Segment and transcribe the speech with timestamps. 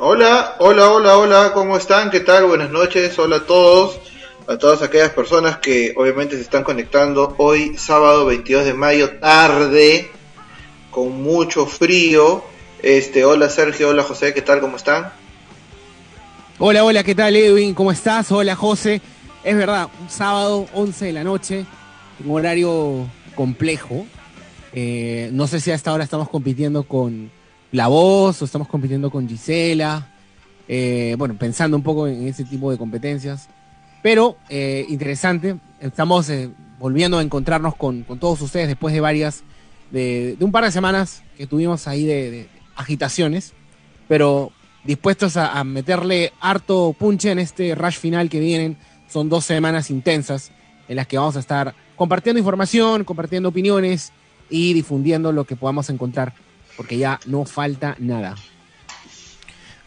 [0.00, 2.08] Hola, hola, hola, hola, ¿cómo están?
[2.08, 2.44] ¿Qué tal?
[2.46, 3.98] Buenas noches, hola a todos,
[4.46, 10.08] a todas aquellas personas que obviamente se están conectando hoy, sábado 22 de mayo, tarde,
[10.92, 12.44] con mucho frío.
[12.80, 14.60] Este, hola Sergio, hola José, ¿qué tal?
[14.60, 15.10] ¿Cómo están?
[16.60, 17.74] Hola, hola, ¿qué tal Edwin?
[17.74, 18.30] ¿Cómo estás?
[18.30, 19.00] Hola José.
[19.42, 21.66] Es verdad, un sábado, 11 de la noche,
[22.24, 24.06] un horario complejo.
[24.72, 27.32] Eh, no sé si hasta ahora estamos compitiendo con
[27.72, 30.08] La Voz o estamos compitiendo con Gisela.
[30.68, 33.48] Eh, bueno, pensando un poco en ese tipo de competencias.
[34.02, 36.30] Pero eh, interesante, estamos
[36.78, 39.42] volviendo a encontrarnos con, todos ustedes después de varias,
[39.90, 43.54] de, un par de semanas que tuvimos ahí de agitaciones.
[44.06, 44.52] Pero
[44.84, 48.76] dispuestos a, meterle harto punche en este rush final que vienen.
[49.08, 50.50] Son dos semanas intensas
[50.88, 54.12] en las que vamos a estar compartiendo información, compartiendo opiniones
[54.48, 56.32] y difundiendo lo que podamos encontrar,
[56.78, 58.36] porque ya no falta nada.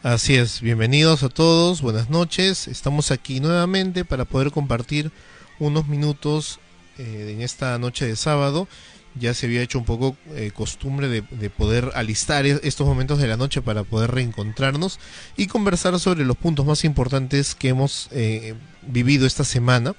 [0.04, 2.68] Así es, bienvenidos a todos, buenas noches.
[2.68, 5.12] Estamos aquí nuevamente para poder compartir
[5.58, 6.60] unos minutos
[7.00, 8.68] eh, en esta noche de sábado
[9.16, 13.28] ya se había hecho un poco eh, costumbre de, poder alistar e-, estos momentos de
[13.28, 15.00] la noche para poder reencontrarnos
[15.36, 19.96] y conversar sobre los puntos más importantes que hemos eh, vivido esta semana.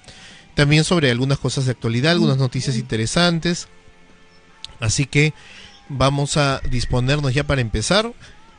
[0.54, 3.68] También sobre algunas cosas de actualidad, algunas noticias interesantes.
[4.80, 5.34] Así que
[5.88, 8.12] vamos a disponernos ya para empezar.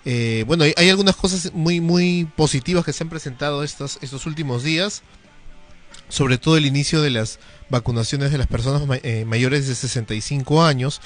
[0.05, 4.63] Eh, bueno, hay, algunas cosas muy, muy positivas que se han presentado estos, estos últimos
[4.63, 5.03] días.
[6.09, 11.01] Sobre todo el inicio de las vacunaciones de las personas eh, mayores de 65 años,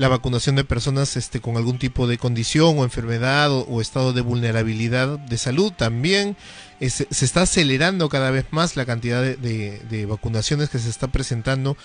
[0.00, 4.22] la vacunación de personas este, con algún tipo de condición o enfermedad o, estado de
[4.22, 6.36] vulnerabilidad de salud también.
[6.80, 11.76] se está acelerando cada vez más la cantidad de, vacunaciones que se está presentando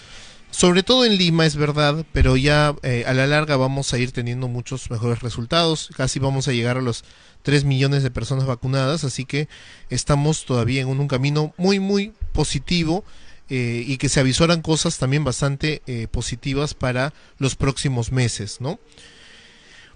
[0.55, 4.13] sobre todo en Lima es verdad, pero ya eh, a la larga vamos a ir
[4.13, 7.03] teniendo muchos mejores resultados, casi vamos a llegar a los
[7.43, 9.49] 3 millones de personas vacunadas, así que
[9.89, 13.03] estamos todavía en un camino muy muy positivo
[13.49, 18.79] eh, y que se avisoran cosas también bastante eh, positivas para los próximos meses, ¿no?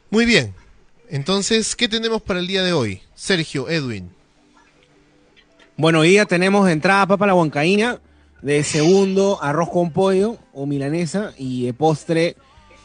[0.09, 0.53] Muy bien,
[1.07, 3.01] entonces, ¿qué tenemos para el día de hoy?
[3.15, 4.11] Sergio, Edwin.
[5.77, 8.01] Bueno, hoy ya tenemos entrada papa la huancaína,
[8.41, 12.35] de segundo arroz con pollo o milanesa y de postre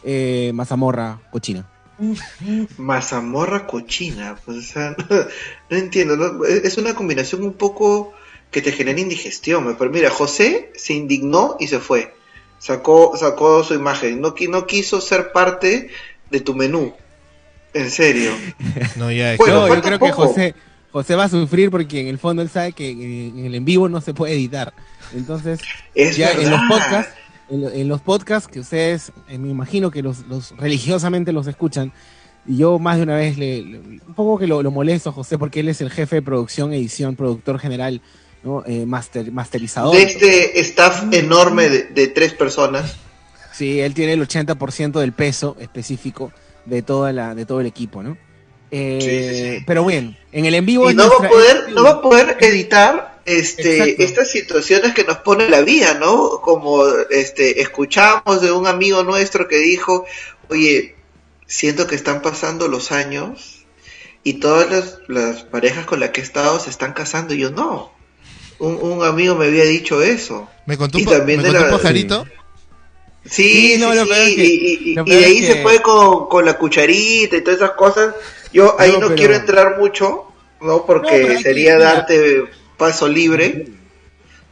[0.05, 1.69] eh, mazamorra cochina.
[2.79, 4.75] Mazamorra cochina, pues,
[5.71, 8.13] no, entiendo, es una combinación un poco
[8.51, 9.77] que te genera indigestión.
[9.79, 12.15] Pero mira, José se indignó y se fue.
[12.59, 14.21] Sacó, sacó su imagen.
[14.21, 15.91] No, no quiso ser parte
[16.31, 16.95] de tu menú.
[17.73, 18.31] En serio.
[18.97, 20.55] No, ya, bueno, yo creo que José,
[20.93, 23.89] José va a sufrir porque en el fondo él sabe que en el en vivo
[23.89, 24.73] no se puede editar.
[25.13, 25.61] Entonces,
[25.95, 27.13] ya en los podcasts,
[27.51, 30.25] en, los podcasts que ustedes, eh, me imagino que los,
[30.57, 31.93] religiosamente los escuchan,
[32.47, 35.39] y yo más de una vez le, un poco que lo, lo, molesto a José
[35.39, 38.03] porque él es el jefe de producción, edición, productor general
[38.67, 39.97] eh, master, masterizador.
[39.97, 42.95] De este staff enorme de, tres personas.
[43.53, 46.31] Sí, él tiene el 80% del peso específico
[46.67, 48.19] de, toda la, de todo el equipo, ¿no?
[48.71, 50.91] Eh, pero bueno, en el en vivo...
[50.91, 55.19] Y no, va a poder, no va a poder editar este, estas situaciones que nos
[55.19, 56.41] pone la vida, ¿no?
[56.41, 60.07] Como este, escuchamos de un amigo nuestro que dijo,
[60.49, 60.97] oye,
[61.47, 63.65] siento que están pasando los años
[64.23, 67.51] y todas las, las parejas con las que he estado se están casando y yo
[67.51, 67.95] no
[68.59, 70.49] un, amigo me había dicho eso.
[70.67, 72.27] ¿Me contó, un, también ¿me contó un pajarito?
[73.25, 78.15] Sí, sí, y, de ahí se fue con, la cucharita y todas esas cosas.
[78.53, 80.27] Yo ahí no, quiero entrar mucho,
[80.61, 80.85] ¿no?
[80.85, 82.45] Porque sería darte
[82.77, 83.69] paso libre.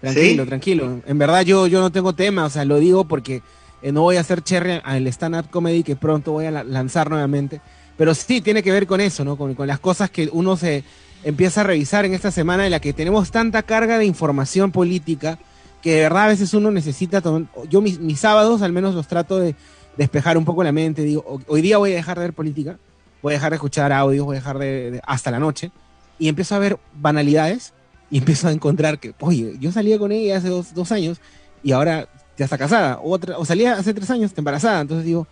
[0.01, 1.01] Tranquilo, tranquilo.
[1.07, 3.43] En verdad yo, yo no tengo tema, o sea, lo digo porque
[3.83, 7.61] eh, no voy a hacer cherry al stand-up comedy que pronto voy a lanzar nuevamente.
[7.97, 9.37] Pero sí tiene que ver con eso, ¿no?
[9.37, 10.83] Con, con las cosas que uno se,
[11.25, 15.39] empieza a revisar en esta semana en la que tenemos tanta carga de información política
[15.83, 17.23] que de verdad a veces uno necesita,
[17.69, 19.57] yo mis, sábados al menos los trato de
[19.97, 22.79] despejar un poco la mente, digo, hoy día voy a dejar de ver política,
[23.21, 25.73] voy a dejar de escuchar audios, voy a dejar de, hasta la noche,
[26.21, 27.73] y empiezo a ver banalidades
[28.13, 31.19] y empiezo a encontrar que, oye, yo salía con ella hace dos, años
[31.63, 32.07] y ahora
[32.37, 35.27] ya está casada, otra, o salía hace tres años, está embarazada, entonces digo,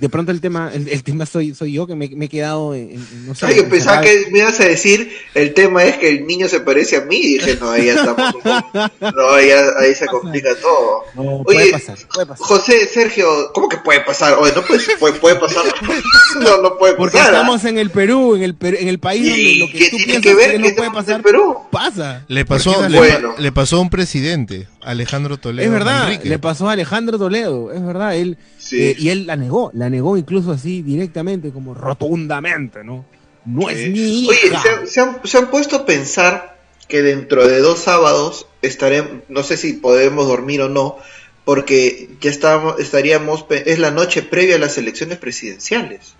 [0.00, 3.34] de pronto el tema, el, tema soy, soy yo que me, he quedado en, no
[3.34, 3.46] sé.
[3.46, 6.96] Ay, pensaba que me ibas a decir, el tema es que el niño se parece
[6.96, 8.34] a mí, y dije, no, ahí ya estamos,
[9.00, 11.04] no, ahí, ahí se complica todo.
[11.16, 12.46] Oye, puede pasar, puede pasar.
[12.46, 14.34] José, Sergio, ¿cómo que puede pasar?
[14.38, 15.64] Oye, no puede, puede, pasar,
[16.40, 16.96] no, no puede pasar.
[16.96, 20.22] Porque estamos en el Perú, en el, en el país donde lo que tú piensas
[20.22, 21.56] que, ver que no puede pasar, Perú?
[21.70, 22.24] pasa.
[22.28, 23.00] Le pasó, le,
[23.38, 25.66] le pasó a un presidente, Alejandro Toledo.
[25.66, 28.38] Es verdad, le pasó a Alejandro Toledo, es verdad, él,
[28.72, 33.06] eh, y él la negó, la negó incluso así directamente, como rotundamente, ¿no?
[33.46, 34.30] no es mi hija.
[34.30, 39.42] Oye, se, han, se han puesto a pensar que dentro de dos sábados estaremos, no
[39.42, 40.98] sé si podemos dormir o no,
[41.46, 46.14] porque ya estamos, estaríamos, es la noche previa a las elecciones presidenciales.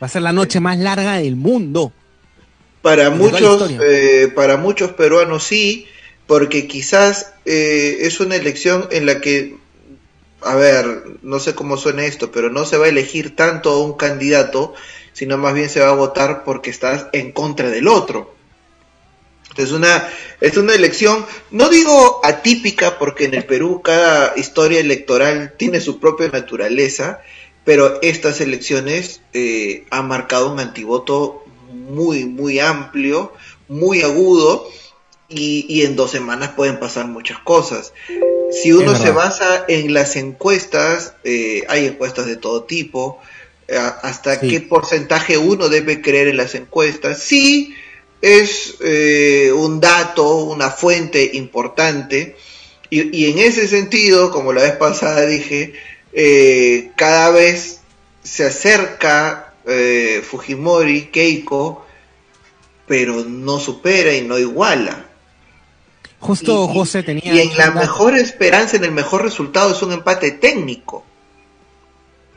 [0.00, 1.92] Va a ser la noche más larga del mundo.
[2.80, 5.86] Para muchos, eh, para muchos peruanos sí,
[6.26, 9.56] porque quizás eh, es una elección en la que,
[10.42, 13.82] a ver, no sé cómo suena esto, pero no se va a elegir tanto a
[13.82, 14.74] un candidato,
[15.12, 18.34] sino más bien se va a votar porque estás en contra del otro.
[19.56, 20.08] Es una,
[20.40, 25.98] es una elección, no digo atípica, porque en el Perú cada historia electoral tiene su
[25.98, 27.20] propia naturaleza,
[27.64, 33.32] pero estas elecciones eh, han marcado un antivoto muy, muy amplio,
[33.68, 34.68] muy agudo,
[35.30, 37.92] y, en dos semanas pueden pasar muchas cosas.
[38.50, 43.20] Si uno se basa en las encuestas, eh, hay encuestas de todo tipo,
[43.68, 47.22] eh, hasta qué porcentaje uno debe creer en las encuestas.
[47.22, 47.74] Sí,
[48.20, 52.36] es eh, un dato, una fuente importante,
[52.92, 55.74] y, en ese sentido, como la vez pasada dije,
[56.96, 57.82] cada vez
[58.24, 59.54] se acerca
[60.28, 61.86] Fujimori, Keiko,
[62.88, 65.09] pero no supera y no iguala.
[66.20, 67.34] Justo José tenía...
[67.34, 71.04] Y en la mejor esperanza, en el mejor resultado, es un empate técnico.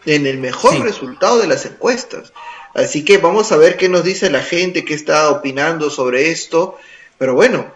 [0.05, 2.33] En el mejor resultado de las encuestas.
[2.73, 6.77] Así que vamos a ver qué nos dice la gente, qué está opinando sobre esto.
[7.17, 7.71] Pero bueno,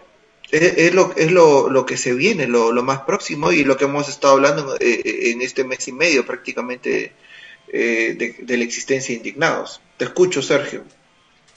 [0.50, 4.34] es, lo, es lo, que se viene, lo, más próximo y lo que hemos estado
[4.34, 7.12] hablando en, eh, este mes y medio prácticamente
[7.72, 9.80] eh, de, la existencia de indignados.
[9.96, 10.84] Te escucho, Sergio.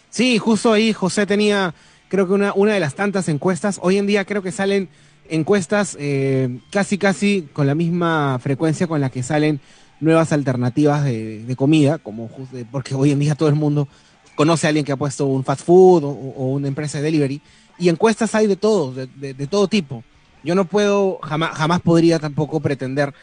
[0.09, 1.73] Sí, justo ahí José tenía,
[2.11, 3.79] creo que una, una de las tantas encuestas.
[3.81, 4.89] Hoy en día creo que salen
[5.29, 9.61] encuestas eh, casi, casi con la misma frecuencia con la que salen
[10.01, 12.29] nuevas alternativas de, comida, como
[12.69, 13.87] porque hoy en día todo el mundo
[14.35, 16.09] conoce a alguien que ha puesto un fast food o,
[16.49, 17.41] una empresa de delivery,
[17.79, 20.03] y encuestas hay de todo, de, todo tipo.
[20.43, 23.13] Yo no puedo, jamás, jamás podría tampoco pretender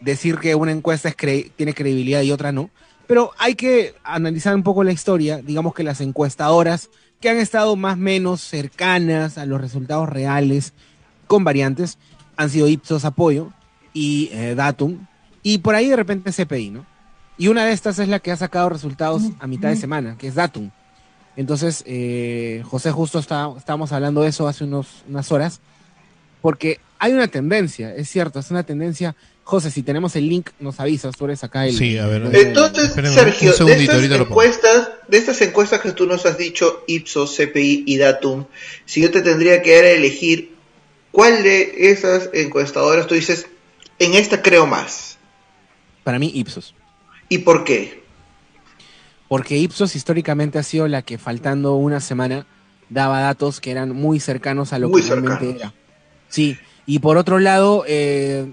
[0.00, 1.16] decir que una encuesta es
[1.56, 2.70] tiene credibilidad y otra no,
[3.06, 6.88] pero hay que analizar un poco la historia, digamos que las encuestadoras
[7.20, 10.72] que han estado más o menos cercanas a los resultados reales
[11.26, 11.98] con variantes
[12.36, 13.52] han sido Ipsos Apoyo
[13.92, 15.06] y eh, Datum,
[15.42, 16.86] y por ahí de repente CPI, ¿no?
[17.36, 20.28] Y una de estas es la que ha sacado resultados a mitad de semana, que
[20.28, 20.70] es Datum.
[21.36, 25.60] Entonces, eh, José, justo está, estábamos hablando de eso hace unos, unas horas,
[26.42, 29.14] porque hay una tendencia, es cierto, es una tendencia.
[29.48, 31.74] José, si tenemos el link, nos avisas, tú eres acá el...
[31.74, 32.20] Sí, a ver.
[32.34, 37.84] Entonces, Sergio, de estas, encuestas, de estas encuestas que tú nos has dicho, Ipsos, CPI
[37.86, 38.44] y Datum,
[38.84, 40.54] si yo te tendría que dar a elegir
[41.12, 43.46] cuál de esas encuestadoras tú dices,
[43.98, 45.16] en esta creo más.
[46.04, 46.74] Para mí, Ipsos.
[47.30, 48.04] ¿Y por qué?
[49.28, 52.46] Porque Ipsos históricamente ha sido la que faltando una semana
[52.90, 55.72] daba datos que eran muy cercanos a lo que realmente era.
[56.28, 58.52] Sí, y por otro lado, eh,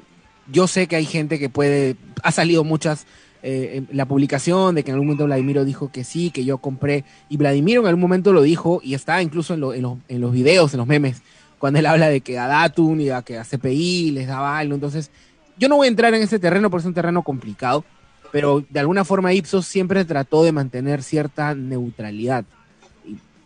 [0.51, 3.05] yo sé que hay gente que puede, ha salido muchas,
[3.43, 7.03] eh, la publicación de que en algún momento Vladimiro dijo que sí, que yo compré,
[7.29, 10.73] y Vladimiro en algún momento lo dijo, y está incluso en, en, en los videos,
[10.73, 11.21] en los memes,
[11.59, 14.75] cuando él habla de que a Datum y a que a CPI les daba algo,
[14.75, 15.11] entonces
[15.57, 17.85] yo no voy a entrar en ese terreno porque es un terreno complicado,
[18.31, 22.45] pero de alguna forma Ipsos siempre trató de mantener cierta neutralidad.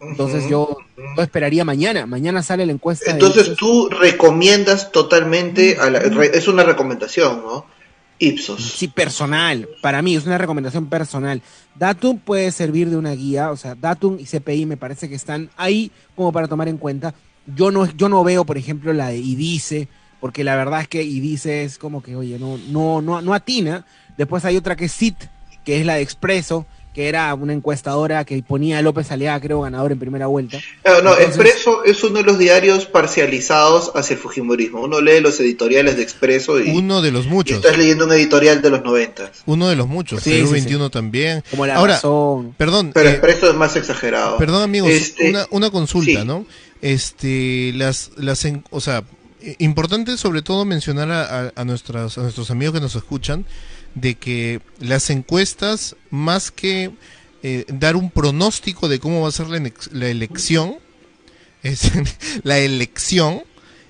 [0.01, 0.77] Entonces yo,
[1.17, 3.11] esperaría mañana, mañana sale la encuesta.
[3.11, 7.65] Entonces tú recomiendas totalmente, a la, es una recomendación, ¿no?
[8.17, 8.61] Ipsos.
[8.61, 11.41] Sí, personal, para mí es una recomendación personal.
[11.75, 15.49] Datum puede servir de una guía, o sea, Datum y CPI me parece que están
[15.55, 17.13] ahí como para tomar en cuenta.
[17.45, 19.87] Yo no, yo no veo, por ejemplo, la de IDICE
[20.19, 23.33] porque la verdad es que y dice es como que, oye, no, no, no, no
[23.33, 23.85] atina.
[24.17, 25.15] Después hay otra que es CIT,
[25.63, 26.65] que es la de Expreso,
[26.99, 30.59] que era una encuestadora que ponía a López Aliaga, creo, ganador en primera vuelta.
[30.83, 34.81] No, no, Expreso es uno de los diarios parcializados hacia el Fujimorismo.
[34.81, 36.71] Uno lee los editoriales de Expreso y...
[36.71, 37.55] Uno de los muchos.
[37.55, 39.31] estás leyendo un editorial de los 90.
[39.45, 41.41] Uno de los muchos, sí, 21 también.
[41.49, 42.53] Como la Ahora, razón.
[42.57, 42.91] perdón.
[42.93, 44.37] Pero eh, Expreso es más exagerado.
[44.37, 46.45] Perdón, amigos, este, una, una consulta, ¿no?
[46.81, 49.05] Este, las, las, o sea,
[49.41, 53.45] eh, importante sobre todo mencionar a, a, nuestros amigos que nos escuchan
[53.95, 56.91] de que las encuestas, más que
[57.43, 60.75] eh, dar un pronóstico de cómo va a ser la, elección,
[61.63, 61.91] es,
[62.43, 63.43] la elección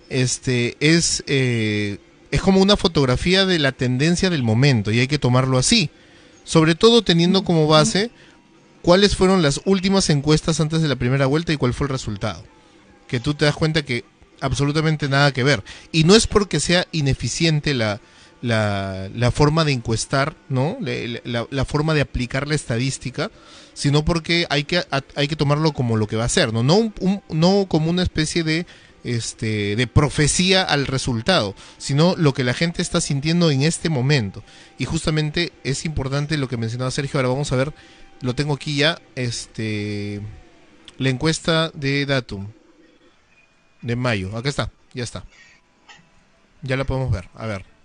[0.10, 1.98] este, es, eh,
[2.32, 5.89] es como una fotografía de la tendencia del momento y hay que tomarlo así.
[6.44, 8.10] Sobre todo teniendo como base
[8.82, 12.44] cuáles fueron las últimas encuestas antes de la primera vuelta y cuál fue el resultado.
[13.08, 14.03] Que tú te das cuenta que
[14.41, 15.63] absolutamente nada que ver.
[15.91, 18.01] Y no es porque sea ineficiente la,
[18.41, 20.77] la, la forma de encuestar, ¿no?
[20.81, 23.31] La, la, forma de aplicar la estadística,
[23.74, 24.84] sino porque hay que,
[25.15, 26.63] hay que tomarlo como lo que va a ser, ¿no?
[26.63, 26.93] No,
[27.29, 28.65] no como una especie de
[29.03, 34.43] este, de profecía al resultado, sino lo que la gente está sintiendo en este momento.
[34.77, 37.19] Y justamente es importante lo que mencionaba Sergio.
[37.19, 37.74] Ahora vamos a ver,
[38.22, 40.22] lo tengo aquí ya, este,
[40.98, 42.48] la encuesta de Datum
[43.81, 44.36] de mayo.
[44.36, 45.24] Acá está, ya está.
[46.62, 47.29] Ya la podemos ver.
[47.36, 47.78] A ver.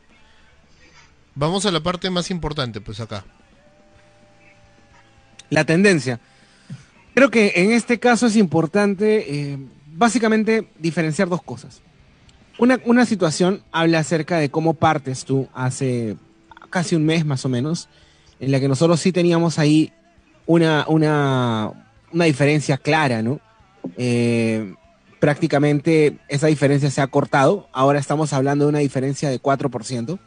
[1.34, 3.24] Vamos a la parte más importante, pues acá.
[5.50, 6.20] La tendencia.
[7.14, 9.58] Creo que en este caso es importante eh,
[9.92, 11.80] básicamente diferenciar dos cosas.
[12.58, 16.16] Una, una situación habla acerca de cómo partes tú hace
[16.70, 17.88] casi un mes más o menos,
[18.40, 19.92] en la que nosotros sí teníamos ahí
[20.46, 21.72] una, una,
[22.12, 23.40] una diferencia clara, ¿no?
[23.96, 24.74] Eh,
[25.20, 30.18] prácticamente esa diferencia se ha cortado, ahora estamos hablando de una diferencia de 4%,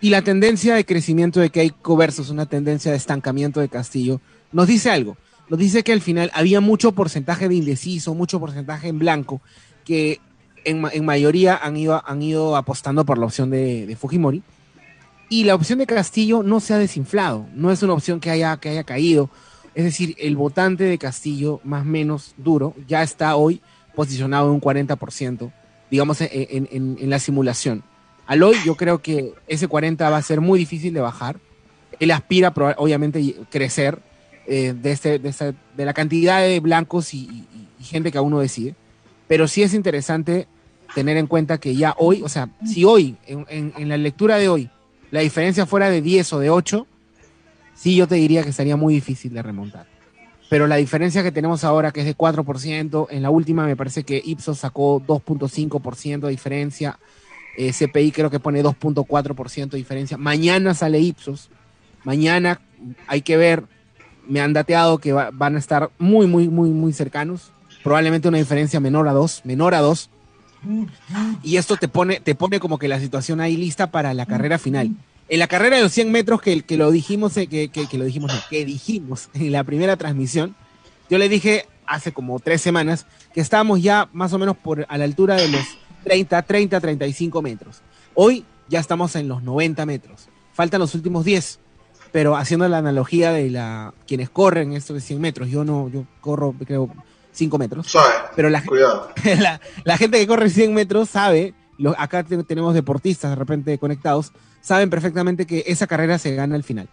[0.00, 4.20] y la tendencia de crecimiento de Keiko versus una tendencia de estancamiento de Castillo
[4.52, 5.16] nos dice algo
[5.50, 9.42] nos dice que al final había mucho porcentaje de indeciso, mucho porcentaje en blanco,
[9.84, 10.20] que
[10.64, 14.44] en, mayoría han ido, han ido apostando por la opción de, Fujimori.
[15.28, 18.56] Y la opción de Castillo no se ha desinflado, no es una opción que haya,
[18.58, 19.28] que haya caído.
[19.74, 23.60] Es decir, el votante de Castillo, más menos duro, ya está hoy
[23.96, 25.52] posicionado en un 40%,
[25.90, 27.82] digamos, en, en la simulación.
[28.30, 31.40] Al hoy yo creo que ese 40 va a ser muy difícil de bajar.
[31.98, 33.98] Él aspira, obviamente, crecer,
[34.46, 37.44] eh, de, este, de, la cantidad de blancos y,
[37.80, 38.76] gente que aún no decide.
[39.26, 40.46] Pero sí es interesante
[40.94, 44.48] tener en cuenta que ya hoy, o sea, si hoy, en, en, la lectura de
[44.48, 44.70] hoy,
[45.10, 46.86] la diferencia fuera de 10 o de 8,
[47.74, 49.88] sí yo te diría que sería muy difícil de remontar.
[50.48, 54.04] Pero la diferencia que tenemos ahora, que es de 4%, en la última me parece
[54.04, 56.96] que Ipsos sacó 2.5% de diferencia,
[57.56, 60.16] CPI creo que pone 2.4% de diferencia.
[60.16, 61.50] Mañana sale Ipsos,
[62.04, 62.60] mañana
[63.06, 63.64] hay que ver
[64.30, 67.50] me han dateado que van a estar muy, muy, muy, muy cercanos.
[67.82, 70.08] Probablemente una diferencia menor a dos, menor a dos.
[71.42, 74.58] Y esto te pone, te pone como que la situación ahí lista para la carrera
[74.58, 74.94] final.
[75.28, 78.04] En la carrera de los 100 metros que, que lo dijimos, eh, que, que, lo
[78.04, 80.54] dijimos, que dijimos en la primera transmisión,
[81.08, 84.96] yo le dije hace como tres semanas que estábamos ya más o menos por a
[84.96, 85.64] la altura de los
[86.04, 87.80] 30, 30, 35 metros.
[88.14, 90.28] Hoy ya estamos en los 90 metros.
[90.52, 91.60] Faltan los últimos 10
[92.12, 96.04] pero haciendo la analogía de la quienes corren esto de 100 metros, yo no, yo
[96.20, 96.90] corro creo
[97.32, 97.86] 5 metros,
[98.34, 98.62] pero la,
[99.38, 104.32] la, la, gente que corre 100 metros sabe, lo, acá tenemos deportistas de repente conectados,
[104.60, 106.88] saben perfectamente que esa carrera se gana al final.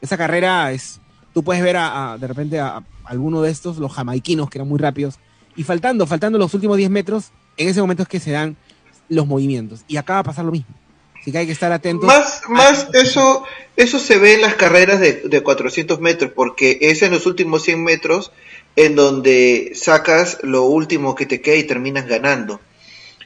[0.00, 1.00] Esa carrera es,
[1.34, 4.78] tú puedes ver a, de repente a, alguno de estos, los jamaiquinos que eran muy
[4.78, 5.18] rápidos,
[5.56, 8.56] y faltando, faltando los últimos 10 metros, en ese momento es que se dan
[9.08, 9.84] los movimientos.
[9.88, 10.74] Y acá va a pasar lo mismo.
[11.20, 12.06] Así que hay que estar atentos.
[12.06, 13.44] Más, más eso,
[13.76, 17.62] eso se ve en las carreras de, de 400 metros, porque es en los últimos
[17.62, 18.32] 100 metros
[18.74, 22.60] en donde sacas lo último que te queda y terminas ganando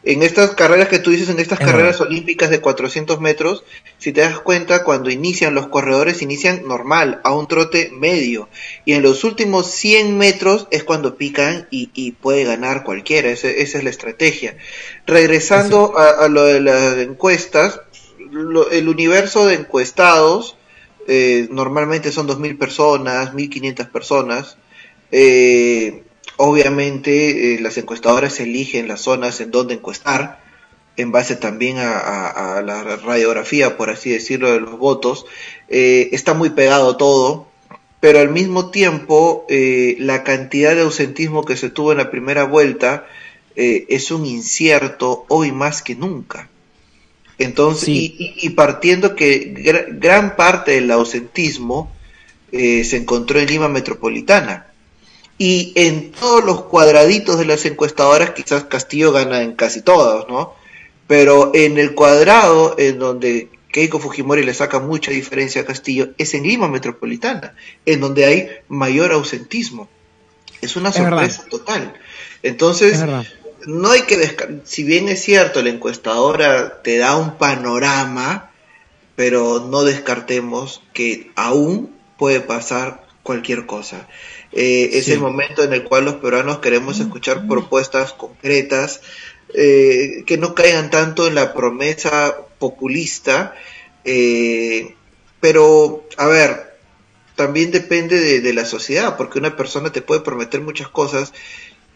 [0.06, 3.64] en estas carreras que tú dices, en estas carreras olímpicas de 400 metros,
[3.98, 8.48] si te das cuenta, cuando inician los corredores, inician normal, a un trote medio.
[8.84, 13.30] Y en los últimos 100 metros es cuando pican y, puede ganar cualquiera.
[13.30, 14.56] esa es la estrategia.
[15.08, 17.80] Regresando a, lo de las encuestas,
[18.70, 20.56] el universo de encuestados
[21.08, 24.56] eh, normalmente son 2.000 personas, 1.500 personas.
[25.10, 26.04] Eh,
[26.36, 30.44] Obviamente eh, las encuestadoras eligen las zonas en donde encuestar,
[30.98, 35.26] en base también a, la radiografía, por así decirlo, de los votos.
[35.68, 37.48] Eh, está muy pegado todo,
[38.00, 42.44] pero al mismo tiempo eh, la cantidad de ausentismo que se tuvo en la primera
[42.44, 43.06] vuelta
[43.58, 46.50] es un incierto hoy más que nunca.
[47.38, 49.54] Entonces, y, partiendo que
[49.92, 51.90] gran parte del ausentismo
[52.52, 54.66] se encontró en Lima Metropolitana
[55.38, 60.54] y en todos los cuadraditos de las encuestadoras quizás Castillo gana en casi todos, ¿no?
[61.06, 66.32] Pero en el cuadrado en donde Keiko Fujimori le saca mucha diferencia a Castillo es
[66.34, 69.88] en Lima Metropolitana, en donde hay mayor ausentismo.
[70.62, 71.92] Es una sorpresa total.
[72.42, 73.04] Entonces,
[73.66, 78.50] no hay que si bien es cierto, la encuestadora te da un panorama,
[79.14, 84.08] pero no descartemos que aún puede pasar cualquier cosa.
[84.58, 89.02] Eh, es el momento en el cual los peruanos queremos escuchar propuestas concretas
[89.52, 93.54] eh, que no caigan tanto en la promesa populista,
[94.06, 94.94] eh,
[95.40, 96.78] pero a ver,
[97.34, 101.34] también depende de, la sociedad, porque una persona te puede prometer muchas cosas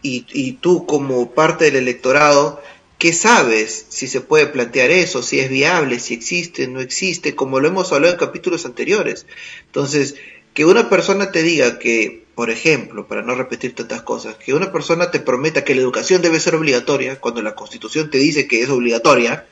[0.03, 2.61] y, y tú como parte del electorado
[2.99, 7.59] ¿qué sabes si se puede plantear eso, si es viable, si existe, no existe, como
[7.59, 9.25] lo hemos hablado en capítulos anteriores?
[9.65, 10.13] Entonces,
[10.53, 14.71] que una persona te diga que, por ejemplo, para no repetir tantas cosas, que una
[14.71, 18.63] persona te prometa que la educación debe ser obligatoria cuando la constitución te dice que
[18.63, 19.45] es obligatoria,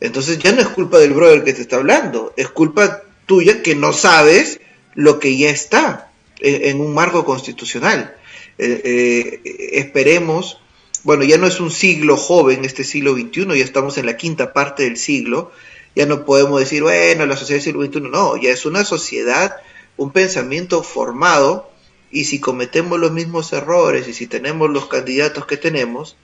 [0.00, 3.76] entonces ya no es culpa del brother que te está hablando, es culpa tuya que
[3.76, 4.58] no sabes
[4.96, 6.10] lo que ya está
[6.40, 8.16] en, un marco constitucional.
[8.58, 10.58] Eh, eh, esperemos,
[11.04, 14.52] bueno, ya no es un siglo joven este siglo XXI, ya estamos en la quinta
[14.52, 15.52] parte del siglo,
[15.94, 19.54] ya no podemos decir, bueno, la sociedad del siglo XXI, no, ya es una sociedad
[19.96, 21.70] un pensamiento formado
[22.10, 26.16] y si cometemos los mismos errores y si tenemos los candidatos que tenemos,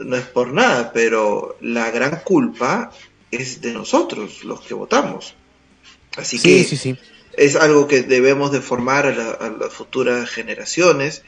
[0.00, 2.92] no es por nada, pero la gran culpa
[3.30, 5.34] es de nosotros, los que votamos.
[6.16, 6.96] Así que
[7.36, 11.22] es algo que debemos de formar a, a, las futuras generaciones.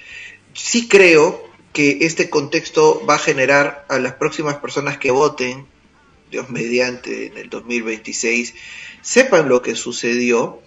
[0.54, 5.66] Sí creo que este contexto va a generar a las próximas personas que voten,
[6.30, 8.54] Dios mediante, en el 2026,
[9.02, 10.60] sepan lo que sucedió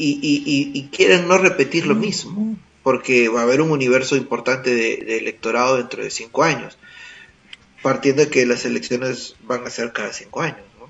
[0.00, 5.76] y, quieren no repetir lo mismo, porque va a haber un universo importante de, electorado
[5.76, 6.78] dentro de cinco años,
[7.82, 10.60] partiendo de que las elecciones van a ser cada cinco años.
[10.78, 10.86] ¿no?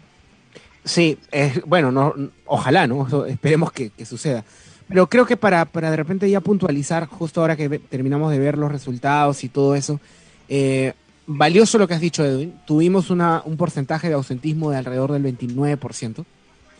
[0.85, 1.19] Sí,
[1.67, 2.15] bueno, no,
[2.47, 3.27] ojalá, ¿no?
[3.27, 4.45] Esperemos que, suceda.
[4.89, 8.59] Pero creo que para, para de repente ya puntualizar, justo ahora que terminamos de ver
[8.59, 10.01] los resultados y todo eso,
[10.49, 10.95] eh,
[11.27, 12.55] valioso lo que has dicho, Edwin.
[12.67, 16.25] Tuvimos una, un porcentaje de ausentismo de alrededor del 29%.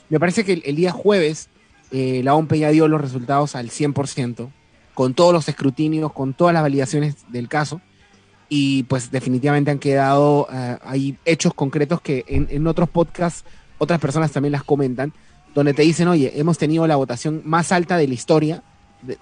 [0.09, 1.50] Me parece que el día jueves
[1.91, 4.51] eh, la OMP ya dio los resultados al 100%,
[4.95, 7.81] con todos los escrutinios, con todas las validaciones del caso,
[8.49, 13.45] y pues definitivamente han quedado, eh, hay hechos concretos que en, otros podcasts
[13.79, 15.13] otras personas también las comentan,
[15.55, 18.63] donde te dicen, oye, hemos tenido la votación más alta de la historia,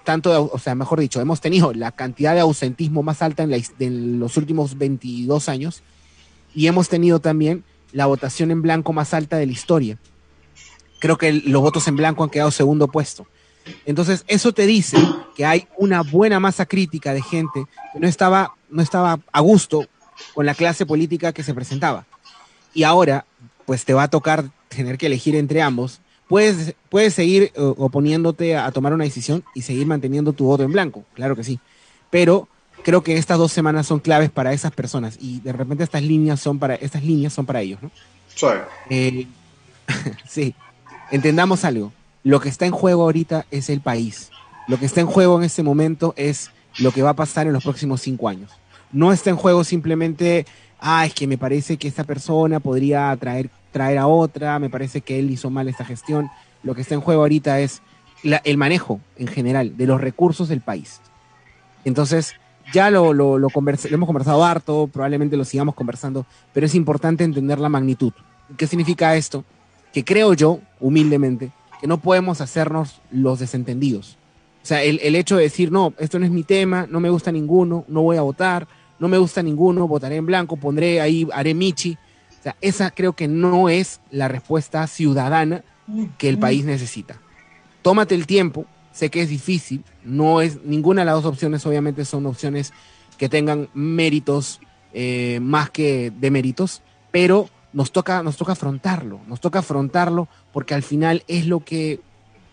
[0.03, 4.19] tanto, o sea, mejor dicho, hemos tenido la cantidad de ausentismo más alta en, en
[4.19, 5.81] los últimos 22 años,
[6.53, 9.97] y hemos tenido también la votación en blanco más alta de la historia
[10.99, 13.25] creo que los votos en blanco han quedado segundo puesto.
[13.85, 14.97] Entonces, eso te dice
[15.35, 19.85] que hay una buena masa crítica de gente que no estaba, no estaba a gusto
[20.33, 22.05] con la clase política que se presentaba.
[22.73, 23.25] Y ahora,
[23.65, 26.01] pues te va a tocar tener que elegir entre ambos.
[26.27, 30.71] Puedes, puedes seguir eh, oponiéndote a, tomar una decisión y seguir manteniendo tu voto en
[30.71, 31.59] blanco, claro que sí.
[32.11, 32.47] Pero
[32.83, 36.39] creo que estas dos semanas son claves para esas personas y de repente estas líneas
[36.39, 37.91] son para, estas líneas son para ellos, ¿no?
[38.89, 39.27] Eh,
[40.27, 40.53] sí
[41.11, 41.91] entendamos algo,
[42.23, 44.31] lo que está en juego ahorita es el país.
[44.67, 47.53] Lo que está en juego en este momento es lo que va a pasar en
[47.53, 48.51] los próximos cinco años.
[48.91, 50.45] No está en juego simplemente,
[50.79, 55.01] ah, es que me parece que esta persona podría traer, traer a otra, me parece
[55.01, 56.29] que él hizo mal esta gestión.
[56.63, 57.81] Lo que está en juego ahorita es
[58.23, 61.01] el manejo en general de los recursos del país.
[61.85, 62.35] Entonces,
[62.73, 67.23] ya lo, lo, lo, lo hemos conversado harto, probablemente lo sigamos conversando, pero es importante
[67.23, 68.13] entender la magnitud.
[68.57, 69.43] ¿Qué significa esto?
[69.93, 74.17] Que creo yo, humildemente, que no podemos hacernos los desentendidos.
[74.61, 77.31] O sea, el, hecho de decir, no, esto no es mi tema, no me gusta
[77.31, 78.67] ninguno, no voy a votar,
[78.99, 81.97] no me gusta ninguno, votaré en blanco, pondré ahí, haré Michi.
[82.39, 85.63] O sea, esa creo que no es la respuesta ciudadana
[86.17, 87.19] que el país necesita.
[87.81, 92.05] Tómate el tiempo, sé que es difícil, no es, ninguna de las dos opciones obviamente
[92.05, 92.73] son opciones
[93.17, 94.59] que tengan méritos
[94.93, 100.83] eh, más que deméritos, pero nos toca, nos toca afrontarlo, nos toca afrontarlo porque al
[100.83, 101.99] final es lo que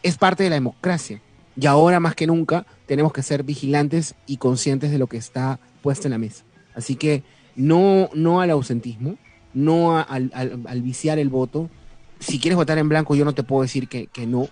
[0.03, 1.21] es parte de la democracia.
[1.59, 5.59] Y ahora más que nunca tenemos que ser vigilantes y conscientes de lo que está
[5.83, 6.45] puesto en la mesa.
[6.75, 7.23] Así que
[7.55, 9.17] no, no al ausentismo,
[9.55, 11.71] no al, al, viciar el voto.
[12.21, 14.49] Si quieres votar en blanco, yo no te puedo decir que, no,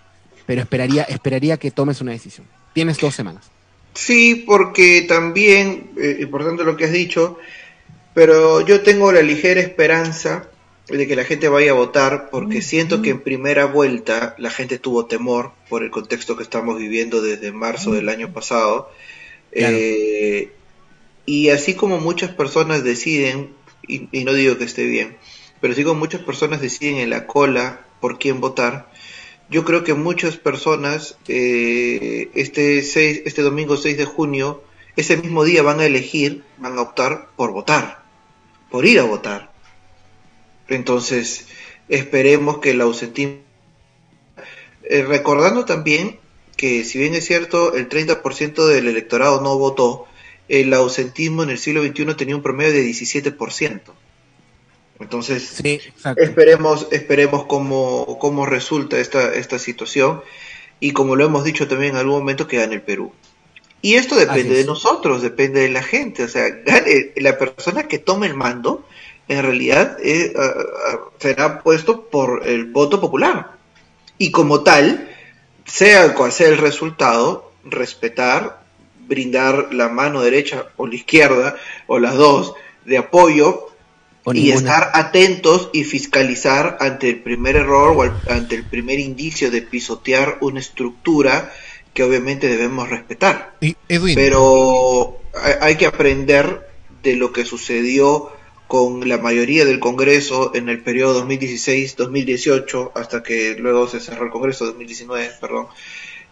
[0.46, 2.46] pero esperaría, esperaría que tomes una decisión.
[2.72, 3.50] Tienes dos semanas.
[3.92, 7.38] Sí, porque también, eh, importante lo que has dicho,
[8.14, 10.48] pero yo tengo la ligera esperanza
[10.88, 14.78] de que la gente vaya a votar, porque siento que en primera vuelta la gente
[14.78, 18.90] tuvo temor por el contexto que estamos viviendo desde marzo del año pasado.
[19.52, 20.52] Eh,
[21.24, 23.54] y así como muchas personas deciden,
[23.86, 25.16] y, no digo que esté bien,
[25.60, 28.90] pero así como muchas personas deciden en la cola por quién votar,
[29.48, 34.62] yo creo que muchas personas eh, este, este domingo 6 de junio,
[34.96, 38.04] ese mismo día van a elegir, van a optar por votar,
[38.70, 39.53] por ir a votar.
[40.68, 41.46] Entonces,
[41.88, 43.38] esperemos que el ausentismo...
[44.82, 46.18] Eh, recordando también
[46.56, 50.06] que si bien es cierto, el 30% del electorado no votó,
[50.48, 53.80] el ausentismo en el siglo XXI tenía un promedio de 17%.
[55.00, 55.60] Entonces,
[56.16, 60.22] esperemos, esperemos cómo, cómo resulta esta, esta situación
[60.78, 63.12] y como lo hemos dicho también en algún momento que gane el Perú.
[63.82, 67.98] Y esto depende de nosotros, depende de la gente, o sea, gane la persona que
[67.98, 68.86] tome el mando
[69.28, 70.32] en realidad eh,
[71.18, 73.52] será puesto por el voto popular.
[74.18, 75.08] Y como tal,
[75.64, 78.62] sea cual sea el resultado, respetar,
[79.06, 81.56] brindar la mano derecha o la izquierda,
[81.86, 83.68] o las dos, de apoyo
[84.32, 89.60] y estar atentos y fiscalizar ante el primer error o ante el primer indicio de
[89.60, 91.52] pisotear una estructura
[91.92, 93.54] que obviamente debemos respetar.
[94.14, 95.20] Pero
[95.60, 96.66] hay que aprender
[97.02, 98.32] de lo que sucedió
[98.74, 104.32] con la mayoría del Congreso en el periodo 2016-2018, hasta que luego se cerró el
[104.32, 105.68] Congreso 2019, perdón,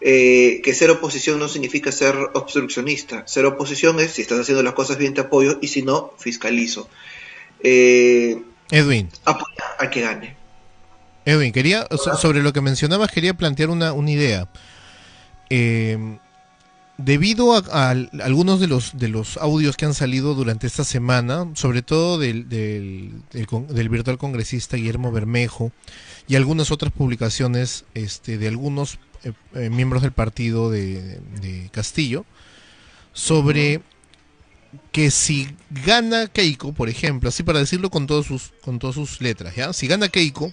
[0.01, 3.25] eh, que ser oposición no significa ser obstruccionista.
[3.29, 6.89] Ser oposición es si estás haciendo las cosas bien te apoyo y si no, fiscalizo.
[7.63, 9.09] Eh, Edwin.
[9.25, 10.37] Apoya a que gane.
[11.25, 11.87] Edwin, quería,
[12.21, 14.49] sobre lo que mencionabas, quería plantear una, una idea.
[15.49, 16.19] Eh,
[16.99, 21.83] debido a, algunos de los, de los audios que han salido durante esta semana, sobre
[21.83, 25.73] todo del, del, virtual congresista Guillermo Bermejo
[26.29, 31.21] y algunas otras publicaciones este, de algunos eh, eh, miembros del partido de,
[31.73, 32.25] Castillo,
[33.13, 33.83] sobre
[34.91, 39.21] que si gana Keiko, por ejemplo, así para decirlo con, todos sus, con todas sus
[39.21, 39.73] letras, ¿ya?
[39.73, 40.53] si gana Keiko,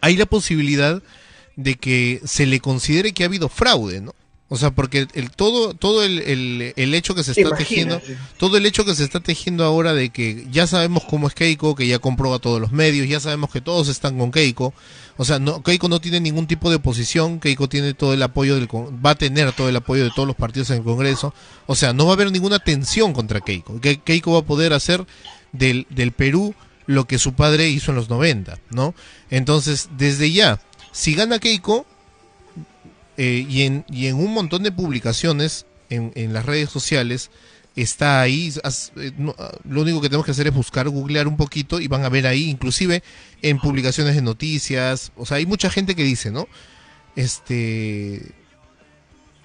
[0.00, 1.02] hay la posibilidad
[1.54, 4.14] de que se le considere que ha habido fraude, ¿no?
[4.52, 8.02] O sea, porque el, todo, todo el, el, hecho que se está tejiendo,
[8.36, 11.74] todo el hecho que se está tejiendo ahora de que ya sabemos cómo es Keiko,
[11.74, 14.74] que ya compró a todos los medios, ya sabemos que todos están con Keiko.
[15.16, 18.56] O sea, no, Keiko no tiene ningún tipo de oposición, Keiko tiene todo el apoyo
[18.56, 21.32] del, va a tener todo el apoyo de todos los partidos en el Congreso.
[21.66, 23.80] O sea, no va a haber ninguna tensión contra Keiko.
[23.80, 25.06] Que, Keiko va a poder hacer
[25.52, 28.94] del, del Perú lo que su padre hizo en los 90, ¿no?
[29.30, 30.60] Entonces, desde ya,
[30.92, 31.86] si gana Keiko,
[33.16, 37.30] eh, y, en, y en un montón de publicaciones en, en las redes sociales
[37.76, 38.52] está ahí.
[38.96, 42.04] Eh, ah, lo único que tenemos que hacer es buscar, googlear un poquito y van
[42.04, 43.02] a ver ahí, inclusive
[43.42, 45.12] en publicaciones de noticias.
[45.16, 46.48] O sea, hay mucha gente que dice, ¿no?
[47.16, 48.32] Este.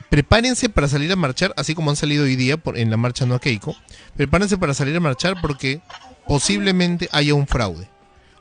[0.09, 3.25] Prepárense para salir a marchar, así como han salido hoy día por, en la marcha
[3.25, 3.75] no a Keiko.
[4.15, 5.81] Prepárense para salir a marchar porque
[6.25, 7.89] posiblemente haya un fraude.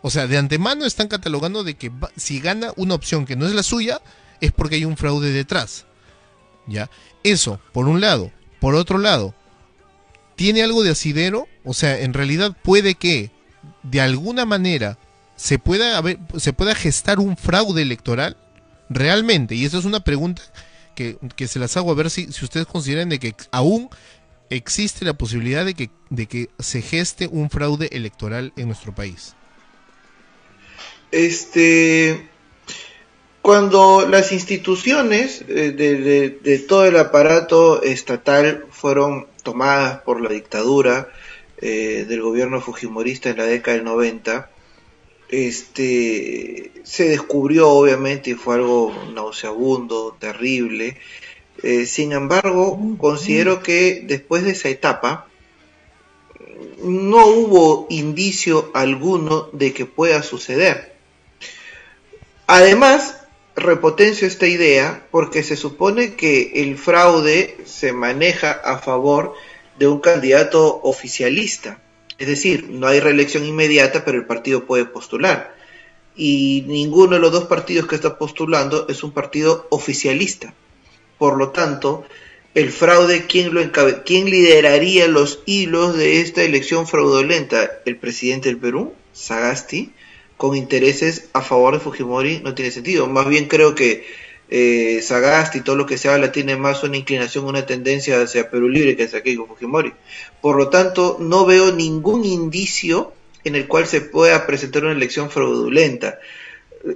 [0.00, 3.52] O sea, de antemano están catalogando de que si gana una opción que no es
[3.52, 4.00] la suya,
[4.40, 5.86] es porque hay un fraude detrás.
[6.66, 6.90] ¿Ya?
[7.22, 8.32] Eso, por un lado.
[8.60, 9.34] Por otro lado,
[10.34, 11.46] ¿tiene algo de asidero?
[11.64, 13.30] O sea, en realidad puede que,
[13.82, 14.98] de alguna manera,
[15.36, 18.36] se pueda, haber, se pueda gestar un fraude electoral.
[18.88, 19.54] Realmente.
[19.54, 20.42] Y esa es una pregunta
[20.94, 21.18] que,
[21.48, 23.90] se las hago a ver si, si ustedes consideran de que aún
[24.50, 29.34] existe la posibilidad de que, de que se geste un fraude electoral en nuestro país.
[31.10, 32.28] Este,
[33.46, 41.10] cuando las instituciones eh, de, todo el aparato estatal fueron tomadas por la dictadura
[41.58, 44.50] eh, del gobierno fujimorista en la década del 90,
[45.28, 50.96] este, se descubrió obviamente y fue algo nauseabundo, terrible.
[51.62, 55.28] Eh, sin embargo, considero que después de esa etapa
[56.82, 60.96] no hubo indicio alguno de que pueda suceder.
[62.48, 63.22] Además,
[63.56, 69.34] repotencio esta idea porque se supone que el fraude se maneja a favor
[69.78, 71.80] de un candidato oficialista.
[72.18, 75.54] Es decir, no hay reelección inmediata, pero el partido puede postular.
[76.14, 80.54] Y ninguno de los dos partidos que está postulando es un partido oficialista.
[81.18, 82.04] Por lo tanto,
[82.54, 83.60] el fraude, ¿quién, lo
[84.04, 87.70] ¿quién lideraría los hilos de esta elección fraudulenta?
[87.84, 89.92] ¿El presidente del Perú, Sagasti?
[90.36, 93.06] Con intereses a favor de Fujimori no tiene sentido.
[93.06, 94.06] Más bien creo que
[94.48, 98.50] eh, Sagasti y todo lo que se habla tiene más una inclinación, una tendencia hacia
[98.50, 99.92] Perú Libre que hacia Keiko Fujimori.
[100.40, 103.12] Por lo tanto, no veo ningún indicio
[103.44, 106.18] en el cual se pueda presentar una elección fraudulenta.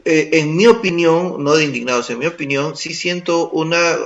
[0.05, 3.97] Eh, en mi opinión, no de indignados, en mi opinión, sí siento una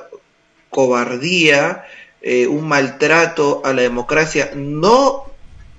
[0.70, 1.84] cobardía,
[2.22, 4.52] eh, un maltrato a la democracia.
[4.54, 5.24] No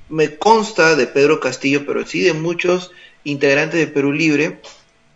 [0.09, 2.91] me consta de Pedro Castillo, pero sí de muchos
[3.25, 4.61] integrantes de Perú Libre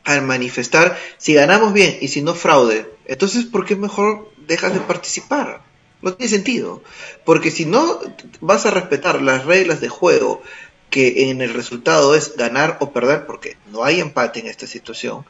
[0.04, 2.86] al manifestar si ganamos bien y si no fraude.
[3.06, 5.62] Entonces, ¿por qué mejor dejas de participar?
[6.02, 6.84] No tiene sentido.
[7.26, 8.00] Porque si no
[8.42, 10.42] vas a respetar las reglas de juego,
[10.90, 15.26] que en el resultado es ganar o perder, porque no hay empate en esta situación,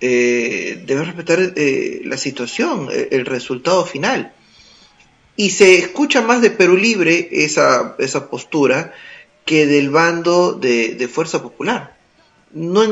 [0.00, 4.32] eh, debes respetar eh, la situación, eh, el resultado final.
[5.36, 8.94] Y se escucha más de Perú Libre esa, esa postura
[9.44, 11.93] que del bando de Fuerza Popular.
[12.54, 12.82] No,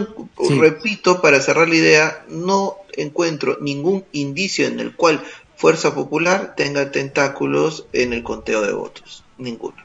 [0.61, 5.23] repito, para cerrar la idea, no encuentro ningún indicio en el cual
[5.57, 9.25] Fuerza Popular tenga tentáculos en el conteo de votos.
[9.39, 9.77] Ninguno.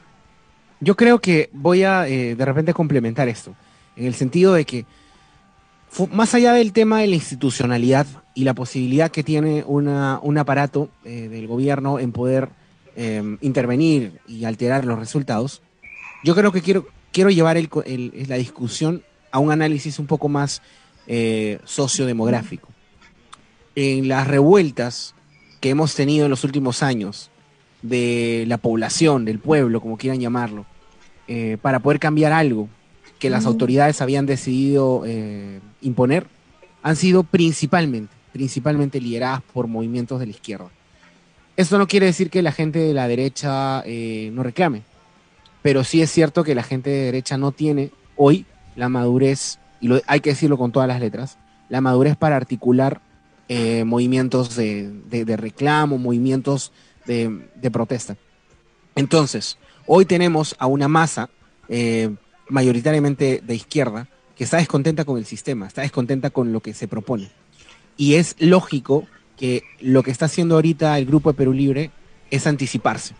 [0.80, 3.54] Yo creo que voy a eh, de repente complementar esto,
[3.96, 4.84] en el sentido de que
[6.10, 10.90] más allá del tema de la institucionalidad y la posibilidad que tiene una, un aparato
[11.04, 12.50] eh, del gobierno en poder
[12.94, 15.62] em, intervenir y alterar los resultados,
[16.24, 17.68] yo creo que quiero, quiero llevar el,
[18.28, 20.62] la discusión a un análisis un poco más
[21.06, 22.68] eh, sociodemográfico.
[23.74, 25.14] En las revueltas
[25.60, 27.30] que hemos tenido en los últimos años
[27.82, 30.66] de la población, del pueblo, como quieran llamarlo,
[31.26, 32.68] eh, para poder cambiar algo
[33.18, 36.26] que las autoridades habían decidido eh, imponer,
[36.82, 40.70] han sido principalmente, principalmente lideradas por movimientos de la izquierda.
[41.56, 44.82] Esto no quiere decir que la gente de la derecha eh, no reclame,
[45.60, 48.46] pero sí es cierto que la gente de derecha no tiene hoy
[48.78, 51.36] la madurez, y lo, hay que decirlo con todas las letras,
[51.68, 53.00] la madurez para articular
[53.48, 56.72] eh, movimientos de, reclamo, movimientos
[57.06, 58.16] de, protesta.
[58.94, 61.28] Entonces, hoy tenemos a una masa
[61.68, 62.14] eh,
[62.48, 66.86] mayoritariamente de izquierda que está descontenta con el sistema, está descontenta con lo que se
[66.86, 67.30] propone.
[67.96, 71.90] Y es lógico que lo que está haciendo ahorita el grupo de Perú Libre
[72.30, 73.14] es anticiparse.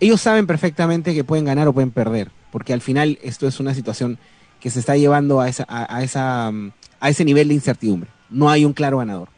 [0.00, 3.74] Ellos saben perfectamente que pueden ganar o pueden perder, porque al final esto es una
[3.74, 4.18] situación
[4.64, 8.08] que se está llevando a, esa, a, esa, a ese nivel de incertidumbre.
[8.30, 9.28] No hay un claro ganador.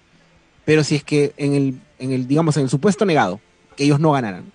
[0.64, 3.40] Pero si es que en el, en el, digamos, en el supuesto negado,
[3.76, 4.52] que ellos no ganaran,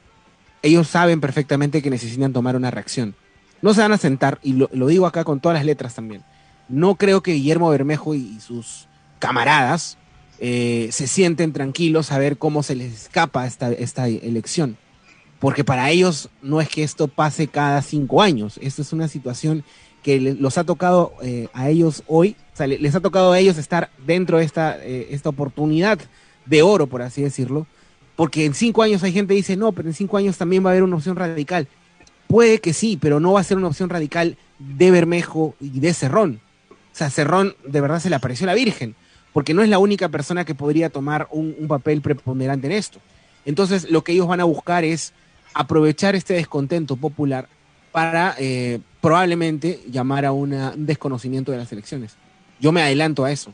[0.62, 3.16] ellos saben perfectamente que necesitan tomar una reacción.
[3.62, 6.24] No se van a sentar, y lo, digo acá con todas las letras también,
[6.70, 8.88] no creo que Guillermo Bermejo y, sus
[9.20, 9.98] camaradas
[10.40, 14.78] eh, se sienten tranquilos a ver cómo se les escapa esta, esta elección.
[15.40, 19.66] Porque para ellos no es que esto pase cada cinco años, esto es una situación
[20.04, 23.58] que los ha tocado eh, a ellos hoy, o sea, les ha tocado a ellos
[23.58, 26.00] estar dentro de esta, eh, esta oportunidad
[26.46, 27.68] de oro, por así decirlo,
[28.16, 30.70] porque en cinco años hay gente que dice, no, pero en cinco años también va
[30.70, 31.68] a haber una opción radical.
[32.28, 35.94] Puede que sí, pero no va a ser una opción radical de Bermejo y de
[35.94, 36.40] Cerrón.
[36.70, 38.96] O sea, Cerrón de verdad se le apareció la Virgen,
[39.34, 43.00] porque no es la única persona que podría tomar un, papel preponderante en esto.
[43.46, 45.14] Entonces, lo que ellos van a buscar es
[45.54, 47.48] aprovechar este descontento popular
[47.92, 52.16] para eh, probablemente llamar a un desconocimiento de las elecciones.
[52.60, 53.52] Yo me adelanto a eso.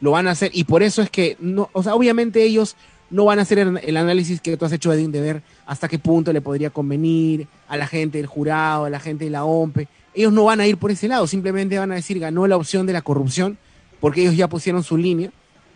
[0.00, 2.76] Lo van a hacer y por eso es que, no, o sea, obviamente ellos
[3.10, 5.98] no van a hacer el, análisis que tú has hecho, Edwin, de ver hasta qué
[5.98, 9.88] punto le podría convenir a la gente del jurado, a la gente de la OMPE.
[10.14, 12.86] Ellos no van a ir por ese lado, simplemente van a decir ganó la opción
[12.86, 13.58] de la corrupción,
[14.00, 15.30] porque ellos ya pusieron su línea.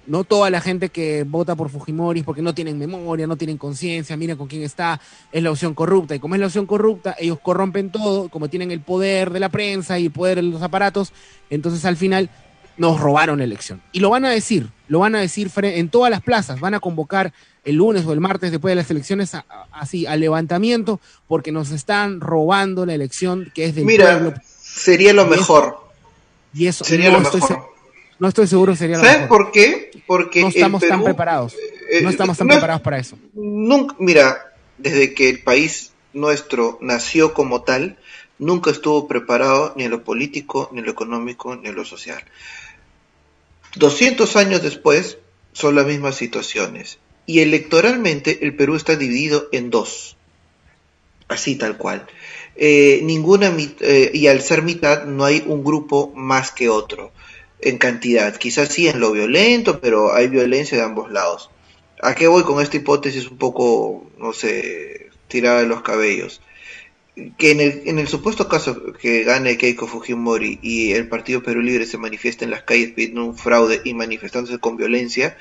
[0.07, 4.17] No toda la gente que vota por Fujimori porque no tienen memoria, no tienen conciencia,
[4.17, 6.15] mira con quién está, es la opción corrupta.
[6.15, 9.51] Y como es la opción corrupta, ellos corrompen todo, como tienen el poder de la
[9.51, 11.13] prensa y el poder de los aparatos,
[11.51, 12.31] entonces al final
[12.77, 13.83] nos robaron la elección.
[13.93, 16.81] Y lo van a decir, lo van a decir en todas las plazas, van a
[16.81, 17.33] convocar
[17.65, 19.33] el lunes o el martes después de las elecciones
[19.71, 25.27] así al levantamiento porque nos están robando la elección que es del Mira, sería lo
[25.27, 25.77] mejor.
[26.55, 27.70] y eso sería lo estoy, mejor.
[28.21, 29.91] No estoy seguro sería lo ¿Sabes por qué?
[30.07, 31.55] Porque no estamos tan preparados.
[32.03, 33.19] no eh, estamos tan preparados para eso.
[33.33, 37.99] Nunca, mira, desde que el país nuestro nació como tal,
[38.39, 42.23] nunca estuvo preparado ni en lo político, ni en lo económico, ni en lo social.
[43.77, 45.17] 200 años después
[45.53, 46.99] son las mismas situaciones.
[47.25, 50.17] Y electoralmente el Perú está dividido en dos.
[51.29, 52.07] Así tal cual.
[52.57, 57.13] Eh, ninguna eh, y al ser mitad no hay un grupo más que otro
[57.63, 58.37] en cantidad.
[58.37, 61.51] Quizás sí en lo violento, pero hay violencia de ambos lados.
[62.03, 66.41] ¿A qué voy con esta hipótesis un poco, no sé, tirada de los cabellos?
[67.37, 71.61] que en el, en el supuesto caso que gane Keiko Fujimori y el Partido Perú
[71.61, 75.37] Libre se manifieste en las calles pidiendo un fraude y manifestándose con violencia,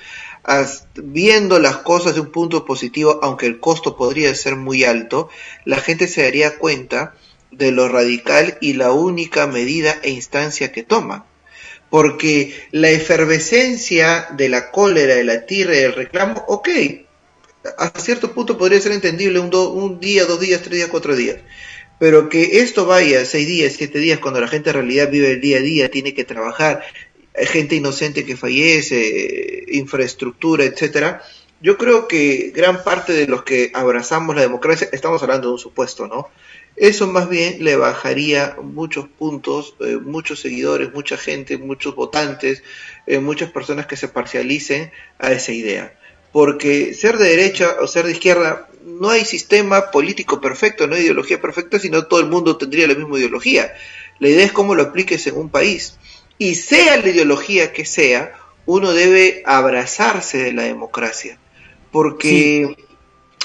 [0.95, 5.29] viendo las cosas de un punto positivo, aunque el costo podría ser muy alto,
[5.65, 7.13] la gente se daría cuenta
[7.51, 11.25] de lo radical y la única medida e instancia que toma.
[11.89, 16.69] Porque la efervescencia de la cólera, de la tierra y del reclamo, ok,
[17.77, 21.37] hasta cierto punto podría ser entendible un, un día, dos días, tres días, cuatro días.
[21.99, 25.41] Pero que esto vaya seis días, siete días, cuando la gente en realidad vive el
[25.41, 26.83] día a día, tiene que trabajar,
[27.37, 31.23] hay gente inocente que fallece, infraestructura, etcétera.
[31.61, 35.59] Yo creo que gran parte de los que abrazamos la democracia, estamos hablando de un
[35.59, 36.29] supuesto, ¿no?
[36.79, 42.63] Eso más bien le bajaría muchos puntos, eh, muchos seguidores, mucha gente, muchos votantes,
[43.05, 45.93] eh, muchas personas que se parcialicen a esa idea
[46.31, 51.01] porque ser de derecha o ser de izquierda no hay sistema político perfecto, no hay
[51.01, 53.73] ideología perfecta, sino todo el mundo tendría la misma ideología.
[54.19, 55.97] La idea es cómo lo apliques en un país.
[56.37, 58.33] Y sea la ideología que sea,
[58.65, 61.37] uno debe abrazarse de la democracia,
[61.91, 62.75] porque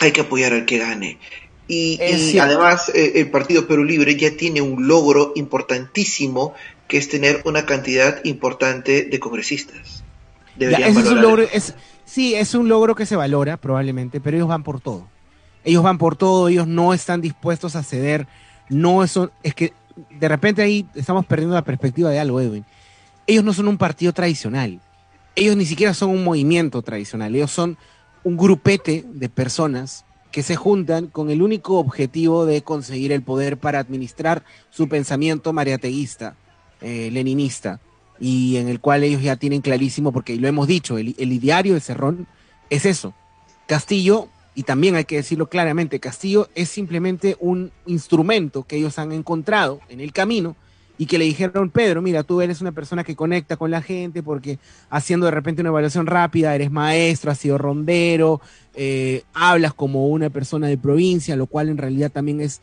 [0.00, 1.18] hay que apoyar al que gane.
[1.66, 1.98] Y,
[2.38, 6.52] además eh, el Partido Perú Libre ya tiene un logro importantísimo
[6.88, 10.04] que es tener una cantidad importante de congresistas.
[10.58, 11.74] es un logro, es,
[12.04, 15.08] sí, es un logro que se valora probablemente, pero ellos van por todo.
[15.64, 18.26] Ellos van por todo, ellos no están dispuestos a ceder,
[18.68, 19.72] no es que
[20.10, 22.66] de repente ahí estamos perdiendo la perspectiva de algo, Edwin.
[23.26, 24.80] Ellos no son un partido tradicional,
[25.34, 27.78] ellos ni siquiera son un movimiento tradicional, ellos son
[28.22, 33.56] un grupete de personas que se juntan con el único objetivo de conseguir el poder
[33.56, 36.34] para administrar su pensamiento mariateísta,
[36.80, 37.78] eh, leninista,
[38.18, 41.74] y en el cual ellos ya tienen clarísimo, porque lo hemos dicho, el, el ideario
[41.74, 42.26] de Cerrón
[42.68, 43.14] es eso.
[43.68, 49.12] Castillo, y también hay que decirlo claramente, Castillo es simplemente un instrumento que ellos han
[49.12, 50.56] encontrado en el camino
[50.96, 54.22] y que le dijeron, Pedro, mira, tú eres una persona que conecta con la gente
[54.22, 54.58] porque
[54.90, 58.40] haciendo de repente una evaluación rápida, eres maestro, has sido rondero,
[58.74, 62.60] eh, hablas como una persona de provincia, lo cual en realidad también es,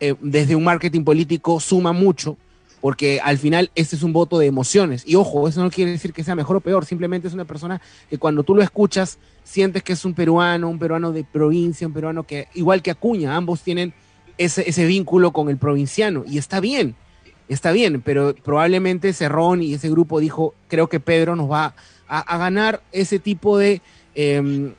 [0.00, 2.36] eh, desde un marketing político, suma mucho,
[2.80, 5.04] porque al final este es un voto de emociones.
[5.06, 7.80] Y ojo, eso no quiere decir que sea mejor o peor, simplemente es una persona
[8.10, 11.92] que cuando tú lo escuchas, sientes que es un peruano, un peruano de provincia, un
[11.92, 13.94] peruano que, igual que Acuña, ambos tienen
[14.36, 16.96] ese, ese vínculo con el provinciano, y está bien
[17.48, 21.74] está bien, pero probablemente Cerrón y ese grupo dijo, creo que Pedro nos va
[22.08, 23.82] a, ganar ese tipo de
[24.14, 24.74] em,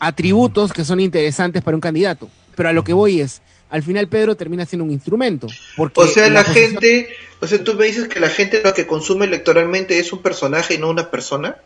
[0.00, 2.28] atributos que son interesantes para un candidato.
[2.54, 5.46] Pero a lo que voy es, al final Pedro termina siendo un instrumento.
[5.76, 7.08] Porque o sea, la, gente,
[7.40, 10.74] o sea, tú me dices que la gente lo que consume electoralmente es un personaje
[10.74, 11.56] y no una persona.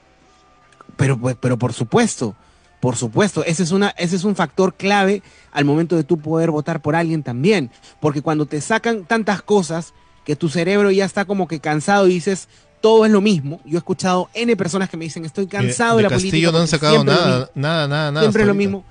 [0.96, 2.36] Pero, pues, pero por supuesto,
[2.80, 6.50] por supuesto, ese es, una, ese es un factor clave al momento de tú poder
[6.52, 7.70] votar por alguien también.
[8.00, 9.92] Porque cuando te sacan tantas cosas,
[10.26, 12.48] que tu cerebro ya está como que cansado y dices,
[12.80, 13.60] todo es lo mismo.
[13.64, 16.32] Yo he escuchado N personas que me dicen, estoy cansado de, la política.
[16.32, 18.20] Castillo no han sacado nada, nada, nada, nada.
[18.22, 18.84] Siempre es lo mismo.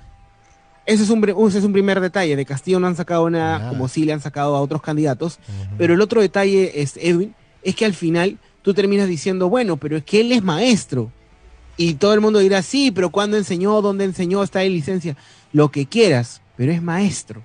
[0.86, 2.36] Ese es, un, ese es un primer detalle.
[2.36, 5.38] De Castillo no han sacado nada, como sí le han sacado a otros candidatos.
[5.76, 9.98] Pero el otro detalle es, Edwin, es que al final tú terminas diciendo, bueno, pero
[9.98, 11.12] es que él es maestro.
[11.76, 13.82] Y todo el mundo dirá, sí, pero ¿cuándo enseñó?
[13.82, 14.42] ¿Dónde enseñó?
[14.42, 15.18] ¿Está en licencia?
[15.52, 17.44] Lo que quieras, pero es maestro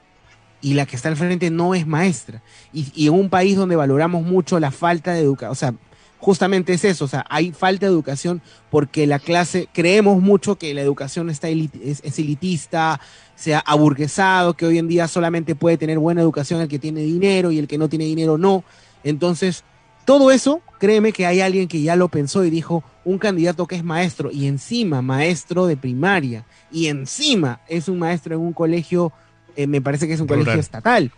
[0.62, 2.42] y la que está al frente no es maestra.
[2.72, 5.74] Y, en un país donde valoramos mucho la falta de educación, o sea,
[6.20, 10.74] justamente es eso, o sea, hay falta de educación porque la clase, creemos mucho que
[10.74, 13.02] la educación está es, elitista,
[13.36, 17.02] se ha aburguesado, que hoy en día solamente puede tener buena educación el que tiene
[17.02, 18.64] dinero y el que no tiene dinero no.
[19.04, 19.64] Entonces,
[20.06, 23.76] todo eso, créeme que hay alguien que ya lo pensó y dijo, un candidato que
[23.76, 29.12] es maestro y encima maestro de primaria y encima es un maestro en un colegio
[29.56, 31.12] eh, me parece que es un colegio estatal.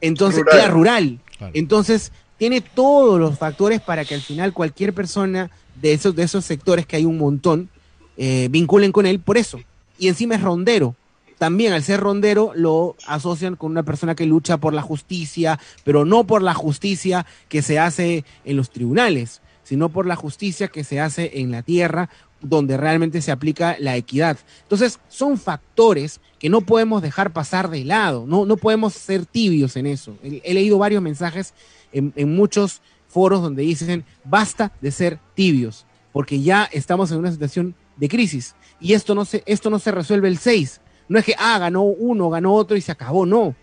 [0.00, 0.70] Entonces, rural.
[0.70, 1.20] rural.
[1.54, 6.44] Entonces, tiene todos los factores para que al final cualquier persona de esos, de esos
[6.44, 7.70] sectores, que hay un montón,
[8.16, 9.60] eh, vinculen con él por eso.
[9.98, 10.94] Y encima es rondero.
[11.38, 16.04] También al ser rondero lo asocian con una persona que lucha por la justicia, pero
[16.04, 20.84] no por la justicia que se hace en los tribunales, sino por la justicia que
[20.84, 22.10] se hace en la tierra
[22.42, 24.38] donde realmente se aplica la equidad.
[24.62, 29.76] Entonces, son factores que no podemos dejar pasar de lado, no, no podemos ser tibios
[29.76, 30.16] en eso.
[30.22, 31.54] He, leído varios mensajes
[31.92, 37.74] en, muchos foros donde dicen, basta de ser tibios, porque ya estamos en una situación
[37.96, 40.80] de crisis y esto no se, esto no se resuelve el 6.
[41.08, 43.54] No es que, ah, ganó uno, ganó otro y se acabó, no.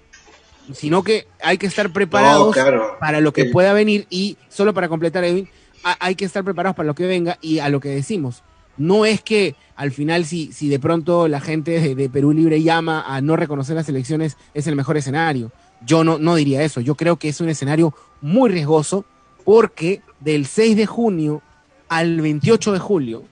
[0.74, 2.56] Sino que hay que estar preparados
[3.00, 5.50] para lo que pueda venir y, solo para completar, Edwin,
[5.82, 8.44] hay que estar preparados para lo que venga y a lo que decimos
[8.78, 13.04] no es que al final si, si de pronto la gente de, Perú Libre llama
[13.08, 15.52] a no reconocer las elecciones es el mejor escenario.
[15.86, 19.06] Yo no, no diría eso, yo creo que es un escenario muy riesgoso
[19.46, 21.42] porque del 6 de junio
[21.90, 23.24] al 28 de julio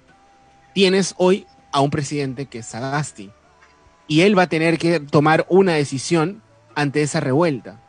[0.73, 3.31] tienes hoy a un presidente que es Sagasti
[4.07, 6.41] y él va a tener que tomar una decisión
[6.75, 7.81] ante esa revuelta.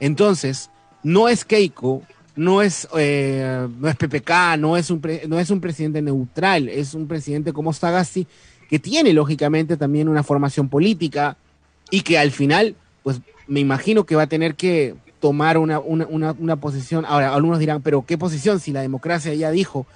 [0.00, 0.70] Entonces,
[1.02, 2.02] no es Keiko
[2.36, 6.94] no es, eh, no es PPK, no es, un no es un presidente neutral, es
[6.94, 8.26] un presidente como Sagasti,
[8.68, 11.36] que tiene lógicamente también una formación política
[11.90, 16.06] y que al final, pues me imagino que va a tener que tomar una, una,
[16.06, 17.04] una, posición.
[17.06, 19.86] Ahora, algunos dirán, pero ¿qué posición si la democracia ya dijo?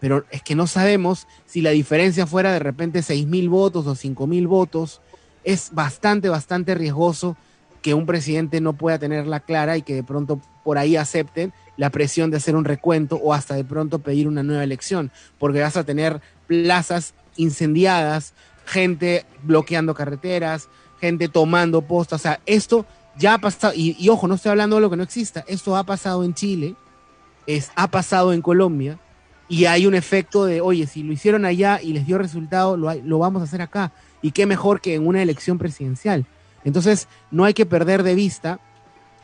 [0.00, 3.94] Pero es que no sabemos si la diferencia fuera de repente seis mil votos o
[3.94, 5.00] cinco mil votos.
[5.44, 7.36] Es bastante, bastante riesgoso
[7.82, 11.90] que un presidente no pueda tenerla clara y que de pronto por ahí acepten la
[11.90, 15.76] presión de hacer un recuento o hasta de pronto pedir una nueva elección, porque vas
[15.76, 18.34] a tener plazas incendiadas,
[18.66, 20.68] gente bloqueando carreteras,
[21.00, 24.82] gente tomando postas, o sea, esto ya ha pasado, y, ojo, no estoy hablando de
[24.82, 26.76] lo que no exista, esto ha pasado en Chile,
[27.46, 28.98] es, ha pasado en Colombia,
[29.48, 32.94] y hay un efecto de, oye, si lo hicieron allá y les dio resultado, lo,
[32.94, 33.92] lo vamos a hacer acá,
[34.22, 36.26] y qué mejor que en una elección presidencial.
[36.64, 38.60] Entonces, no hay que perder de vista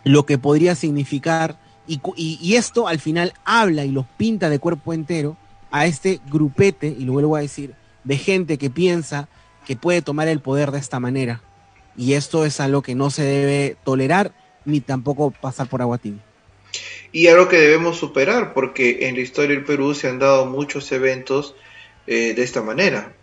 [0.05, 5.37] lo que podría significar, y, esto al final habla y los pinta de cuerpo entero
[5.71, 7.75] a este grupete, y lo vuelvo a decir,
[8.05, 9.29] de gente que piensa
[9.67, 11.43] que puede tomar el poder de esta manera.
[11.97, 14.33] Y esto es algo que no se debe tolerar
[14.65, 15.99] ni tampoco pasar por agua
[17.13, 20.93] Y algo que debemos superar, porque en la historia del Perú se han dado muchos
[20.93, 21.55] eventos
[22.07, 23.15] eh, de esta manera,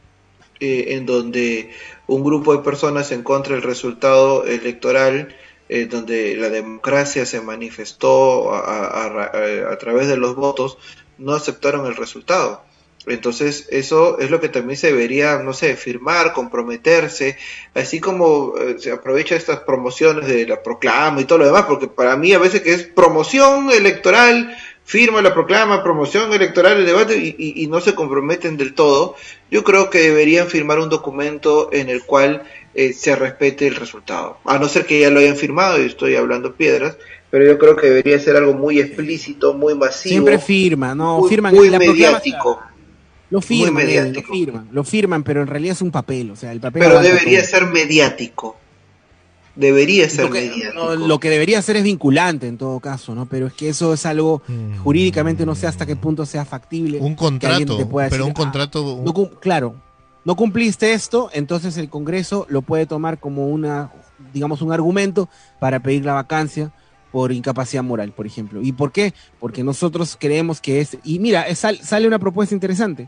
[0.60, 1.72] eh, en donde
[2.08, 5.36] un grupo de personas en contra del resultado electoral,
[5.70, 10.78] eh, donde la democracia se manifestó a, través de los votos,
[11.18, 12.64] no aceptaron el resultado.
[13.08, 17.38] Entonces, eso es lo que también se debería, no sé, firmar, comprometerse,
[17.76, 22.16] así como se aprovecha estas promociones de la proclama y todo lo demás, porque para
[22.16, 27.68] mí a veces que es promoción electoral, firma la proclama, promoción electoral, el debate y,
[27.68, 29.16] no se comprometen del todo,
[29.52, 32.44] yo creo que deberían firmar un documento en el cual
[32.76, 34.38] eh, se respete el resultado.
[34.46, 36.98] A no ser que ya lo hayan firmado y estoy hablando piedras,
[37.30, 40.12] pero yo creo que debería ser algo muy explícito, muy masivo.
[40.12, 42.62] Siempre firma, no, muy, firman muy mediático.
[43.32, 46.60] Lo firman, lo firman, lo firman, pero en realidad es un papel, o sea, el
[46.60, 46.84] papel.
[46.84, 48.58] Pero debería ser mediático
[49.56, 53.26] debería ser lo que, lo que debería ser es vinculante en todo caso, ¿no?
[53.26, 54.80] Pero es que eso es algo mm.
[54.80, 57.00] jurídicamente no sé hasta qué punto sea factible.
[57.00, 59.04] Un contrato, pero un ah, contrato.
[59.40, 59.76] claro,
[60.26, 63.92] no cumpliste esto, entonces el Congreso lo puede tomar como una,
[64.34, 66.72] digamos, un argumento para pedir la vacancia
[67.12, 68.62] por incapacidad moral, por ejemplo.
[68.62, 69.14] ¿Y por qué?
[69.40, 70.98] Porque nosotros creemos que es.
[71.04, 73.08] Y mira, sale una propuesta interesante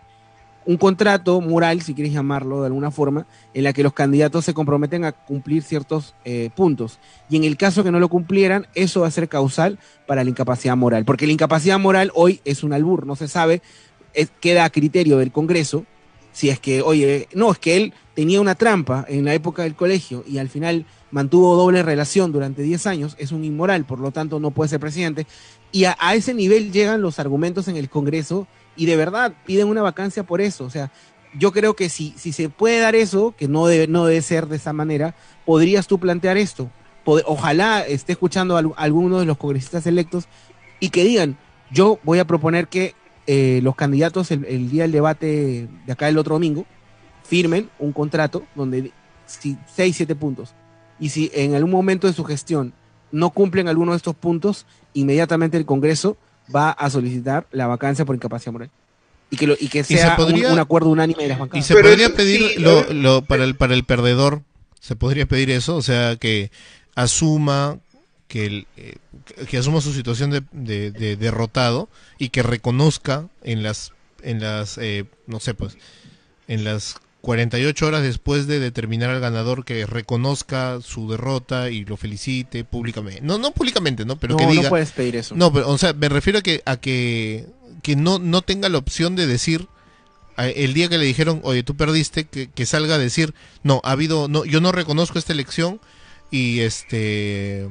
[0.68, 4.54] un contrato moral, si quieres llamarlo de alguna forma, en la que los candidatos se
[4.54, 7.00] comprometen a cumplir ciertos eh, puntos.
[7.30, 10.30] Y en el caso que no lo cumplieran, eso va a ser causal para la
[10.30, 11.06] incapacidad moral.
[11.06, 13.62] Porque la incapacidad moral hoy es un albur, no se sabe,
[14.42, 15.86] queda a criterio del Congreso
[16.38, 19.74] si es que, oye, no, es que él tenía una trampa en la época del
[19.74, 24.12] colegio y al final mantuvo doble relación durante 10 años, es un inmoral, por lo
[24.12, 25.26] tanto no puede ser presidente.
[25.72, 29.82] Y a ese nivel llegan los argumentos en el Congreso y de verdad piden una
[29.82, 30.66] vacancia por eso.
[30.66, 30.92] O sea,
[31.40, 34.46] yo creo que si, si se puede dar eso, que no debe, no debe ser
[34.46, 36.70] de esa manera, podrías tú plantear esto.
[37.04, 40.28] ojalá esté escuchando a alguno de los congresistas electos
[40.80, 41.36] y que digan,
[41.72, 42.94] yo voy a proponer que
[43.28, 46.66] eh, los candidatos el, día del debate de acá el otro domingo
[47.24, 48.92] firmen un contrato donde
[49.26, 50.54] si, seis, siete puntos.
[51.00, 52.74] Y si en algún momento de su gestión
[53.12, 56.18] no cumplen alguno de estos puntos, inmediatamente el Congreso
[56.54, 58.72] va a solicitar la vacancia por incapacidad moral.
[59.30, 61.66] Y que, lo, y que sea un, acuerdo unánime de las bancadas.
[61.66, 64.44] Y se podría pedir lo, para, el, para el perdedor,
[64.80, 66.50] se podría pedir eso, o sea, que
[66.96, 67.78] asuma
[68.30, 68.96] que, el, eh,
[69.50, 70.42] que asuma su situación de,
[70.92, 75.78] de, derrotado y que reconozca en las en las eh, no sé pues
[76.48, 81.98] en las 48 horas después de determinar al ganador que reconozca su derrota y lo
[81.98, 83.22] felicite públicamente.
[83.22, 84.18] No, no públicamente, ¿no?
[84.18, 84.64] Pero que diga.
[84.64, 85.36] No puedes pedir eso.
[85.36, 87.48] No, pero, o sea, me refiero a que, a que,
[87.84, 89.68] que no, no tenga la opción de decir
[90.38, 93.92] el día que le dijeron, oye, tú perdiste, que, que salga a decir, no, ha
[93.92, 95.82] habido, no, yo no reconozco esta elección
[96.30, 97.68] y este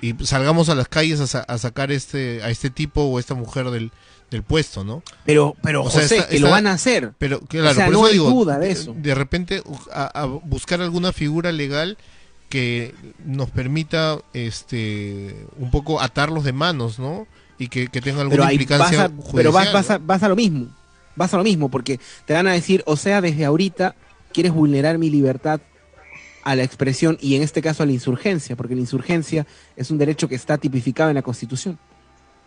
[0.00, 3.70] y salgamos a las calles a, a sacar este a este tipo o esta mujer
[3.70, 3.90] del,
[4.30, 5.02] del puesto, ¿no?
[5.24, 7.12] Pero, pero o sea, que lo van a hacer.
[7.18, 8.94] Pero claro, o sea, no hay duda de eso.
[8.96, 11.96] De, repente a, buscar alguna figura legal
[12.48, 12.94] que
[13.24, 17.26] nos permita, este, un poco atarlos de manos, ¿no?
[17.58, 20.68] Y que, que tenga alguna implicancia vas Pero vas, vas, a, vas a lo mismo,
[21.16, 23.96] vas a lo mismo, porque te van a decir, o sea, desde ahorita
[24.32, 25.60] quieres vulnerar mi libertad
[26.48, 29.46] a la expresión y en este caso a la insurgencia, porque la insurgencia
[29.76, 31.78] es un derecho que está tipificado en la Constitución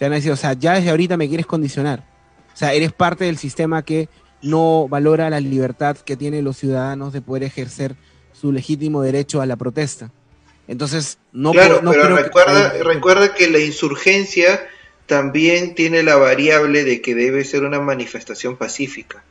[0.02, 2.04] te van a decir, o sea, ya desde ahorita me quieres condicionar.
[2.52, 4.10] O sea, eres parte del sistema que
[4.41, 7.95] no valora la libertad que tienen los ciudadanos de poder ejercer
[8.34, 10.10] su legítimo derecho a la protesta.
[10.68, 12.84] Entonces, no Claro, pero recuerda, que...
[12.84, 14.68] recuerda que la insurgencia
[15.06, 19.24] también tiene la variable de que debe ser una manifestación pacífica.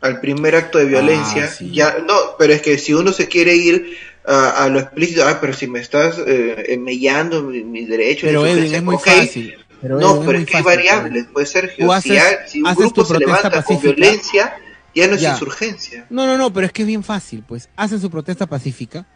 [0.00, 3.56] Al primer acto de violencia, ah, ya, no, pero es que si uno se quiere
[3.56, 8.46] ir a, lo explícito, ah, pero si me estás eh, mellando mis mi derechos, pero
[8.46, 9.56] es muy fácil.
[9.82, 14.56] No, pero es que hay variables, puede ser si, un grupo se levanta con violencia,
[14.94, 16.06] ya no es insurgencia.
[16.10, 19.06] No, no, no, pero es que es bien fácil, pues hacen su protesta pacífica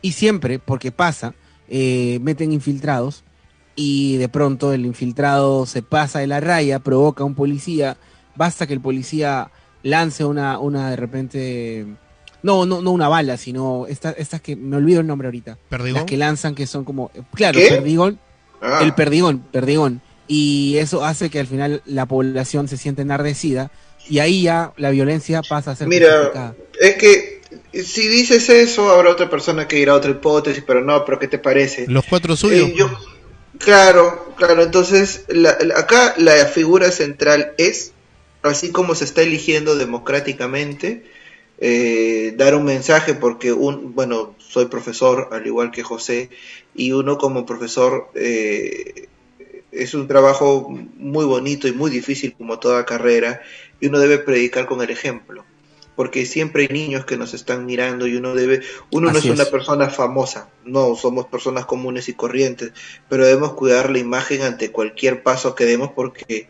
[0.00, 1.34] y siempre, porque pasa,
[1.68, 3.24] eh, meten infiltrados
[3.76, 7.96] y de pronto el infiltrado se pasa de la raya, provoca a un policía,
[8.34, 9.50] basta que el policía
[9.88, 11.86] lance una, una de repente...
[12.40, 15.58] No, no, no una bala, sino estas, estas que me olvido el nombre ahorita.
[15.68, 15.94] ¿Perdigón?
[15.94, 18.20] Las que lanzan que son como, claro, perdigón,
[18.60, 18.80] Ah.
[18.82, 20.00] El perdigón, perdigón.
[20.26, 23.70] Y eso hace que al final la población se siente enardecida
[24.08, 27.40] y ahí ya la violencia pasa a ser Mira, es que
[27.72, 31.38] si dices eso, habrá otra persona que dirá otra hipótesis, pero no, pero ¿qué te
[31.38, 31.86] parece?
[31.88, 32.68] Los cuatro suyos.
[32.68, 32.90] Eh, yo,
[33.58, 37.92] claro, claro, entonces la, acá la figura central es,
[38.42, 41.04] así como se está eligiendo democráticamente,
[41.60, 46.30] eh, dar un mensaje porque un bueno soy profesor al igual que José
[46.72, 49.08] y uno como profesor eh,
[49.72, 53.42] es un trabajo muy bonito y muy difícil como toda carrera
[53.80, 55.44] y uno debe predicar con el ejemplo
[55.96, 58.62] porque siempre hay niños que nos están mirando y uno debe
[58.92, 62.70] uno no es, una persona famosa no somos personas comunes y corrientes
[63.08, 66.48] pero debemos cuidar la imagen ante cualquier paso que demos porque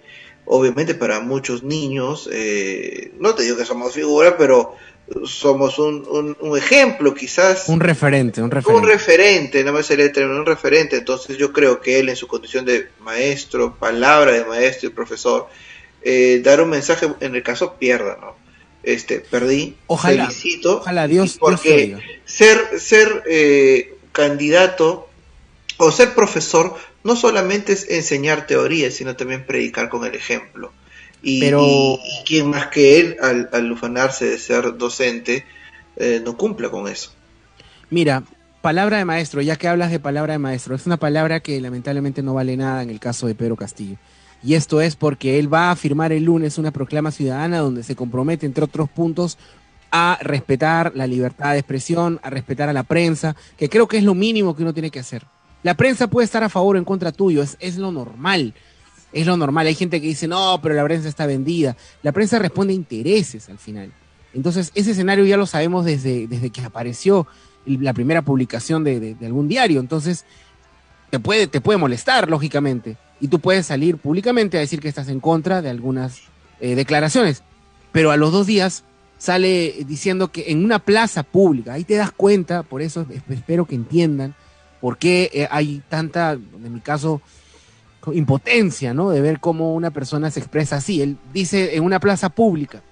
[0.48, 4.76] obviamente para muchos niños eh, no te digo que somos figura pero
[5.24, 7.68] somos un, un, ejemplo, quizás.
[7.68, 8.80] Un referente, un referente.
[8.80, 10.96] Un referente, no me sería un referente.
[10.96, 15.48] Entonces yo creo que él en su condición de maestro, palabra de maestro y profesor,
[16.02, 18.36] eh, dar un mensaje, en el caso pierda, ¿no?
[18.82, 20.78] Este, perdí, ojalá, felicito.
[20.78, 25.07] Ojalá Dios, porque ser, ser eh, candidato
[25.78, 30.72] o ser profesor no solamente es enseñar teoría, sino también predicar con el ejemplo.
[31.22, 31.98] Y, Pero...
[32.26, 35.44] quién más que él, al, al ufanarse de ser docente,
[35.96, 37.12] eh, no cumpla con eso.
[37.90, 38.22] Mira,
[38.60, 42.22] palabra de maestro, ya que hablas de palabra de maestro, es una palabra que lamentablemente
[42.22, 43.96] no vale nada en el caso de Pedro Castillo.
[44.42, 47.96] Y esto es porque él va a firmar el lunes una proclama ciudadana donde se
[47.96, 49.38] compromete, entre otros puntos,
[49.90, 54.04] a respetar la libertad de expresión, a respetar a la prensa, que creo que es
[54.04, 55.24] lo mínimo que uno tiene que hacer.
[55.62, 58.54] La prensa puede estar a favor o en contra tuyo, es, es lo normal.
[59.12, 59.66] Es lo normal.
[59.66, 61.76] Hay gente que dice, no, pero la prensa está vendida.
[62.02, 63.92] La prensa responde a intereses al final.
[64.34, 67.26] Entonces, ese escenario ya lo sabemos desde, desde que apareció
[67.64, 69.80] la primera publicación de, de, algún diario.
[69.80, 70.24] Entonces,
[71.10, 72.96] te puede, te puede molestar, lógicamente.
[73.20, 76.20] Y tú puedes salir públicamente a decir que estás en contra de algunas
[76.60, 77.42] eh, declaraciones.
[77.92, 78.84] Pero a los dos días
[79.16, 83.74] sale diciendo que en una plaza pública, ahí te das cuenta, por eso espero que
[83.74, 84.34] entiendan
[84.80, 87.20] por qué eh, hay tanta, en mi caso,
[88.12, 89.10] impotencia, ¿no?
[89.10, 91.02] De ver cómo una persona se expresa así.
[91.02, 92.82] Él dice en una plaza pública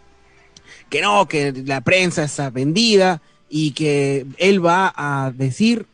[0.91, 5.87] que no, que la prensa está vendida y que él va a decir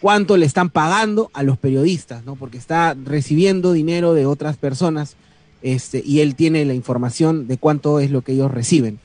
[0.00, 2.36] cuánto le están pagando a los periodistas, ¿no?
[2.36, 5.16] Porque está recibiendo dinero de otras personas
[5.62, 8.98] este, y él tiene la información de cuánto es lo que ellos reciben.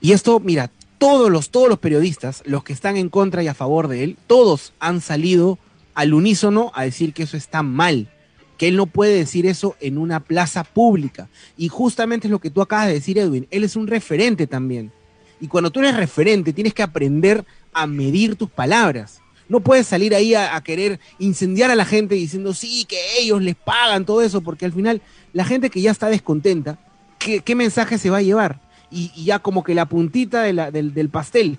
[0.00, 0.70] Y esto, mira,
[1.04, 4.16] todos los, todos los periodistas, los que están en contra y a favor de él,
[4.26, 5.58] todos han salido
[5.94, 8.08] al unísono a decir que eso está mal
[8.56, 11.28] que él no puede decir eso en una plaza pública.
[11.56, 13.48] Y justamente es lo que tú acabas de decir, Edwin.
[13.50, 14.92] Él es un referente también.
[15.40, 19.20] Y cuando tú eres referente, tienes que aprender a medir tus palabras.
[19.48, 23.56] No puedes salir ahí a, querer incendiar a la gente diciendo, sí, que ellos les
[23.56, 25.02] pagan todo eso, porque al final
[25.32, 26.78] la gente que ya está descontenta,
[27.18, 28.60] ¿qué, mensaje se va a llevar?
[28.94, 31.58] Y, ya como que la puntita del, del pastel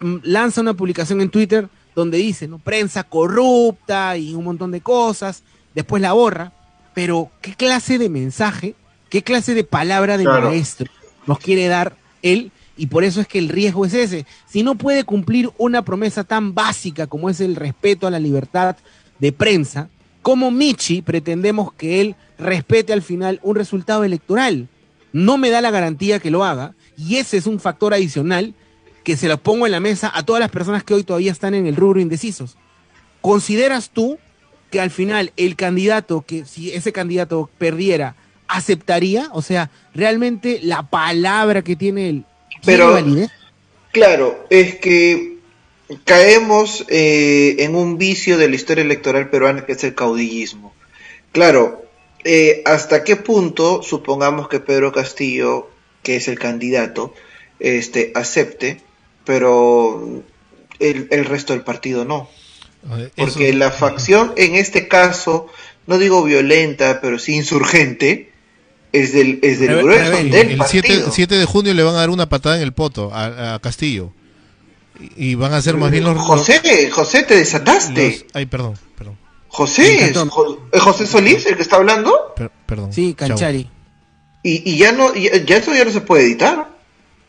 [0.00, 2.58] mm, lanza una publicación en Twitter donde dice, ¿no?
[2.58, 5.42] Prensa corrupta y un montón de cosas
[5.74, 6.52] después la borra,
[6.94, 8.74] pero ¿qué clase de mensaje,
[9.10, 10.90] qué clase de palabra de maestro
[11.26, 12.52] nos quiere dar él?
[12.78, 14.26] Y por eso es que el riesgo es ese.
[14.46, 18.76] Si no puede cumplir una promesa tan básica como es el respeto a la libertad
[19.18, 19.88] de prensa,
[20.22, 24.68] ¿cómo Michi pretendemos que él respete al final un resultado electoral?
[25.12, 28.54] No me da la garantía que lo haga, y ese es un factor adicional
[29.04, 31.54] que se lo pongo en la mesa a todas las personas que hoy todavía están
[31.54, 32.56] en el rubro indecisos.
[33.20, 34.18] ¿Consideras tú
[34.70, 38.16] que al final el candidato, que si ese candidato perdiera,
[38.48, 39.28] aceptaría?
[39.32, 42.24] O sea, realmente la palabra que tiene él.
[42.64, 43.30] Pero, validez?
[43.92, 45.36] claro, es que
[46.04, 50.74] caemos eh, en un vicio de la historia electoral peruana que es el caudillismo.
[51.32, 51.84] Claro,
[52.24, 55.70] eh, ¿hasta qué punto supongamos que Pedro Castillo,
[56.06, 57.12] que es el candidato,
[57.58, 58.80] este, acepte,
[59.24, 60.22] pero
[60.78, 62.30] el, el resto del partido no?
[63.16, 65.48] Porque la facción, en este caso,
[65.88, 68.30] no digo violenta, pero sí insurgente,
[68.92, 70.62] es del, es del grueso El
[71.10, 74.12] 7, de junio le van a dar una patada en el poto a, Castillo.
[75.16, 76.16] Y, van a ser más bien los...
[76.18, 78.28] José, José, te desataste.
[78.32, 79.18] ay, perdón, perdón.
[79.48, 80.12] José,
[80.72, 82.32] ¿es José Solís el que está hablando?
[82.64, 82.92] perdón.
[82.92, 83.70] Sí, Canchari.
[84.48, 86.68] Y, y, ya no, ya, eso ya no se puede editar.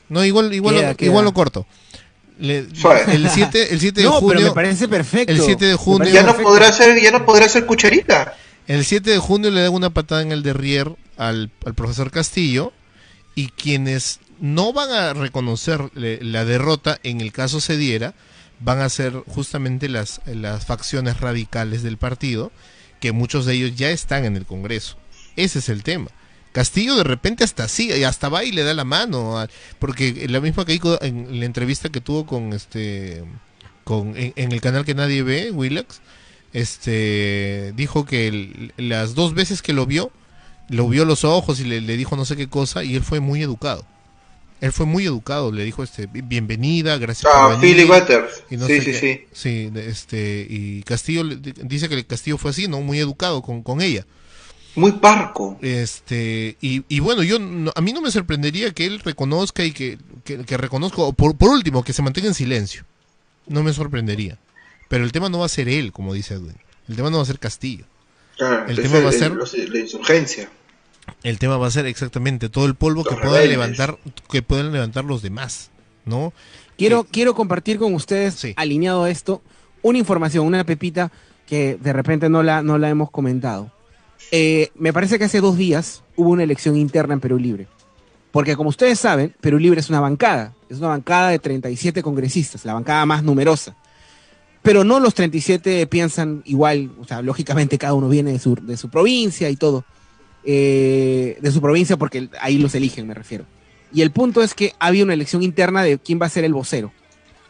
[0.10, 1.66] No, igual, igual, igual lo corto
[2.40, 5.34] el 7 el 7 de junio pero me parece perfecto.
[5.34, 8.36] El 7 de junio ya no podrá ser ya no podrá ser cucharita.
[8.68, 12.74] El 7 de junio le dan una patada en el derrier al, al profesor Castillo
[13.34, 18.14] y quienes no van a reconocer la derrota en el caso se diera
[18.60, 22.52] van a ser justamente las, las facciones radicales del partido,
[23.00, 24.98] que muchos de ellos ya están en el Congreso.
[25.36, 26.08] Ese es el tema.
[26.58, 29.46] Castillo de repente hasta así, y hasta va y le da la mano,
[29.78, 33.24] porque la misma que dijo en la entrevista que tuvo con este
[33.84, 36.02] con en, el canal que nadie ve, Willax,
[36.54, 40.12] este dijo que las dos veces que lo vio,
[40.68, 43.44] lo vio los ojos y le, dijo no sé qué cosa y él fue muy
[43.44, 43.86] educado.
[44.60, 47.76] Él fue muy educado, le dijo este bienvenida, gracias ah, por venir.
[48.50, 49.26] sí, sí, sí.
[49.32, 52.82] Sí, este y Castillo dice que el Castillo fue así, ¿no?
[52.82, 54.08] Muy educado con, con ella
[54.78, 55.58] muy parco.
[55.62, 59.98] Este, y, y bueno, yo a mí no me sorprendería que él reconozca y que,
[60.24, 62.86] que, que reconozca, por, por último, que se mantenga en silencio.
[63.48, 64.38] No me sorprendería.
[64.88, 66.56] Pero el tema no va a ser él, como dice Edwin.
[66.88, 67.86] El tema no va a ser Castillo.
[68.68, 70.50] el tema va a ser la insurgencia.
[71.24, 73.98] El tema va a ser exactamente todo el polvo que puedan levantar,
[74.30, 75.72] que puedan levantar los demás,
[76.06, 76.34] ¿no?
[76.78, 79.42] Quiero, quiero compartir con ustedes, alineado a esto,
[79.82, 81.12] una información, una pepita
[81.48, 83.72] que de repente no la, no la hemos comentado.
[84.32, 87.68] Eh, me parece que hace dos días hubo una elección interna en Perú Libre.
[88.32, 90.54] Porque como ustedes saben, Perú Libre es una bancada.
[90.70, 93.76] Es una bancada de 37 congresistas, la bancada más numerosa.
[94.62, 98.76] Pero no los 37 piensan igual, o sea, lógicamente cada uno viene de su, de
[98.76, 99.86] su provincia y todo.
[100.44, 103.46] Eh, de su provincia porque ahí los eligen, me refiero.
[103.94, 106.54] Y el punto es que había una elección interna de quién va a ser el
[106.54, 106.92] vocero.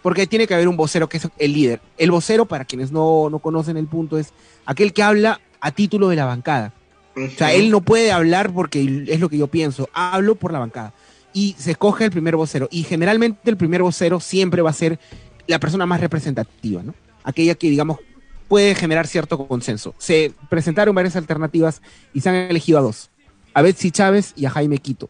[0.04, 1.82] Porque tiene que haber un vocero que es el líder.
[1.98, 4.32] El vocero, para quienes no, no conocen el punto, es
[4.66, 6.74] aquel que habla a título de la bancada.
[7.16, 10.60] O sea, él no puede hablar porque es lo que yo pienso, hablo por la
[10.60, 10.94] bancada.
[11.34, 12.68] Y se escoge el primer vocero.
[12.72, 15.00] Y generalmente el primer vocero siempre va a ser
[15.48, 16.94] la persona más representativa, ¿no?
[17.24, 18.00] Aquella que, digamos,
[18.48, 19.94] puede generar cierto consenso.
[19.98, 21.82] Se presentaron varias alternativas
[22.14, 23.10] y se han elegido a dos.
[23.54, 25.10] A Betsy Chávez y a Jaime Quito.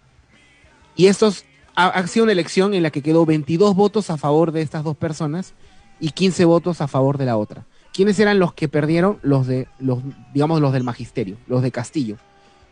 [0.95, 1.45] Y estos
[1.75, 4.83] ha, ha sido una elección en la que quedó 22 votos a favor de estas
[4.83, 5.53] dos personas
[5.99, 7.65] y 15 votos a favor de la otra.
[7.97, 9.17] ¿Quiénes eran los que perdieron?
[9.23, 12.17] Los de, los, digamos, los del magisterio, los de Castillo.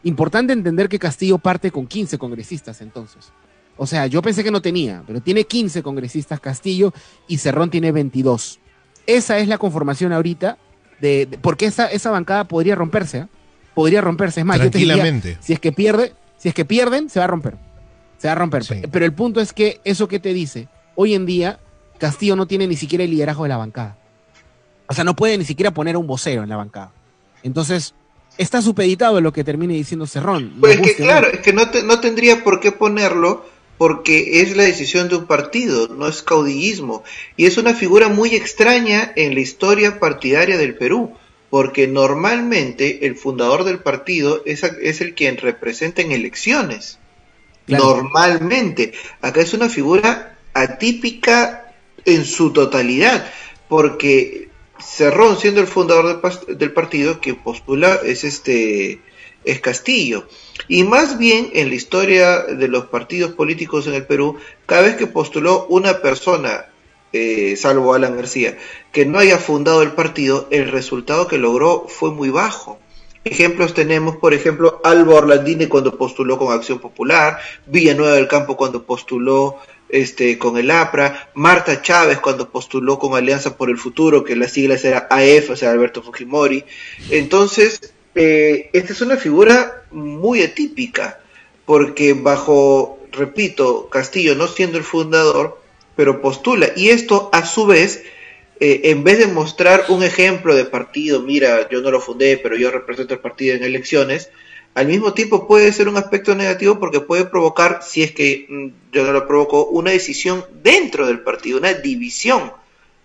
[0.03, 3.31] Importante entender que Castillo parte con 15 congresistas entonces.
[3.75, 6.93] O sea, yo pensé que no tenía, pero tiene 15 congresistas Castillo
[7.27, 8.59] y Cerrón tiene 22.
[9.07, 10.59] Esa es la conformación ahorita
[11.01, 13.27] de, porque esa, esa bancada podría romperse, ¿eh?
[13.73, 14.41] podría romperse.
[14.41, 17.25] Es más, yo te diría, si es que pierde, si es que pierden, se va
[17.25, 17.57] a romper.
[18.19, 18.63] Se va a romper.
[18.91, 21.59] Pero el punto es que eso que te dice, hoy en día
[21.97, 23.97] Castillo no tiene ni siquiera el liderazgo de la bancada.
[24.87, 26.91] O sea, no puede ni siquiera poner un vocero en la bancada.
[27.43, 27.93] Entonces,
[28.37, 30.55] está supeditado en lo que termine diciendo Cerrón.
[30.59, 33.45] Pues que claro, es que no, no tendría por qué ponerlo
[33.77, 37.03] porque es la decisión de un partido, no es caudillismo.
[37.35, 41.13] Y es una figura muy extraña en la historia partidaria del Perú,
[41.49, 46.99] porque normalmente el fundador del partido es, es el quien representa en elecciones.
[47.67, 48.93] Normalmente.
[49.21, 51.73] Acá es una figura atípica
[52.05, 53.29] en su totalidad,
[53.67, 54.44] porque
[54.79, 59.01] Cerrón, siendo el fundador del, partido, que postula es este
[59.45, 60.27] es Castillo.
[60.67, 64.95] Y más bien en la historia de los partidos políticos en el Perú, cada vez
[64.95, 66.65] que postuló una persona,
[67.13, 68.57] eh, salvo Alan García,
[68.91, 72.79] que no haya fundado el partido, el resultado que logró fue muy bajo.
[73.23, 78.83] Ejemplos tenemos, por ejemplo, Alba Orlandini cuando postuló con Acción Popular, Villanueva del Campo cuando
[78.83, 79.57] postuló
[79.95, 84.51] este, con el APRA, Marta Chávez cuando postuló con Alianza por el Futuro, que las
[84.51, 86.65] siglas era AF, o sea, Alberto Fujimori.
[87.11, 91.21] Entonces, eh, esta es una figura muy atípica,
[91.65, 95.61] porque bajo, repito, Castillo no siendo el fundador,
[95.95, 98.03] pero postula, y esto a su vez,
[98.59, 102.57] eh, en vez de mostrar un ejemplo de partido, mira, yo no lo fundé, pero
[102.57, 104.29] yo represento el partido en elecciones,
[104.75, 108.67] al mismo tiempo puede ser un aspecto negativo porque puede provocar, si es que mm,
[108.91, 112.51] yo no lo provoco, una decisión dentro del partido, una división,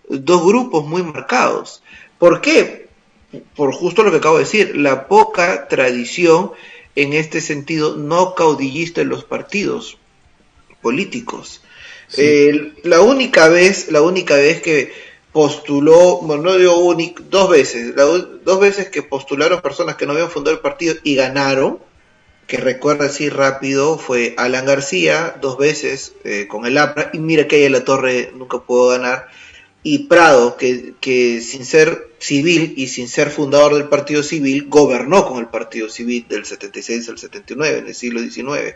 [0.09, 1.81] dos grupos muy marcados.
[2.19, 2.87] ¿Por qué?
[3.55, 6.51] Por justo lo que acabo de decir, la poca tradición
[6.95, 9.97] en este sentido no caudillista en los partidos
[10.81, 11.61] políticos.
[12.83, 14.91] la única vez, la única vez que
[15.31, 20.29] postuló, bueno, no digo único, dos veces, dos veces que postularon personas que no habían
[20.29, 21.79] fundado el partido y ganaron,
[22.47, 27.47] que recuerda así rápido, fue Alan García, dos veces eh, con el APRA, y mira
[27.47, 29.29] que ahí en la torre nunca pudo ganar,
[29.83, 35.25] y Prado, que, que sin ser civil y sin ser fundador del partido civil, gobernó
[35.25, 38.75] con el partido civil del 76 al 79, en el siglo XIX.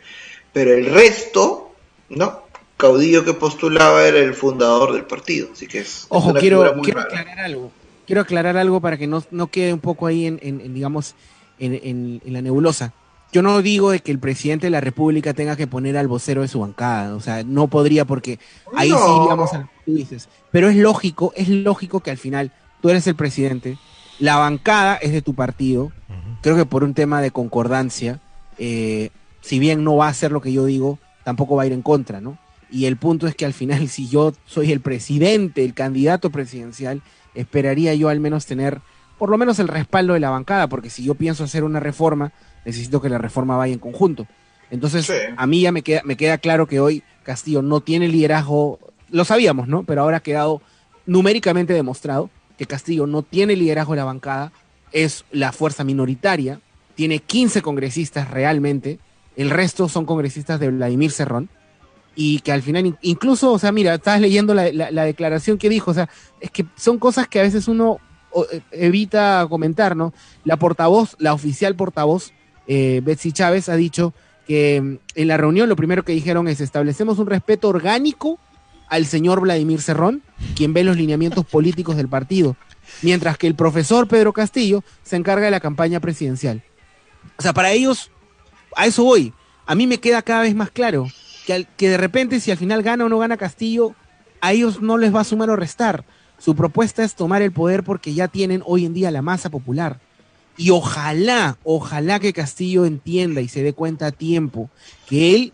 [0.52, 1.76] Pero el resto,
[2.10, 2.45] no,
[2.78, 5.50] caudillo que postulaba era el fundador del partido.
[5.54, 6.06] Así que es.
[6.10, 7.72] Ojo, quiero, quiero aclarar algo.
[8.06, 11.16] Quiero aclarar algo para que no, no quede un poco ahí en, en, digamos,
[11.58, 12.94] en, en, la nebulosa.
[13.32, 16.42] Yo no digo de que el presidente de la República tenga que poner al vocero
[16.42, 18.40] de su bancada, o sea, no podría porque
[18.76, 20.30] ahí sí digamos a tú dices.
[20.52, 22.52] Pero es lógico, es lógico que al final
[22.82, 23.78] tú eres el presidente,
[24.20, 25.92] la bancada es de tu partido,
[26.42, 28.22] creo que por un tema de concordancia,
[28.58, 29.10] eh,
[29.42, 31.82] si bien no va a hacer lo que yo digo, tampoco va a ir en
[31.82, 32.38] contra, ¿no?
[32.76, 37.02] Y el punto es que al final, si yo soy el presidente, el candidato presidencial,
[37.34, 38.82] esperaría yo al menos tener
[39.18, 42.34] por lo menos el respaldo de la bancada, porque si yo pienso hacer una reforma,
[42.66, 44.28] necesito que la reforma vaya en conjunto.
[44.70, 48.78] Entonces, a mí ya me queda, me queda claro que hoy Castillo no tiene liderazgo,
[49.10, 49.84] lo sabíamos, ¿no?
[49.84, 50.62] Pero ahora ha quedado
[51.06, 54.52] numéricamente demostrado que Castillo no tiene liderazgo de la bancada,
[54.92, 56.60] es la fuerza minoritaria,
[56.96, 59.00] tiene 15 congresistas realmente,
[59.38, 61.48] el resto son congresistas de Vladimir Cerrón,
[62.16, 65.94] y que al final, incluso, o sea, mira, estás leyendo la, declaración que dijo, o
[65.94, 66.10] sea,
[66.40, 68.00] es que son cosas que a veces uno
[68.52, 70.14] eh, evita comentar, ¿no?
[70.46, 72.32] La portavoz, la oficial portavoz,
[72.68, 74.14] eh, Betsy Chávez, ha dicho
[74.48, 78.40] que mm, en la reunión lo primero que dijeron es establecemos un respeto orgánico
[78.88, 80.22] al señor Vladimir Cerrón,
[80.56, 82.56] quien ve los lineamientos políticos del partido,
[83.02, 86.64] mientras que el profesor Pedro Castillo se encarga de la campaña presidencial.
[87.38, 88.10] O sea, para ellos,
[88.76, 89.34] a eso voy.
[89.66, 91.08] A mí me queda cada vez más claro
[91.46, 93.94] que, de repente si al final gana o no gana Castillo,
[94.42, 96.04] a ellos no les va a sumar o restar.
[96.38, 100.00] Su propuesta es tomar el poder porque ya tienen hoy en día la masa popular.
[100.58, 104.70] Y ojalá, ojalá que Castillo entienda y se dé cuenta a tiempo
[105.08, 105.54] que él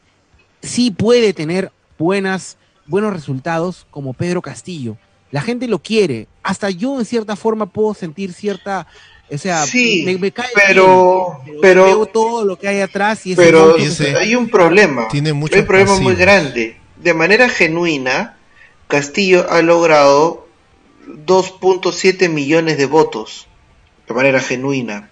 [0.62, 4.98] sí puede tener buenas, buenos resultados como Pedro Castillo.
[5.32, 6.28] La gente lo quiere.
[6.44, 8.88] Hasta yo en cierta forma puedo sentir cierta
[9.34, 13.76] o sea, me, cae pero, pero, veo todo lo que hay atrás y pero
[14.20, 15.08] hay un problema.
[15.08, 16.78] Tiene mucho hay un problema muy grande.
[16.98, 18.38] De manera genuina,
[18.88, 20.48] Castillo ha logrado
[21.08, 23.48] 2.7 millones de votos
[24.08, 25.10] de manera genuina.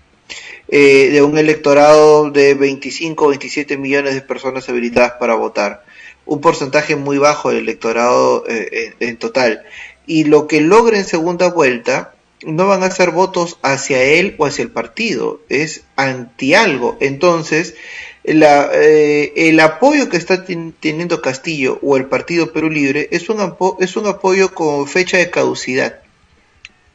[0.67, 5.83] Eh, de un electorado de 25 o 27 millones de personas habilitadas para votar.
[6.25, 9.63] Un porcentaje muy bajo del electorado eh, en total.
[10.05, 12.13] Y lo que logra en segunda vuelta
[12.45, 16.97] no van a ser votos hacia él o hacia el partido, es anti algo.
[16.99, 17.75] Entonces,
[18.23, 23.55] la, eh, el apoyo que está teniendo Castillo o el Partido Perú Libre es un,
[23.79, 25.99] es un apoyo con fecha de caducidad.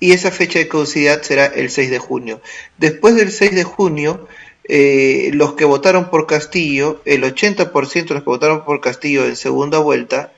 [0.01, 2.41] Y esa fecha de caducidad será el 6 de junio.
[2.79, 4.29] Después del 6 de junio,
[4.67, 9.37] eh, los que votaron por Castillo, el 80% de los que votaron por Castillo en
[9.37, 10.33] segunda vuelta,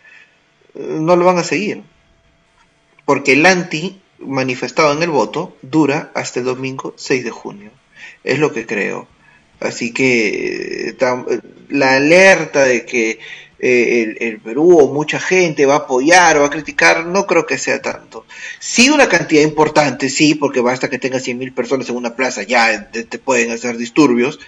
[0.75, 1.83] eh, no lo van a seguir.
[3.05, 7.71] Porque el anti manifestado en el voto dura hasta el domingo 6 de junio.
[8.25, 9.09] Es lo que creo.
[9.61, 10.97] Así que eh,
[11.69, 13.19] la alerta de que
[13.59, 17.47] eh, el, Perú o mucha gente va a apoyar o va a criticar, no creo
[17.47, 18.27] que sea tanto.
[18.59, 22.91] Sí una cantidad importante, sí, porque basta que tengas 100.000 personas en una plaza, ya
[22.91, 24.39] te, pueden hacer disturbios,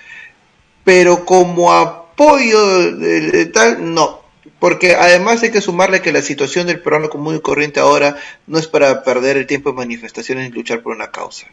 [0.85, 4.28] pero como apoyo de, tal, no.
[4.59, 8.59] Porque además hay que sumarle que la situación del peruano común y corriente ahora no
[8.59, 11.47] es para perder el tiempo en manifestaciones y luchar por una causa.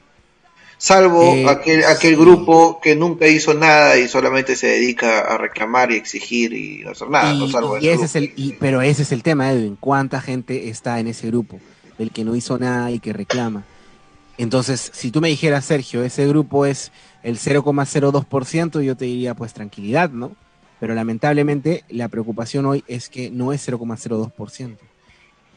[0.77, 5.91] Salvo eh, aquel, aquel grupo que nunca hizo nada y solamente se dedica a reclamar
[5.91, 7.33] y exigir y no hacer nada,
[7.79, 11.27] y, ese es el, pero ese es el tema, Edwin, ¿cuánta gente está en ese
[11.27, 11.59] grupo
[11.97, 13.63] del que no hizo nada y que reclama?
[14.37, 16.91] Entonces, si tú me dijeras, Sergio, ese grupo es
[17.23, 20.33] el 0,02%, yo te diría, pues tranquilidad, ¿no?
[20.85, 24.77] Pero lamentablemente la preocupación hoy es que no es 0,02%.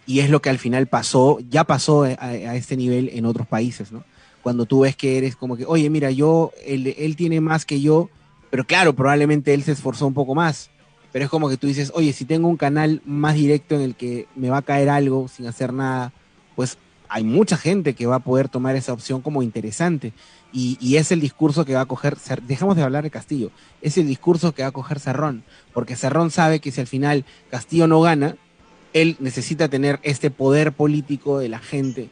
[0.07, 3.93] Y es lo que al final pasó, ya pasó a este nivel en otros países,
[3.93, 4.05] ¿no?
[4.49, 7.83] cuando tú ves que eres como que, oye, mira, yo, él, él tiene más que
[7.83, 8.09] yo,
[8.49, 10.70] pero claro, probablemente él se esforzó un poco más.
[11.12, 13.95] Pero es como que tú dices, oye, si tengo un canal más directo en el
[13.95, 16.14] que me va a caer algo sin hacer nada,
[16.57, 20.12] pues hay mucha gente que va a poder tomar esa opción como interesante.
[20.52, 23.50] Y, es el discurso que va a coger, dejamos de hablar de Castillo,
[23.82, 25.44] es el discurso que va a coger Cerrón,
[25.74, 28.36] porque Cerrón sabe que si al final Castillo no gana,
[28.94, 32.09] él necesita tener este poder político de la gente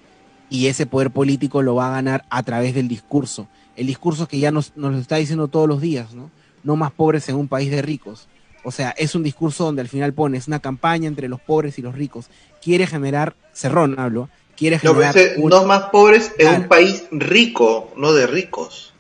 [0.51, 3.49] y ese poder político lo va a ganar a través del discurso.
[3.75, 6.31] El discurso que ya nos, nos lo está diciendo todos los días, ¿no?
[6.63, 8.29] No más pobres en un país de ricos.
[8.65, 11.83] O sea, es un discurso donde al final pones una campaña entre los pobres y
[11.83, 12.27] los ricos.
[12.61, 15.15] Quiere generar, Cerrón hablo, quiere generar...
[15.39, 18.93] No, más pobres en un país rico, no de ricos.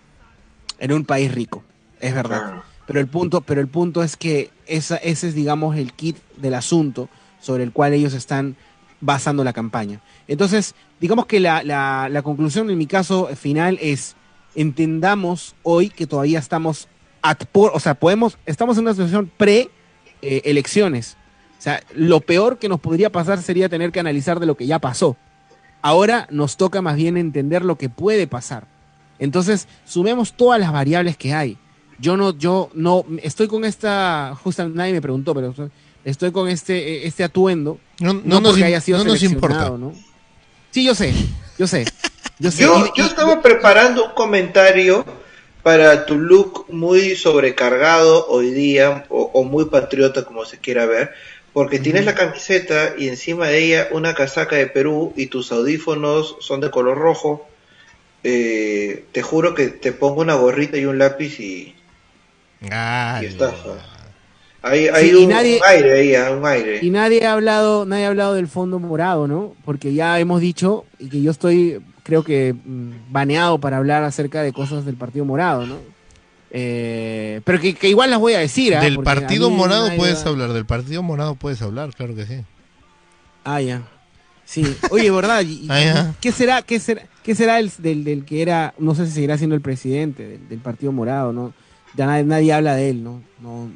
[0.78, 1.64] En un país rico,
[2.00, 2.62] es verdad.
[2.86, 6.54] Pero el punto, pero el punto es que esa, ese es, digamos, el kit del
[6.54, 7.08] asunto
[7.40, 8.56] sobre el cual ellos están
[9.00, 10.00] basando la campaña.
[10.28, 14.14] Entonces, digamos que la, la, conclusión en mi caso final es,
[14.54, 16.88] entendamos hoy que todavía estamos,
[17.22, 21.16] at por, o sea, podemos, estamos en una situación pre-elecciones.
[21.58, 24.66] o sea, lo peor que nos podría pasar sería tener que analizar de lo que
[24.66, 25.16] ya pasó.
[25.82, 28.66] Ahora nos toca más bien entender lo que puede pasar.
[29.18, 31.58] Entonces, sumemos todas las variables que hay.
[31.98, 35.54] Yo no, yo no, estoy con esta, justamente nadie me preguntó, pero
[36.04, 37.78] estoy con este, este atuendo.
[38.00, 39.70] No, no, porque haya sido no nos importa.
[39.70, 39.92] ¿no?
[40.70, 41.14] Sí, yo sé,
[41.58, 41.86] yo sé.
[42.38, 42.50] Yo,
[42.94, 45.06] yo, estaba preparando un comentario
[45.62, 51.12] para tu look muy sobrecargado hoy día o, muy patriota como se quiera ver,
[51.56, 56.36] porque tienes la camiseta y encima de ella una casaca de Perú y tus audífonos
[56.40, 57.48] son de color rojo.
[58.24, 61.74] Eh, te juro que te pongo una gorrita y un lápiz y,
[62.70, 63.54] ah, y estás.
[64.60, 66.80] Hay, un, aire ahí, ah, un aire.
[66.82, 69.54] Y nadie ha hablado, nadie ha hablado del fondo morado, ¿no?
[69.64, 74.42] Porque ya hemos dicho y que yo estoy creo que mm, baneado para hablar acerca
[74.42, 75.95] de cosas del Partido Morado, ¿no?
[76.50, 78.74] Eh, pero que, igual las voy a decir.
[78.74, 78.80] ¿ah?
[78.80, 82.44] Del Partido Morado puedes hablar, del Partido Morado puedes hablar, claro que sí.
[83.44, 83.82] Ah, ya.
[84.44, 84.76] Sí.
[84.90, 85.44] Oye, ¿verdad?
[85.68, 89.12] Ah, ¿Qué será, qué será, qué será el, del, del, que era, no sé si
[89.12, 91.52] seguirá siendo el presidente del, Partido Morado, ¿no?
[91.94, 93.22] Ya nadie, nadie, habla de él, ¿no?
[93.40, 93.70] No,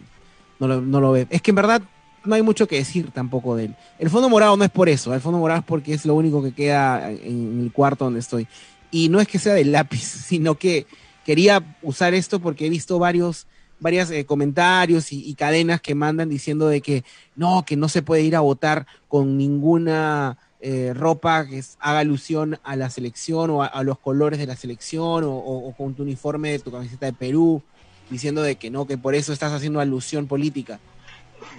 [0.58, 1.26] no, lo, no lo ve.
[1.30, 1.82] Es que en verdad
[2.24, 3.76] no hay mucho que decir tampoco de él.
[3.98, 6.42] El fondo morado no es por eso, el fondo morado es porque es lo único
[6.42, 8.46] que queda en el cuarto donde estoy.
[8.90, 10.86] Y no es que sea de lápiz, sino que
[11.30, 13.46] quería usar esto porque he visto varios
[13.78, 17.02] varios eh, comentarios y, cadenas que mandan diciendo de que
[17.34, 22.58] no, que no se puede ir a votar con ninguna eh, ropa que haga alusión
[22.62, 26.50] a la selección o a, los colores de la selección o, o, con tu uniforme
[26.50, 27.62] de tu camiseta de Perú,
[28.10, 30.78] diciendo de que no, que por eso estás haciendo alusión política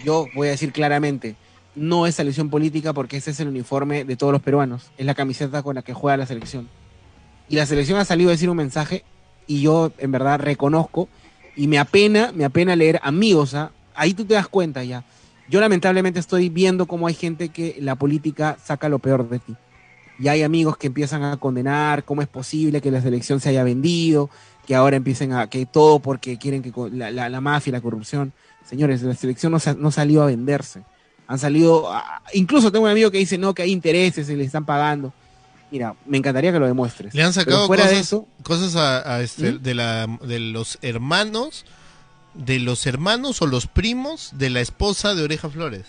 [0.03, 1.35] yo voy a decir claramente,
[1.75, 5.15] no es selección política porque ese es el uniforme de todos los peruanos, es la
[5.15, 6.69] camiseta con la que juega la selección.
[7.49, 9.03] Y la selección ha salido a decir un mensaje
[9.47, 11.09] y yo en verdad reconozco
[11.55, 13.71] y me apena, me apena leer amigos, ¿ah?
[13.95, 15.03] ahí tú te das cuenta ya.
[15.49, 19.55] Yo lamentablemente estoy viendo cómo hay gente que la política saca lo peor de ti.
[20.17, 23.63] Y hay amigos que empiezan a condenar cómo es posible que la selección se haya
[23.63, 24.29] vendido,
[24.65, 28.31] que ahora empiecen a, que todo porque quieren que la, la, mafia, la corrupción.
[28.63, 30.83] Señores, la selección no, no salió a venderse.
[31.27, 31.89] Han salido,
[32.33, 35.11] incluso tengo un amigo que dice, no, que hay intereses, se le están pagando.
[35.71, 37.13] Mira, me encantaría que lo demuestres.
[37.13, 39.63] Le han sacado cosas, cosas a, este, ¿Mm?
[39.63, 41.65] de, la, de los hermanos,
[42.33, 45.85] de los hermanos o los primos de la esposa de Oreja Flores.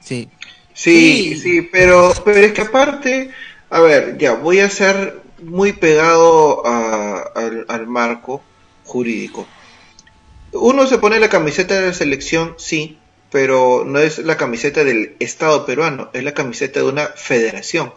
[0.00, 0.28] Sí.
[0.72, 3.30] Sí, sí, pero, pero es que aparte,
[3.70, 8.40] a ver, ya, voy a ser muy pegado al, al marco
[8.84, 9.46] jurídico.
[10.52, 12.98] Uno se pone la camiseta de la selección, sí,
[13.30, 17.92] pero no es la camiseta del Estado peruano, es la camiseta de una federación.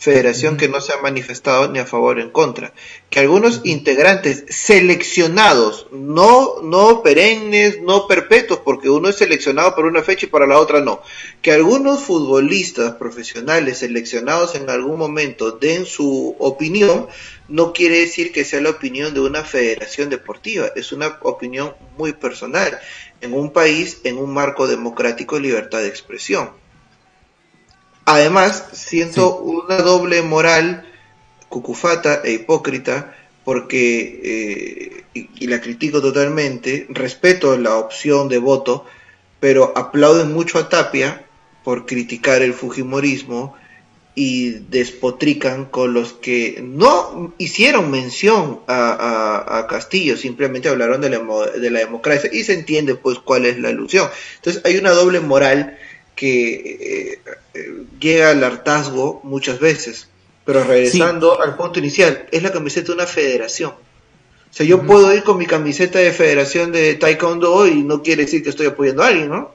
[0.00, 2.72] Federación que no se ha manifestado ni a favor ni en contra.
[3.10, 10.02] Que algunos integrantes seleccionados, no, no perennes, no perpetuos, porque uno es seleccionado por una
[10.02, 11.02] fecha y para la otra no.
[11.42, 17.06] Que algunos futbolistas profesionales seleccionados en algún momento den su opinión,
[17.48, 22.14] no quiere decir que sea la opinión de una federación deportiva, es una opinión muy
[22.14, 22.80] personal
[23.20, 26.52] en un país en un marco democrático y libertad de expresión.
[28.12, 30.84] Además, siento una doble moral
[31.48, 38.84] cucufata e hipócrita porque, eh, y, la critico totalmente, respeto la opción de voto,
[39.38, 41.24] pero aplauden mucho a Tapia
[41.62, 43.54] por criticar el Fujimorismo
[44.16, 51.20] y despotrican con los que no hicieron mención a, Castillo, simplemente hablaron de la,
[51.60, 54.08] de la, democracia y se entiende pues cuál es la alusión.
[54.34, 55.78] Entonces hay una doble moral
[56.20, 57.20] que eh,
[57.54, 60.06] eh, llega al hartazgo muchas veces,
[60.44, 63.70] pero regresando al punto inicial, es la camiseta de una federación.
[63.70, 68.24] O sea, yo puedo ir con mi camiseta de federación de Taekwondo y no quiere
[68.24, 69.54] decir que estoy apoyando a alguien, ¿no?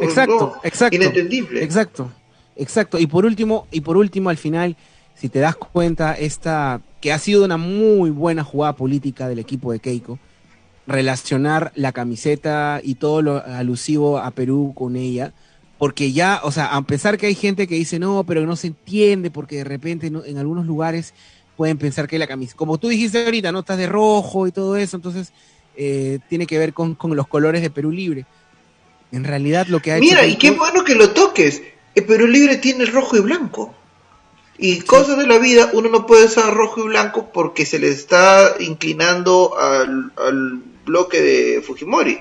[0.00, 0.94] exacto, exacto.
[0.94, 1.64] Inentendible.
[1.64, 2.12] Exacto.
[2.54, 4.76] Exacto, y por último, y por último al final,
[5.16, 9.72] si te das cuenta, esta que ha sido una muy buena jugada política del equipo
[9.72, 10.20] de Keiko,
[10.86, 15.32] relacionar la camiseta y todo lo alusivo a Perú con ella,
[15.78, 18.68] porque ya, o sea, a pesar que hay gente que dice no, pero no se
[18.68, 21.14] entiende, porque de repente en algunos lugares
[21.56, 24.76] pueden pensar que la camiseta, como tú dijiste ahorita, no estás de rojo y todo
[24.76, 25.32] eso, entonces
[25.76, 28.26] eh, tiene que ver con, los colores de Perú Libre.
[29.12, 31.62] En realidad lo que ha Mira, y qué bueno que lo toques
[31.94, 33.74] el Perú Libre tiene rojo y blanco.
[34.58, 37.88] Y cosas de la vida, uno no puede usar rojo y blanco porque se le
[37.88, 42.20] está inclinando al, bloque de Fujimori.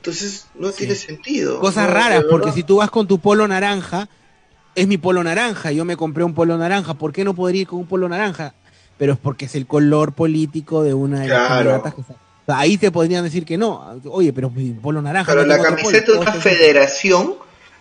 [0.00, 1.60] Entonces no tiene sentido.
[1.60, 4.08] Cosas raras, porque si tú vas con tu polo naranja,
[4.74, 7.66] es mi polo naranja, yo me compré un polo naranja, ¿por qué no podría ir
[7.66, 8.54] con un polo naranja?
[8.96, 12.02] Pero es porque es el color político de una de las candidatas que
[12.46, 14.00] Ahí te podrían decir que no.
[14.06, 15.30] Oye, pero mi polo naranja.
[15.30, 17.34] Pero la camiseta de una federación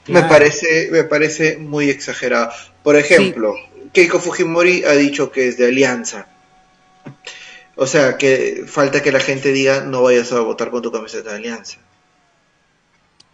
[0.08, 2.52] me parece, me parece muy exagerado.
[2.84, 3.56] Por ejemplo,
[3.94, 6.28] Keiko Fujimori ha dicho que es de alianza.
[7.76, 11.30] O sea, que falta que la gente diga no vayas a votar con tu camiseta
[11.32, 11.78] de alianza.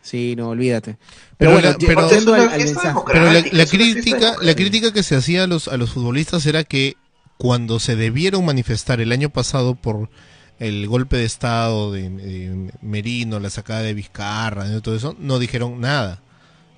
[0.06, 0.98] Sí, no, olvídate.
[1.36, 6.64] Pero, bueno, la, crítica, la crítica que se hacía a los, a los futbolistas era
[6.64, 6.96] que
[7.38, 10.12] cuando se debieron manifestar el año pasado por
[10.60, 15.82] el golpe de estado de, Merino, la sacada de Vizcarra, y todo eso, no dijeron
[15.82, 16.22] nada.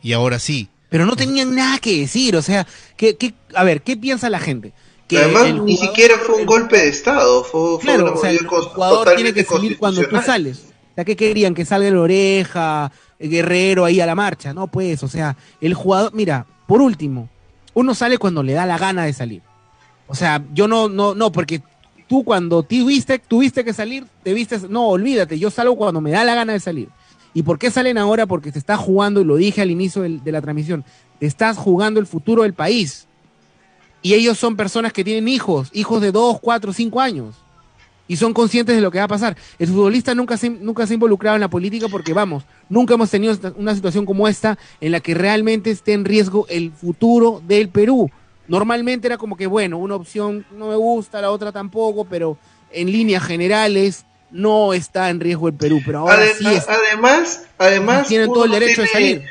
[0.02, 0.70] Y ahora sí.
[0.88, 2.66] Pero no tenían nada que decir, o sea,
[2.96, 4.72] que, a ver, ¿qué piensa la gente?
[5.10, 9.16] Que Además, ni siquiera fue un golpe de estado, fue, claro, o sea, el jugador
[9.16, 10.67] tiene que salir cuando tú sales.
[10.98, 11.54] Sea, ¿qué querían?
[11.54, 14.52] Que salga el oreja, el guerrero ahí a la marcha.
[14.52, 17.30] No, pues, o sea, el jugador, mira, por último,
[17.76, 19.44] uno sale cuando le da la gana de salir.
[20.08, 21.62] O sea, yo no, no, no, porque
[22.08, 26.24] tú cuando tuviste, tuviste que salir, te viste, no, olvídate, yo salgo cuando me da
[26.24, 26.90] la gana de salir.
[27.32, 28.26] ¿Y por qué salen ahora?
[28.26, 30.84] Porque se está jugando, y lo dije al inicio de la transmisión,
[31.20, 33.06] te estás jugando el futuro del país.
[34.02, 37.36] Y ellos son personas que tienen hijos, hijos de 2, 4, 5 años.
[38.08, 39.36] Y son conscientes de lo que va a pasar.
[39.60, 43.10] El futbolista nunca se, nunca se ha involucrado en la política porque, vamos, nunca hemos
[43.10, 47.70] tenido una situación como esta en la que realmente esté en riesgo el futuro del
[47.70, 48.10] Perú.
[48.48, 52.38] Normalmente era como que, bueno, una opción no me gusta, la otra tampoco, pero
[52.72, 55.82] en líneas generales no está en riesgo el Perú.
[55.86, 59.26] Pero ahora además, sí además, además tienen todo el derecho de salir.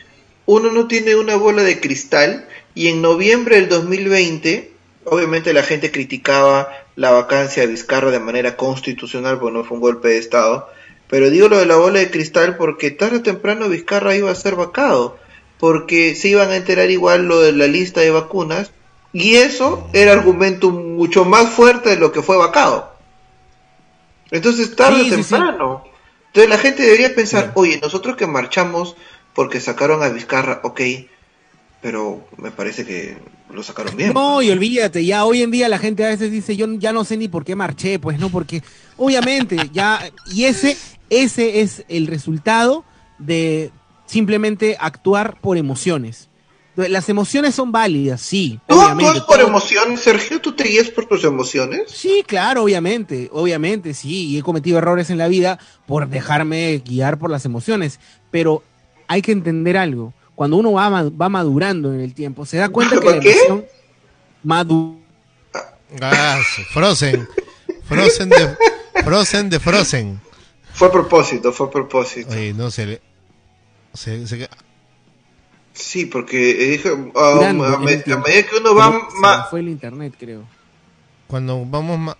[0.44, 4.72] Uno no tiene una bola de cristal y en noviembre del 2020,
[5.04, 9.82] obviamente la gente criticaba la vacancia de Vizcarra de manera constitucional porque no fue un
[9.82, 10.68] golpe de Estado.
[11.08, 14.34] Pero digo lo de la bola de cristal porque tarde o temprano Vizcarra iba a
[14.34, 15.16] ser vacado,
[15.58, 18.72] porque se iban a enterar igual lo de la lista de vacunas
[19.12, 22.92] y eso era argumento mucho más fuerte de lo que fue vacado.
[24.30, 25.84] Entonces, tarde o temprano.
[26.26, 28.96] Entonces la gente debería pensar, oye, nosotros que marchamos
[29.32, 30.80] porque sacaron a Vizcarra, ok,
[31.86, 33.16] pero me parece que
[33.48, 34.12] lo sacaron bien.
[34.12, 37.04] No, y olvídate, ya hoy en día la gente a veces dice, yo ya no
[37.04, 38.60] sé ni por qué marché, pues no, porque
[38.96, 40.00] obviamente ya,
[40.34, 40.76] y ese,
[41.10, 42.84] ese es el resultado
[43.20, 43.70] de
[44.04, 46.28] simplemente actuar por emociones.
[46.74, 48.58] Las emociones son válidas, sí.
[48.66, 50.40] ¿Tú obviamente, por emociones, Sergio?
[50.40, 51.82] ¿Tú te guías por tus emociones?
[51.86, 54.26] Sí, claro, obviamente, obviamente, sí.
[54.26, 58.00] Y he cometido errores en la vida por dejarme guiar por las emociones.
[58.32, 58.64] Pero
[59.06, 60.12] hay que entender algo.
[60.36, 63.64] Cuando uno va, va madurando en el tiempo, se da cuenta que la emoción
[64.44, 65.00] madu
[66.00, 66.38] ah,
[66.70, 67.26] Frozen.
[67.84, 68.56] Frozen de,
[69.02, 70.20] Frozen de Frozen.
[70.74, 72.30] Fue a propósito, fue a propósito.
[72.30, 73.00] Oye, no se
[73.94, 74.48] se, se,
[75.72, 79.48] Sí, porque dije, um, a, medida que uno va más...
[79.48, 80.42] Fue el internet, creo.
[81.26, 82.16] Cuando vamos más...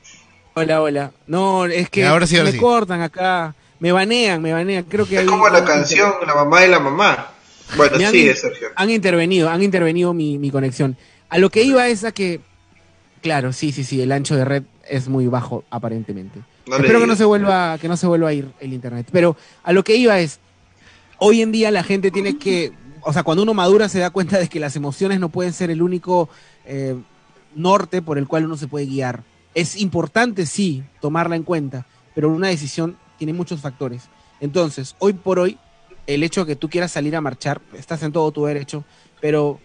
[0.54, 1.12] Hola, hola.
[1.26, 2.08] No, es que
[2.42, 3.54] me cortan acá.
[3.78, 4.84] Me banean, me banean.
[4.84, 7.35] Creo que es como la canción La mamá y la mamá.
[7.76, 8.68] Bueno, sí, Sergio.
[8.76, 10.96] Han intervenido, han intervenido mi, mi conexión.
[11.28, 12.40] A lo que iba es a que,
[13.22, 16.40] claro, sí, sí, sí, el ancho de red es muy bajo aparentemente.
[16.66, 19.08] Espero que no se vuelva, que no se vuelva a ir el internet.
[19.10, 20.38] Pero a lo que iba es,
[21.18, 22.72] hoy en día la gente tiene que
[23.08, 25.70] o sea, cuando uno madura se da cuenta de que las emociones no pueden ser
[25.70, 26.28] el único
[26.64, 26.96] eh,
[27.54, 29.22] norte por el cual uno se puede guiar.
[29.54, 31.86] Es importante, sí, tomarla en cuenta,
[32.16, 34.08] pero una decisión tiene muchos factores.
[34.40, 35.56] Entonces, hoy por hoy,
[36.06, 38.84] el hecho de que tú quieras salir a marchar, estás en todo tu derecho,
[39.20, 39.60] pero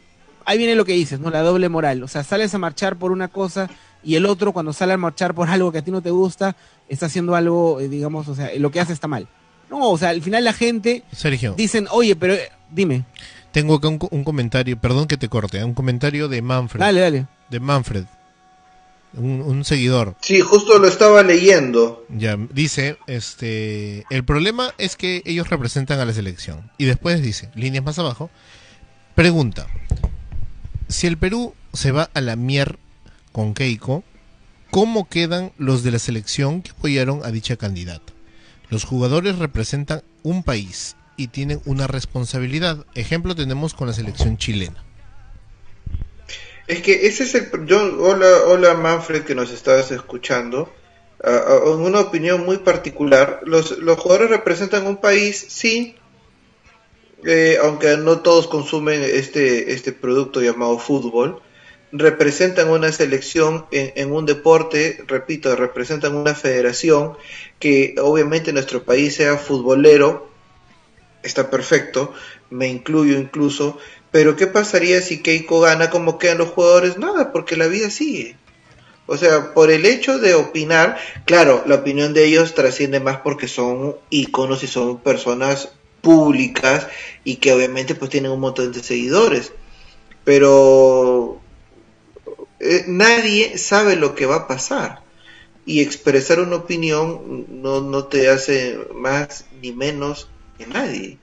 [0.46, 1.30] ahí viene lo que dices, ¿no?
[1.30, 2.04] La doble moral.
[2.04, 3.70] O sea, sales a marchar por una cosa
[4.04, 6.56] y el otro, cuando sale a marchar por algo que a ti no te gusta,
[6.89, 9.28] está haciendo algo, eh, digamos, o sea, lo que hace está mal.
[9.70, 11.54] No, o sea, al final la gente Sergio.
[11.56, 12.36] dicen, oye, pero
[12.70, 13.06] dime.
[13.52, 15.64] Tengo acá un, comentario, perdón que te corte, ¿eh?
[15.64, 16.80] un comentario de Manfred.
[16.80, 17.28] Dale, dale.
[17.50, 18.06] De Manfred,
[19.14, 20.16] un, seguidor.
[20.22, 22.05] Sí, justo lo estaba leyendo.
[22.09, 26.72] Ya, dice, este, el problema es que ellos representan a la selección.
[26.78, 28.30] Y después dice, líneas más abajo,
[29.16, 29.68] pregunta,
[30.88, 32.78] si el Perú se va a la mier
[33.32, 34.03] con Keiko,
[34.70, 38.14] ¿cómo quedan los de la selección que apoyaron a dicha candidata?
[38.70, 42.86] Los jugadores representan un país y tienen una responsabilidad.
[42.95, 44.84] Ejemplo tenemos con la selección chilena.
[46.72, 47.49] Es que ese es el...
[47.99, 50.74] hola, hola Manfred que nos estabas escuchando.
[51.22, 55.97] en una opinión muy particular, los, los jugadores representan un país, sí,
[57.26, 61.41] eh, aunque no todos consumen este, este producto llamado fútbol,
[61.91, 67.17] representan una selección en, en, un deporte, repito, representan una federación
[67.59, 70.32] que obviamente nuestro país sea futbolero,
[71.22, 72.13] está perfecto,
[72.49, 73.78] me incluyo incluso,
[74.12, 76.97] pero ¿qué pasaría si Keiko gana como quedan los jugadores?
[76.97, 78.36] Nada, porque la vida sigue.
[79.07, 83.47] O sea, por el hecho de opinar, claro, la opinión de ellos trasciende más porque
[83.47, 85.70] son íconos y son personas
[86.01, 86.88] públicas
[87.24, 89.53] y que obviamente pues tienen un montón de seguidores.
[90.24, 91.41] Pero
[92.59, 95.01] eh, nadie sabe lo que va a pasar.
[95.66, 100.30] Y expresar una opinión no, no te hace más ni menos
[100.68, 101.18] nadie.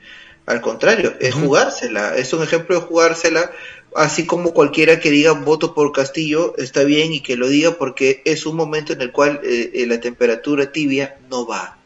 [0.49, 3.51] Al contrario, es jugársela, es un ejemplo de jugársela
[3.95, 8.23] así como cualquiera que diga voto por Castillo está bien y que lo diga porque
[8.25, 11.77] es un momento en el cual eh, eh, la temperatura tibia no va.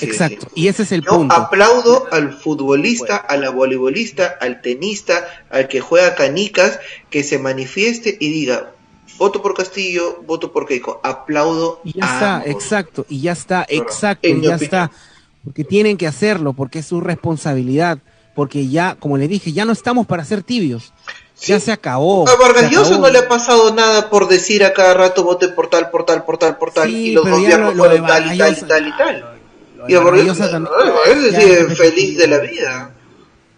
[0.00, 1.34] Exacto, y ese es el Yo punto.
[1.34, 6.78] aplaudo al futbolista, a la voleibolista, al tenista, al que juega canicas,
[7.10, 8.74] que se manifieste y diga,
[9.18, 11.00] voto por Castillo, voto por Keiko.
[11.02, 11.80] Aplaudo.
[11.82, 12.50] Y ya está, ambos.
[12.50, 14.62] exacto, y ya está, exacto, y ya opinión.
[14.62, 14.90] está.
[15.44, 17.98] Porque tienen que hacerlo, porque es su responsabilidad,
[18.34, 20.92] porque ya, como le dije, ya no estamos para ser tibios.
[21.44, 22.28] Ya se acabó.
[22.28, 25.68] A Vargas Llosa no le ha pasado nada por decir a cada rato vote por
[25.68, 28.22] tal, por tal, por tal, por tal, Sí, y los gobiernos lo- lo fueron tal
[28.22, 29.38] y tal y Vargas tal y Llosa- tal.
[29.76, 30.38] Lo Y a de Vargas
[31.68, 32.94] ya, feliz de la vida.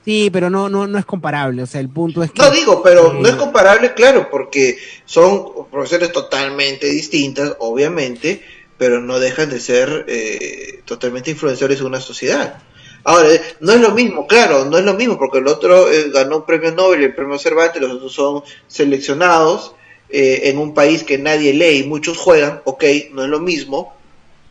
[0.06, 1.62] Sí, pero no, no, no es comparable.
[1.62, 2.40] O sea, el punto es que.
[2.42, 8.42] No digo, pero eh, no es comparable, claro, porque son profesiones totalmente distintas, obviamente,
[8.78, 12.62] pero no dejan de ser eh, totalmente influenciadores en una sociedad.
[13.04, 16.10] Ahora, eh, no es lo mismo, claro, no es lo mismo, porque el otro eh,
[16.12, 19.74] ganó un premio Nobel, el premio Cervantes, los otros son seleccionados
[20.08, 23.94] eh, en un país que nadie lee y muchos juegan, ok, no es lo mismo,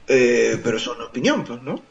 [0.07, 1.82] eh, pero es una opinión, pues, ¿no?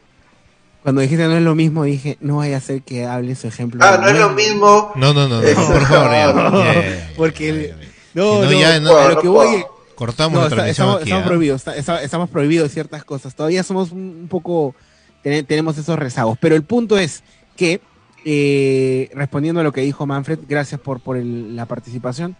[0.83, 3.81] Cuando dijiste no es lo mismo, dije, no vaya a ser que hable su ejemplo.
[3.85, 4.93] Ah, de no es lo mismo.
[4.97, 6.33] No, no, no, no, Eh, por favor, ya.
[6.33, 7.75] no, ya, ya, ya, Porque el-.
[8.15, 9.65] No, no, no, ya no- puedo, lo que no voy.
[9.95, 11.05] Cortamos No, la está- transmisión estamos, aquí.
[11.11, 11.29] estamos ¿ah?
[11.29, 13.35] prohibidos, está- está- estamos prohibidos ciertas cosas.
[13.35, 14.75] Todavía somos un, un poco,
[15.23, 16.39] ten- tenemos esos rezagos.
[16.41, 17.23] Pero el punto es
[17.57, 17.81] que,
[18.25, 22.37] eh, respondiendo a lo que dijo Manfred, gracias por, por el- la participación.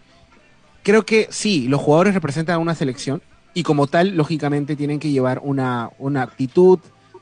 [0.81, 3.21] Creo que sí, los jugadores representan a una selección
[3.53, 6.79] y como tal, lógicamente, tienen que llevar una, una actitud,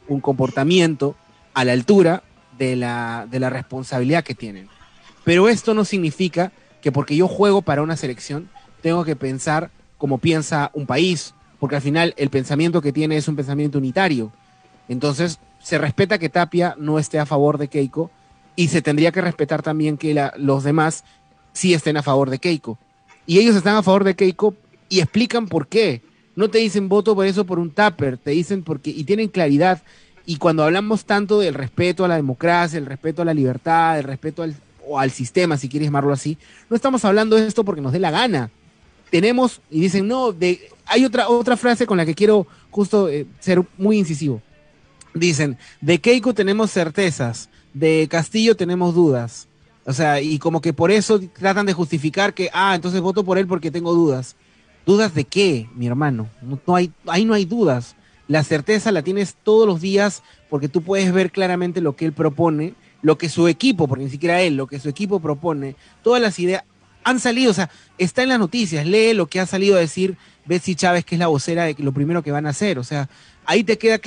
[0.08, 1.16] un comportamiento
[1.54, 2.24] a la altura
[2.58, 4.68] de la, de la responsabilidad que tienen.
[5.24, 6.52] Pero esto no significa
[6.82, 8.50] que porque yo juego para una selección,
[8.82, 9.70] tengo que pensar
[10.02, 14.32] como piensa un país, porque al final el pensamiento que tiene es un pensamiento unitario.
[14.89, 18.10] Entonces, se respeta que Tapia no esté a favor de Keiko
[18.56, 21.04] y se tendría que respetar también que los demás
[21.54, 22.80] sí estén a favor de Keiko.
[23.28, 24.56] Y ellos están a favor de Keiko
[24.89, 26.02] y explican por qué.
[26.36, 29.84] No te dicen voto por eso por un tupper, te dicen porque y tienen claridad.
[30.26, 34.06] Y cuando hablamos tanto del respeto a la democracia, el respeto a la libertad, el
[34.06, 36.39] respeto al, o al sistema, si quieres llamarlo así,
[36.72, 38.49] no estamos hablando de esto porque nos dé la gana.
[39.12, 43.28] Tenemos, y dicen, no, de, hay otra, otra frase con la que quiero justo eh,
[43.39, 44.41] ser muy incisivo.
[45.14, 49.47] Dicen, de Keiko tenemos certezas, de Castillo tenemos dudas.
[49.86, 53.38] O sea, y como que por eso tratan de justificar que, ah, entonces voto por
[53.38, 54.36] él porque tengo dudas.
[54.86, 56.30] ¿Dudas de qué, mi hermano?
[56.41, 57.95] No, hay, ahí no hay dudas.
[58.28, 62.14] La certeza la tienes todos los días porque tú puedes ver claramente lo que él
[62.14, 66.22] propone, lo que su equipo, porque ni siquiera él, lo que su equipo propone, todas
[66.22, 66.64] las ideas
[67.04, 70.18] han salido, o sea, está en las noticias, lee lo que ha salido a decir
[70.45, 73.10] Betsy Chávez, que es la vocera de lo primero que van a hacer, o sea,
[73.45, 73.99] ahí te queda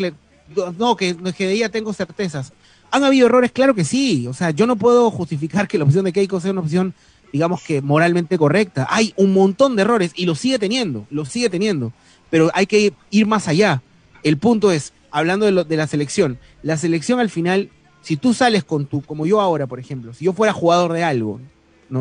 [0.79, 2.53] no, que, que de ella tengo certezas.
[2.91, 3.51] ¿Han habido errores?
[3.51, 6.53] Claro que sí, o sea, yo no puedo justificar que la opción de Keiko sea
[6.53, 6.95] una opción,
[7.33, 8.87] digamos que moralmente correcta.
[8.91, 11.93] Hay un montón de errores y lo sigue teniendo, lo sigue teniendo,
[12.31, 13.83] pero hay que ir más allá.
[14.23, 17.71] El punto es, hablando de, lo- de la selección, la selección al final,
[18.03, 21.03] si tú sales con tu, como yo ahora, por ejemplo, si yo fuera jugador de
[21.03, 21.41] algo,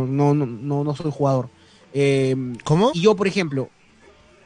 [0.02, 1.50] no, no, no, no, no soy jugador.
[1.94, 2.92] eh, ¿Cómo?
[2.94, 3.70] y yo, por ejemplo,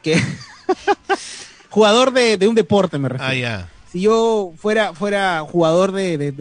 [0.02, 0.16] que
[1.70, 6.32] jugador de, de un deporte me refiero Ah, si yo fuera fuera jugador de, de,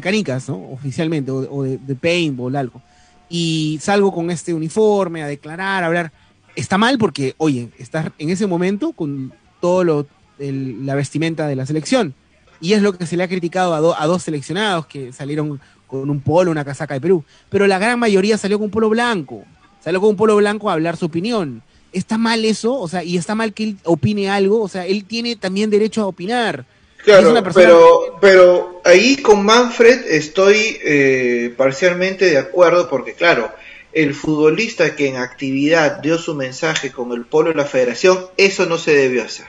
[0.00, 0.56] canicas, ¿no?
[0.70, 2.80] Oficialmente, o, o de, de paintball, algo,
[3.28, 6.12] y salgo con este uniforme a declarar, a hablar,
[6.54, 10.06] está mal porque, oye, estás en ese momento con todo lo,
[10.38, 12.14] el- la vestimenta de la selección,
[12.60, 15.60] y es lo que se le ha criticado a, do- a dos seleccionados que salieron
[15.86, 18.88] con un polo, una casaca de Perú, pero la gran mayoría salió con un polo
[18.88, 19.44] blanco,
[19.84, 21.62] salió con un polo blanco a hablar su opinión.
[21.92, 22.74] ¿Está mal eso?
[22.74, 26.02] O sea, y está mal que él opine algo, o sea, él tiene también derecho
[26.02, 26.64] a opinar.
[27.04, 33.50] Claro, pero, pero ahí con Manfred estoy eh, parcialmente de acuerdo porque, claro,
[33.92, 38.66] el futbolista que en actividad dio su mensaje con el polo de la federación, eso
[38.66, 39.46] no se debió hacer.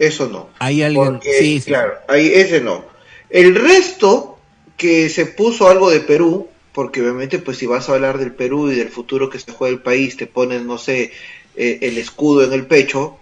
[0.00, 0.48] Eso no.
[0.58, 2.86] Hay alguien, Porque, sí, sí, claro, ese no.
[3.28, 4.38] El resto
[4.78, 8.70] que se puso algo de Perú, porque obviamente pues si vas a hablar del Perú
[8.70, 11.12] y del futuro que se juega el país, te pones, no sé,
[11.54, 13.18] eh, el escudo en el pecho,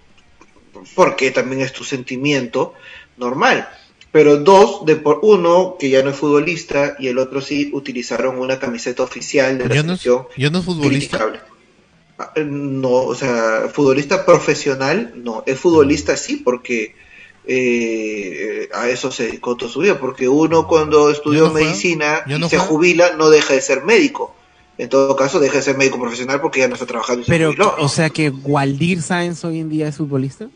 [0.94, 2.74] porque también es tu sentimiento
[3.16, 3.68] normal.
[4.12, 8.38] Pero dos, de por uno que ya no es futbolista y el otro sí utilizaron
[8.38, 11.18] una camiseta oficial de la ¿Ya no, es, selección ya no es futbolista?
[11.18, 11.57] criticable.
[12.18, 15.44] Ah, No, o sea, futbolista profesional, no.
[15.46, 16.94] Es futbolista sí, porque
[17.46, 19.98] eh, a eso se dedicó toda su vida.
[19.98, 22.70] Porque uno cuando estudió no medicina ¿Ya y no se juega?
[22.70, 24.34] jubila, no deja de ser médico.
[24.78, 27.30] En todo caso, deja de ser médico profesional porque ya no está trabajando y se
[27.30, 30.48] Pero, o sea que Waldir Sáenz hoy en día es futbolista.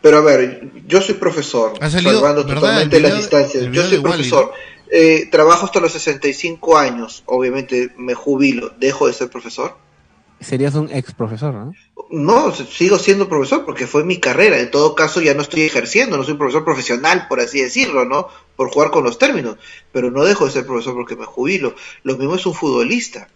[0.00, 3.64] Pero a ver, yo soy profesor, salido, salvando totalmente las distancias.
[3.72, 4.52] Yo soy Wally, profesor.
[4.90, 9.76] eh, trabajo hasta los 65 años, obviamente me jubilo, dejo de ser profesor.
[10.40, 11.74] Serías un ex profesor, ¿no?
[12.10, 14.58] No, sigo siendo profesor porque fue mi carrera.
[14.58, 18.04] En todo caso, ya no estoy ejerciendo, no soy un profesor profesional, por así decirlo,
[18.04, 18.28] ¿no?
[18.56, 19.56] Por jugar con los términos.
[19.92, 21.74] Pero no dejo de ser profesor porque me jubilo.
[22.02, 23.28] Lo mismo es un futbolista.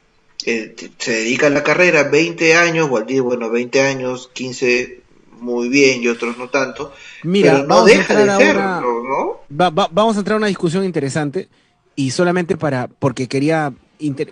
[0.47, 5.05] Eh, se dedica a la carrera 20 años, bueno, 20 años, 15
[5.41, 6.93] muy bien y otros no tanto.
[7.23, 9.41] Mira, pero no deja de serlo, ¿no?
[9.49, 11.49] vamos a entrar a una discusión interesante
[11.97, 13.73] y solamente para, porque quería,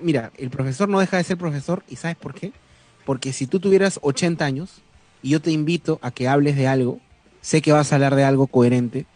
[0.01, 2.53] mira, el profesor no deja de ser profesor y ¿sabes por qué?
[3.05, 4.83] Porque si tú tuvieras 80 años
[5.23, 7.01] y yo te invito a que hables de algo,
[7.41, 9.07] sé que vas a hablar de algo coherente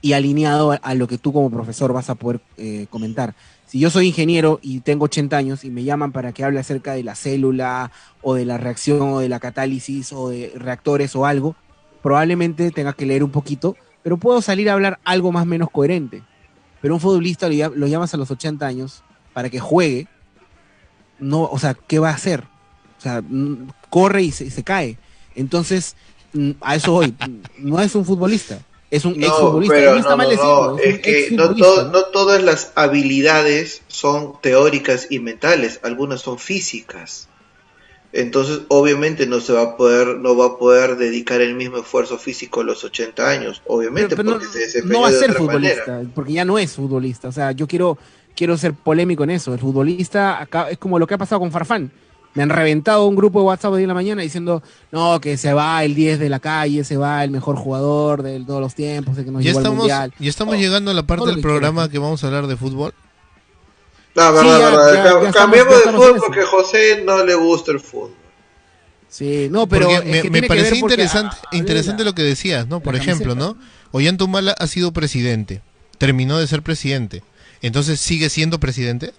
[0.00, 3.34] y alineado a, lo que tú como profesor vas a poder eh, comentar.
[3.66, 6.94] Si yo soy ingeniero y tengo 80 años y me llaman para que hable acerca
[6.94, 7.90] de la célula
[8.22, 11.56] o de la reacción o de la catálisis o de reactores o algo,
[12.02, 15.70] probablemente tenga que leer un poquito, pero puedo salir a hablar algo más o menos
[15.70, 16.22] coherente.
[16.80, 19.02] Pero un futbolista lo, llamas a los 80 años
[19.32, 20.06] para que juegue,
[21.18, 22.44] no, o sea, ¿qué va a hacer?
[22.98, 23.22] O sea,
[23.90, 24.98] corre y se, cae.
[25.34, 25.94] Entonces,
[26.60, 27.14] a eso hoy,
[27.58, 28.60] no es un futbolista,
[28.90, 29.80] es un exfutbolista.
[29.80, 35.80] no, está mal decirlo, es, que no, no todas las habilidades son teóricas y mentales,
[35.82, 37.28] algunas son físicas.
[38.12, 42.18] Entonces, obviamente no se va a poder, no va a poder dedicar el mismo esfuerzo
[42.18, 46.32] físico a los 80 años, obviamente, porque no, se no va a ser futbolista, porque
[46.32, 47.28] ya no es futbolista.
[47.28, 47.98] O sea, yo quiero,
[48.34, 49.52] quiero ser polémico en eso.
[49.52, 51.92] El futbolista acá, es como lo que ha pasado con Farfán
[52.34, 55.82] me han reventado un grupo de WhatsApp de la mañana diciendo, no, que se va
[55.84, 59.24] el 10 de la calle, se va el mejor jugador de todos los tiempos, de
[59.24, 62.28] que nos ya estamos, Ya estamos llegando a la parte del programa que vamos a
[62.28, 62.94] hablar de fútbol.
[64.14, 65.32] No, verdad, verdad.
[65.32, 68.14] Cambiemos de fútbol porque a José no le gusta el fútbol.
[69.08, 72.80] Sí, no, pero me, pareció interesante, interesante lo que decías, ¿no?
[72.80, 73.56] Por ejemplo, ¿no?
[73.90, 75.62] Ollantumala ha sido presidente,
[75.96, 77.22] terminó de ser presidente,
[77.62, 79.14] entonces sigue siendo presidente.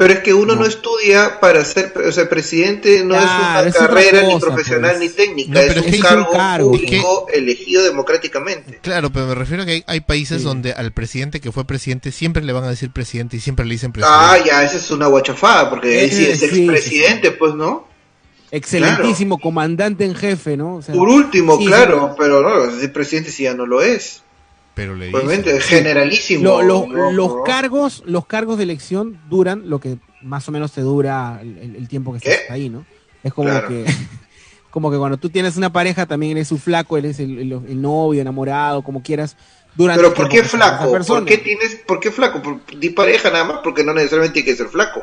[0.00, 4.22] Pero es que uno no, estudia para ser, o sea, presidente no es una carrera
[4.22, 5.10] ni profesional pues.
[5.10, 6.00] ni técnica, es, un
[6.32, 8.78] cargo, público elegido democráticamente.
[8.80, 12.42] Claro, pero me refiero a que hay, países donde al presidente que fue presidente siempre
[12.42, 14.18] le van a decir presidente y siempre le dicen presidente.
[14.18, 17.86] Ah, ya, esa es una guachafada, porque eh, es expresidente, pues, ¿no?
[18.50, 20.80] Excelentísimo comandante en jefe, ¿no?
[20.80, 24.22] Por último, claro, pero no, es presidente si ya no lo es.
[24.74, 26.62] Pero le Obviamente, generalísimo.
[26.62, 31.88] los cargos, los cargos de elección duran lo que más o menos te dura el,
[31.88, 32.84] tiempo que estás ahí, ¿no?
[33.22, 33.84] Es como que
[34.70, 38.82] como que cuando tú tienes una pareja también eres su flaco, eres el, novio, enamorado,
[38.82, 39.36] como quieras.
[39.74, 40.90] Durante Pero ¿por qué flaco?
[40.90, 42.42] ¿Por qué tienes, por qué flaco?
[42.42, 45.02] Por, di pareja nada más, porque no necesariamente tiene que ser flaco.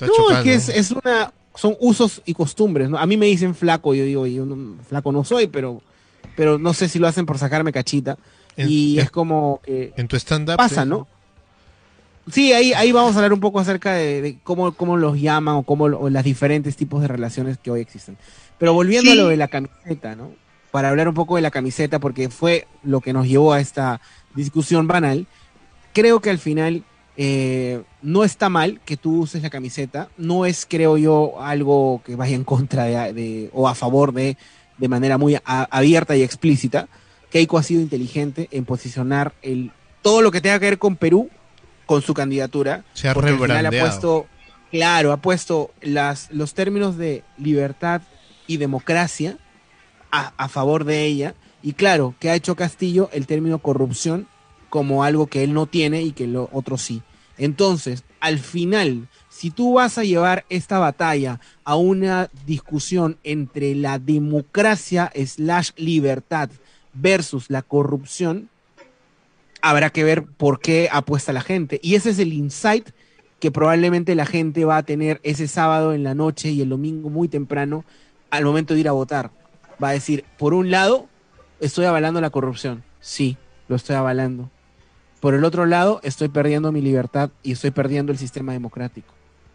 [0.00, 2.98] no, es que es, una, son usos y costumbres, ¿no?
[2.98, 4.46] A mí me dicen flaco, yo digo, yo
[4.88, 5.82] flaco no soy, pero,
[6.36, 8.18] pero no sé si lo hacen por sacarme cachita
[8.56, 11.06] y es como que en tu stand-up pasa, ¿no?
[12.30, 15.62] Sí, ahí, ahí vamos a hablar un poco acerca de, cómo, cómo los llaman o
[15.64, 18.16] cómo o las diferentes tipos de relaciones que hoy existen.
[18.58, 20.30] Pero volviendo a lo de la camiseta, ¿no?
[20.70, 24.00] Para hablar un poco de la camiseta, porque fue lo que nos llevó a esta
[24.34, 25.26] discusión banal,
[25.92, 26.84] creo que al final
[27.16, 32.14] eh, no está mal que tú uses la camiseta, no es, creo yo, algo que
[32.14, 34.36] vaya en contra de, o a favor de,
[34.78, 36.88] de manera muy abierta y explícita,
[37.32, 39.72] Keiko ha sido inteligente en posicionar el,
[40.02, 41.30] todo lo que tenga que ver con Perú
[41.86, 42.84] con su candidatura.
[42.92, 44.26] Se ha ha puesto,
[44.70, 48.02] claro, ha puesto las, los términos de libertad
[48.46, 49.38] y democracia
[50.10, 51.34] a, favor de ella.
[51.62, 54.26] Y claro, que ha hecho Castillo el término corrupción
[54.68, 57.02] como algo que él no tiene y que lo otro sí.
[57.38, 63.98] Entonces, al final, si tú vas a llevar esta batalla a una discusión entre la
[63.98, 66.50] democracia slash libertad
[66.94, 68.48] versus la corrupción,
[69.60, 71.80] habrá que ver por qué apuesta la gente.
[71.82, 72.90] Y ese es el insight
[73.40, 77.10] que probablemente la gente va a tener ese sábado en la noche y el domingo
[77.10, 77.84] muy temprano
[78.30, 79.30] al momento de ir a votar.
[79.82, 81.08] Va a decir, por un lado,
[81.60, 82.84] estoy avalando la corrupción.
[83.00, 83.36] Sí,
[83.68, 84.50] lo estoy avalando.
[85.20, 89.12] Por el otro lado, estoy perdiendo mi libertad y estoy perdiendo el sistema democrático.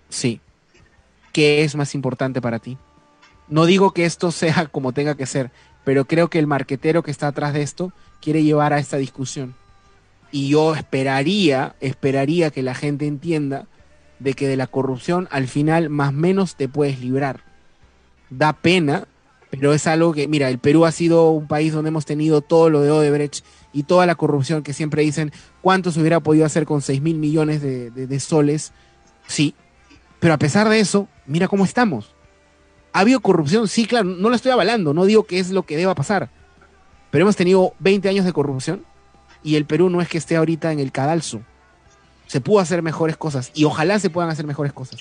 [0.10, 0.42] Sí.
[1.34, 2.78] ¿Qué es más importante para ti?
[3.48, 5.52] No digo que esto sea como tenga que ser,
[5.88, 9.56] pero creo que el marquetero que está atrás de esto quiere llevar a esta discusión.
[10.34, 13.68] Y yo esperaría, esperaría que la gente entienda
[14.20, 17.40] de que de la corrupción al final más menos te puedes librar.
[18.30, 19.08] Da pena,
[19.50, 22.70] pero es algo que, mira, el Perú ha sido un país donde hemos tenido todo
[22.70, 25.32] lo de Odebrecht y toda la corrupción que siempre dicen,
[25.62, 28.74] ¿cuánto se hubiera podido hacer con 6 mil millones de, de soles?
[29.26, 29.56] Sí,
[30.20, 32.14] pero a pesar de eso, mira cómo estamos.
[32.98, 33.68] ¿Ha habido corrupción?
[33.68, 36.32] Sí, claro, no lo estoy avalando, no digo que es lo que deba pasar.
[37.12, 38.84] Pero hemos tenido 20 años de corrupción
[39.44, 41.42] y el Perú no es que esté ahorita en el cadalso.
[42.26, 45.00] se pudo hacer mejores cosas y ojalá se puedan hacer mejores cosas.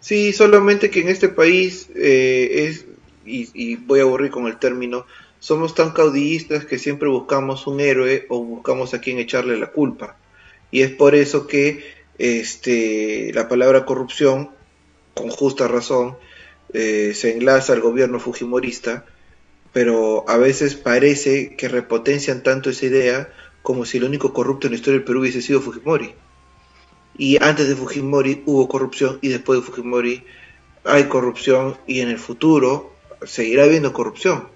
[0.00, 2.86] Sí, solamente que en este país eh, es,
[3.24, 5.06] y, voy a aburrir con el término,
[5.38, 10.16] somos tan caudillistas que siempre buscamos un héroe o buscamos a quien echarle la culpa.
[10.72, 11.84] Y es por eso que
[12.18, 14.50] este, la palabra corrupción,
[15.14, 16.16] con justa razón,
[16.72, 19.04] eh, se enlaza al gobierno fujimorista,
[19.72, 23.32] pero a veces parece que repotencian tanto esa idea
[23.62, 26.14] como si el único corrupto en la historia del Perú hubiese sido Fujimori
[27.18, 30.24] y antes de Fujimori hubo corrupción y después de Fujimori
[30.84, 32.94] hay corrupción y en el futuro
[33.24, 34.48] seguirá habiendo corrupción.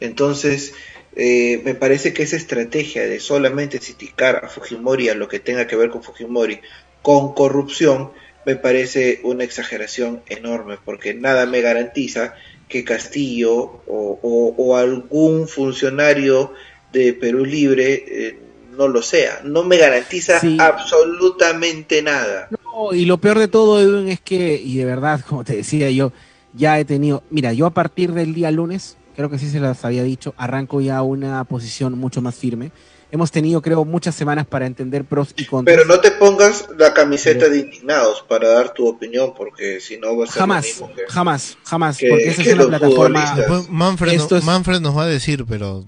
[0.00, 0.74] Entonces,
[1.14, 5.66] eh, me parece que esa estrategia de solamente criticar a Fujimori a lo que tenga
[5.66, 6.60] que ver con Fujimori
[7.02, 8.10] con corrupción,
[8.46, 12.34] me parece una exageración enorme, porque nada me garantiza
[12.68, 16.52] que Castillo o, algún funcionario
[16.92, 18.38] de Perú Libre eh,
[18.76, 19.40] no lo sea.
[19.44, 22.48] No me garantiza absolutamente nada.
[22.92, 26.12] y lo peor de todo, Edwin, es que, y de verdad, como te decía yo,
[26.54, 29.84] ya he tenido, mira, yo a partir del día lunes, creo que sí se las
[29.84, 32.70] había dicho, arranco ya una posición mucho más firme.
[33.10, 35.76] Hemos tenido, creo, muchas semanas para entender pros y contras.
[35.76, 40.16] Pero no te pongas la camiseta de indignados para dar tu opinión, porque si no
[40.16, 43.36] va a ser jamás, jamás, jamás, porque esa es una plataforma.
[43.70, 45.84] Manfred, Manfred nos va a decir, pero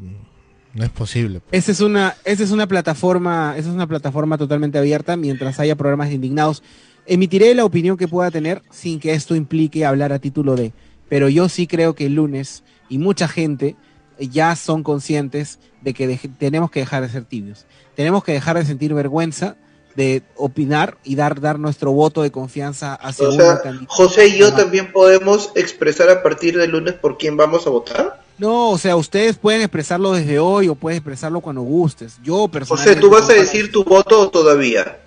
[0.75, 1.41] no es posible.
[1.51, 5.75] Esa es una, esa es una plataforma, esa es una plataforma totalmente abierta mientras haya
[5.75, 6.63] programas indignados.
[7.05, 10.73] Emitiré la opinión que pueda tener sin que esto implique hablar a título de,
[11.09, 13.77] pero yo sí creo que el lunes y mucha gente
[14.19, 17.67] ya son conscientes de que tenemos que dejar de ser tibios.
[17.95, 19.57] Tenemos que dejar de sentir vergüenza
[19.99, 24.55] de opinar y dar, dar nuestro voto de confianza hacia o sea, José y yo
[24.55, 28.23] también podemos expresar a partir del lunes por quién vamos a votar.
[28.39, 32.21] No, o sea, ustedes pueden expresarlo desde hoy o pueden expresarlo cuando gustes.
[32.23, 32.95] Yo personalmente.
[32.95, 35.01] José, ¿tú vas a decir tu voto todavía?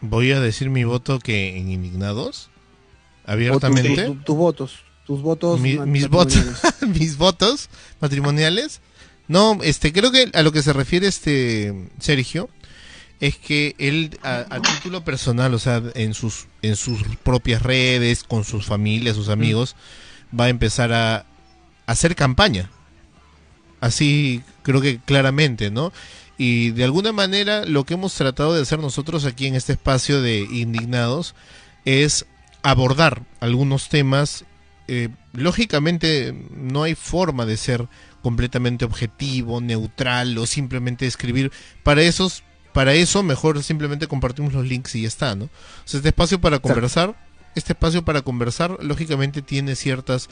[0.00, 2.50] Voy a decir mi voto que en Indignados.
[3.24, 4.16] Abiertamente.
[4.24, 4.80] tus votos.
[5.12, 5.60] Tus votos.
[5.60, 6.42] mis votos.
[6.80, 7.68] mis votos
[8.00, 8.80] matrimoniales.
[9.28, 12.48] No, este, creo que a lo que se refiere este Sergio
[13.20, 18.44] es que él a, título personal, o sea, en sus en sus propias redes, con
[18.44, 19.76] sus familias, sus amigos,
[20.38, 21.26] va a empezar a
[21.84, 22.70] hacer campaña.
[23.80, 25.92] Así creo que claramente, ¿no?
[26.38, 30.22] Y de alguna manera lo que hemos tratado de hacer nosotros aquí en este espacio
[30.22, 31.34] de indignados
[31.84, 32.24] es
[32.62, 34.46] abordar algunos temas.
[34.88, 37.88] Eh, lógicamente no hay forma de ser
[38.22, 41.52] completamente objetivo, neutral o simplemente escribir.
[41.82, 42.42] Para esos,
[42.72, 45.44] para eso mejor simplemente compartimos los links y ya está, ¿no?
[45.46, 45.50] O
[45.84, 47.16] sea, este espacio para conversar
[47.54, 50.28] este espacio para conversar lógicamente tiene ciertas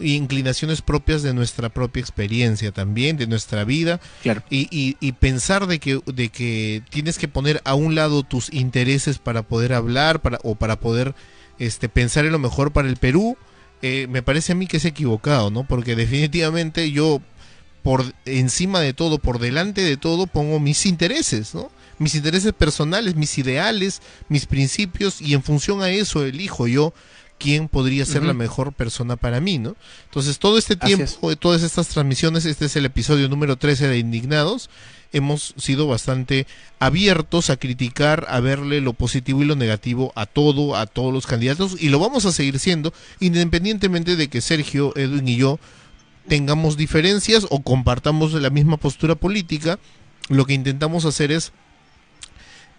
[0.00, 4.00] inclinaciones propias de nuestra propia experiencia también, de nuestra vida.
[4.50, 9.18] Y, y, pensar de que, de que tienes que poner a un lado tus intereses
[9.18, 11.14] para poder hablar para, o para poder
[11.58, 13.36] este, pensar en lo mejor para el Perú,
[13.86, 15.68] eh, me parece a mí que es equivocado, ¿no?
[15.68, 17.20] Porque definitivamente yo,
[17.82, 21.70] por encima de todo, por delante de todo, pongo mis intereses, ¿no?
[21.98, 24.00] mis intereses personales, mis ideales,
[24.30, 26.94] mis principios y en función a eso elijo yo
[27.38, 29.76] quién podría ser la mejor persona para mí, ¿no?
[30.04, 34.70] Entonces, todo este tiempo, todas estas transmisiones, este es el episodio número 13 de Indignados,
[35.12, 36.46] hemos sido bastante
[36.78, 41.26] abiertos a criticar, a verle lo positivo y lo negativo a todo, a todos los
[41.26, 45.58] candidatos, y lo vamos a seguir siendo, independientemente de que Sergio, Edwin y yo
[46.28, 49.78] tengamos diferencias o compartamos la misma postura política,
[50.28, 51.52] lo que intentamos hacer es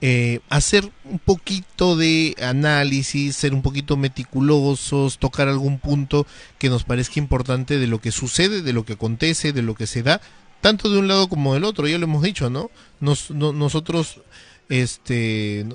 [0.01, 6.27] eh, hacer un poquito de análisis, ser un poquito meticulosos, tocar algún punto
[6.57, 9.87] que nos parezca importante de lo que sucede, de lo que acontece, de lo que
[9.87, 10.21] se da,
[10.61, 12.71] tanto de un lado como del otro, ya lo hemos dicho, ¿no?
[12.99, 14.21] Nos, nosotros
[14.67, 15.65] este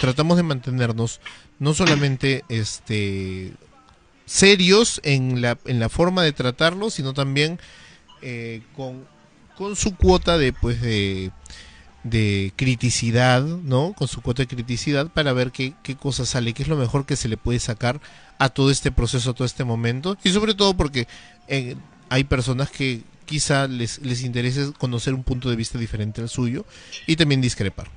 [0.00, 1.20] tratamos de mantenernos
[1.60, 3.52] no solamente este
[4.26, 7.58] serios en la, en la forma de tratarlo, sino también
[8.22, 9.06] eh, con,
[9.56, 11.32] con su cuota de pues de
[12.04, 13.92] de criticidad, ¿no?
[13.92, 17.06] Con su cuota de criticidad para ver qué, qué cosa sale, qué es lo mejor
[17.06, 18.00] que se le puede sacar
[18.38, 20.16] a todo este proceso, a todo este momento.
[20.24, 21.06] Y sobre todo porque
[21.48, 21.76] eh,
[22.08, 26.64] hay personas que quizá les, les interese conocer un punto de vista diferente al suyo
[27.06, 27.88] y también discrepar.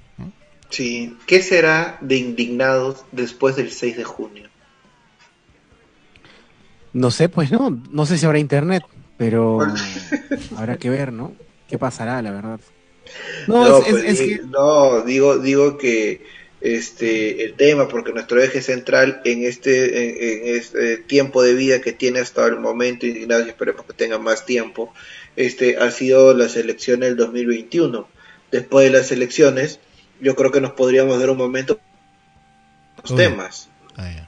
[0.70, 4.50] Sí, ¿qué será de indignados después del 6 de junio?
[6.94, 8.84] No sé, pues no, no sé si habrá internet,
[9.18, 9.60] pero
[10.58, 11.34] habrá que ver, ¿no?
[11.68, 12.60] ¿Qué pasará, la verdad?
[13.48, 16.22] No, pues, no digo, digo que
[16.64, 21.92] este el tema, porque nuestro eje central en este, en, este tiempo de vida que
[21.92, 24.94] tiene hasta el momento, y nada, esperemos que tenga más tiempo,
[25.36, 28.08] este ha sido las elecciones del 2021.
[28.52, 29.80] Después de las elecciones,
[30.22, 31.80] yo creo que nos podríamos dar un momento
[33.02, 33.68] los temas.
[33.98, 34.28] Ah,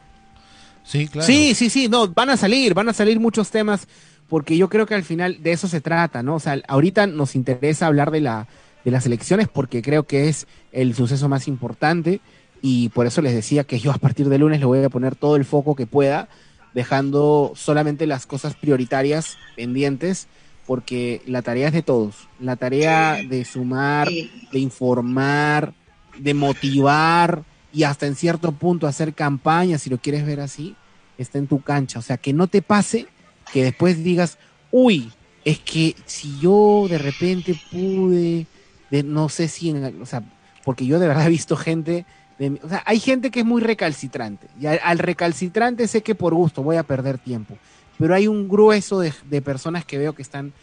[0.84, 1.26] sí, claro.
[1.26, 3.88] Sí, sí, sí, no, van a salir, van a salir muchos temas,
[4.27, 6.35] porque yo creo que al final de eso se trata, ¿no?
[6.35, 8.47] O sea, ahorita nos interesa hablar de, la,
[8.86, 12.22] de las elecciones porque creo que es el suceso más importante
[12.62, 15.16] y por eso les decía que yo a partir de lunes le voy a poner
[15.16, 16.30] todo el foco que pueda,
[16.74, 20.28] dejando solamente las cosas prioritarias pendientes
[20.66, 22.28] porque la tarea es de todos.
[22.40, 25.74] La tarea de sumar, de informar,
[26.18, 27.44] de motivar
[27.74, 30.76] y hasta en cierto punto hacer campaña, si lo quieres ver así,
[31.18, 31.99] está en tu cancha.
[31.99, 33.07] O sea, que no te pase
[33.52, 34.38] que después digas,
[34.72, 35.12] uy,
[35.44, 38.48] es que si yo de repente pude,
[38.91, 40.24] de, no sé si, o sea,
[40.64, 42.06] porque yo de verdad he visto gente,
[42.40, 44.48] de, o sea, hay gente que es muy recalcitrante.
[44.60, 47.57] Y al recalcitrante sé que por gusto voy a perder tiempo
[47.99, 50.53] pero hay un grueso de, personas que veo que están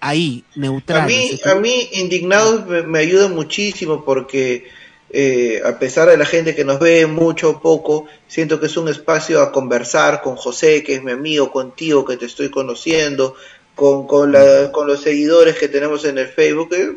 [0.00, 1.46] ahí, neutrales.
[1.46, 4.64] A mí, a mí indignados me, ayuda muchísimo porque
[5.10, 8.76] eh, a pesar de la gente que nos ve mucho o poco, siento que es
[8.76, 13.34] un espacio a conversar con José, que es mi amigo, contigo, que te estoy conociendo,
[13.76, 16.72] con, con, la, con los seguidores que tenemos en el Facebook.
[16.72, 16.96] Eh,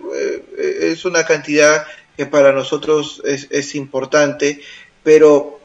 [0.57, 1.85] eh, es una cantidad
[2.17, 4.61] que para nosotros es, es importante,
[5.03, 5.59] pero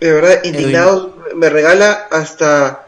[0.00, 2.86] de verdad, indignados me regala hasta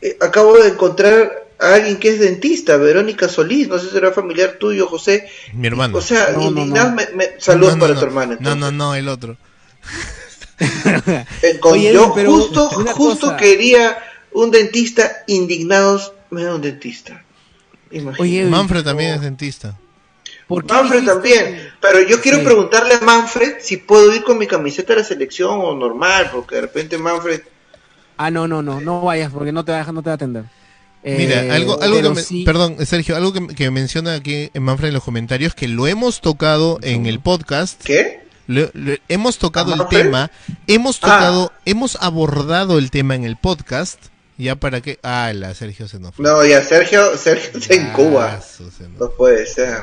[0.00, 4.10] eh, acabo de encontrar a alguien que es dentista, Verónica Solís, no sé si será
[4.10, 5.28] familiar tuyo, José.
[5.54, 5.98] Mi hermano.
[5.98, 6.34] O sea,
[7.38, 8.36] saludos para tu hermano.
[8.40, 9.36] No, no, no, el otro.
[11.92, 13.98] yo justo, justo quería
[14.32, 17.22] un dentista, indignados, me da un dentista.
[18.18, 19.78] Oye, Manfred también es dentista.
[20.48, 25.00] Manfred también, pero yo quiero preguntarle a Manfred si puedo ir con mi camiseta de
[25.00, 27.42] la selección o normal, porque de repente Manfred
[28.16, 30.44] Ah, no, no, no, no vayas porque no te va, no te va a atender.
[31.02, 35.02] Mira, eh, algo, algo que perdón, Sergio, algo que, menciona aquí en Manfred en los
[35.02, 37.82] comentarios que lo hemos tocado en el podcast.
[37.82, 38.22] ¿Qué?
[39.08, 40.30] hemos tocado el tema,
[40.66, 41.00] hemos ah.
[41.00, 44.11] tocado, hemos abordado el tema en el podcast.
[44.38, 44.98] Ya para que.
[45.02, 46.24] Ah, la Sergio se nos fue.
[46.24, 48.40] No, ya Sergio, Sergio está en Cuba.
[48.98, 49.80] No puede ser.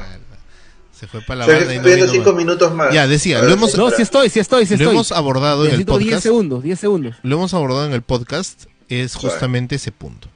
[0.99, 2.93] Se fue para la banda y no cinco minutos más.
[2.93, 3.73] Ya, decía, lo hemos...
[3.77, 4.87] No, si estoy, si estoy, si estoy.
[4.87, 6.09] Lo hemos abordado en el podcast.
[6.09, 7.15] 10 segundos, 10 segundos.
[7.23, 10.27] Lo hemos abordado en el podcast, es justamente ese punto.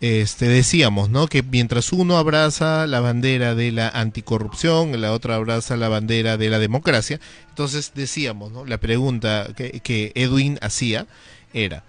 [0.00, 1.26] Este, decíamos, ¿no?
[1.26, 6.50] Que mientras uno abraza la bandera de la anticorrupción, la otra abraza la bandera de
[6.50, 7.18] la democracia,
[7.48, 8.64] entonces decíamos, ¿no?
[8.64, 11.08] La pregunta que, que Edwin hacía
[11.52, 11.82] era,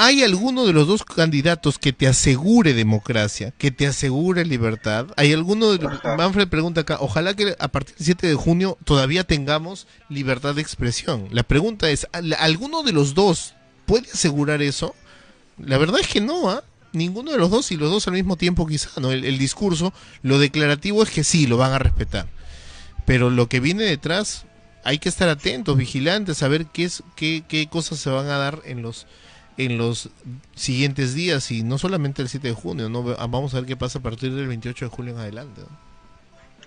[0.00, 5.08] ¿Hay alguno de los dos candidatos que te asegure democracia, que te asegure libertad?
[5.16, 6.04] ¿Hay alguno de los...
[6.04, 10.62] Manfred pregunta acá, ojalá que a partir del 7 de junio todavía tengamos libertad de
[10.62, 11.26] expresión.
[11.32, 13.54] La pregunta es, ¿alguno de los dos
[13.86, 14.94] puede asegurar eso?
[15.58, 16.62] La verdad es que no, ¿ah?
[16.92, 19.10] Ninguno de los dos y los dos al mismo tiempo quizá, ¿no?
[19.10, 19.92] El, discurso,
[20.22, 22.28] lo declarativo es que sí, lo van a respetar.
[23.04, 24.44] Pero lo que viene detrás,
[24.84, 28.38] hay que estar atentos, vigilantes, a ver qué, es, qué, qué cosas se van a
[28.38, 29.08] dar en los
[29.58, 30.10] en los
[30.54, 33.02] siguientes días y no solamente el 7 de junio, ¿no?
[33.02, 35.62] vamos a ver qué pasa a partir del 28 de julio en adelante.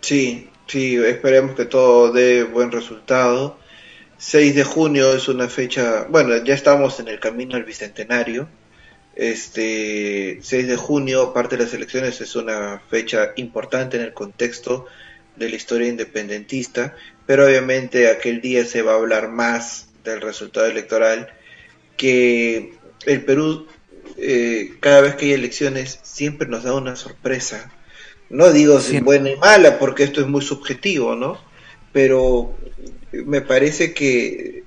[0.01, 3.57] Sí, sí, esperemos que todo dé buen resultado.
[4.17, 8.49] 6 de junio es una fecha, bueno, ya estamos en el camino al bicentenario.
[9.15, 14.85] Este 6 de junio, parte de las elecciones, es una fecha importante en el contexto
[15.37, 16.95] de la historia independentista,
[17.25, 21.29] pero obviamente aquel día se va a hablar más del resultado electoral
[21.97, 22.73] que
[23.05, 23.67] el Perú,
[24.17, 27.71] eh, cada vez que hay elecciones, siempre nos da una sorpresa.
[28.29, 31.37] No digo si buena y mala, porque esto es muy subjetivo, ¿no?
[31.91, 32.57] Pero
[33.11, 34.63] me parece que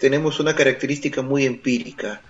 [0.00, 2.20] tenemos una característica muy empírica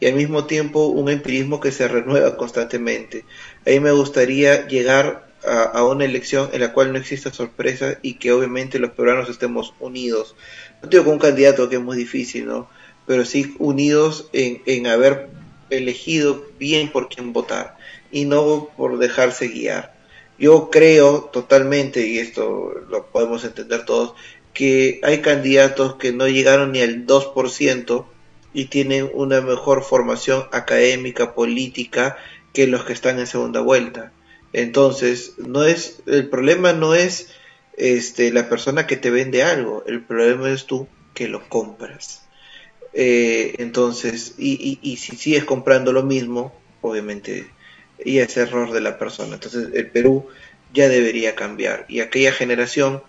[0.00, 3.24] y al mismo tiempo un empirismo que se renueva constantemente.
[3.64, 7.98] A mí me gustaría llegar a, a, una elección en la cual no exista sorpresa
[8.02, 10.34] y que obviamente los peruanos estemos unidos.
[10.82, 12.68] No digo con un candidato que es muy difícil, ¿no?
[13.06, 15.28] Pero sí unidos en, en haber
[15.70, 17.76] elegido bien por quién votar
[18.10, 19.94] y no por dejarse guiar.
[20.38, 24.14] Yo creo totalmente, y esto lo podemos entender todos,
[24.52, 28.06] que hay candidatos que no llegaron ni al 2%
[28.52, 32.16] y tienen una mejor formación académica, política,
[32.52, 34.12] que los que están en segunda vuelta.
[34.52, 37.30] Entonces, no es, el problema no es
[37.76, 42.21] este, la persona que te vende algo, el problema es tú que lo compras.
[42.94, 46.52] Eh, entonces, y, y, si sigues comprando lo mismo,
[46.82, 47.46] obviamente,
[48.04, 49.34] y es error de la persona.
[49.34, 50.28] Entonces, el Perú
[50.72, 51.86] ya debería cambiar.
[51.88, 53.02] Y aquella generación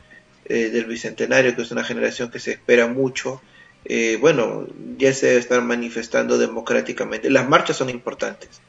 [0.45, 3.41] eh, del Bicentenario, que es una generación que se espera mucho,
[3.85, 7.29] eh, bueno, ya se debe estar manifestando democráticamente.
[7.29, 8.61] Las marchas son importantes,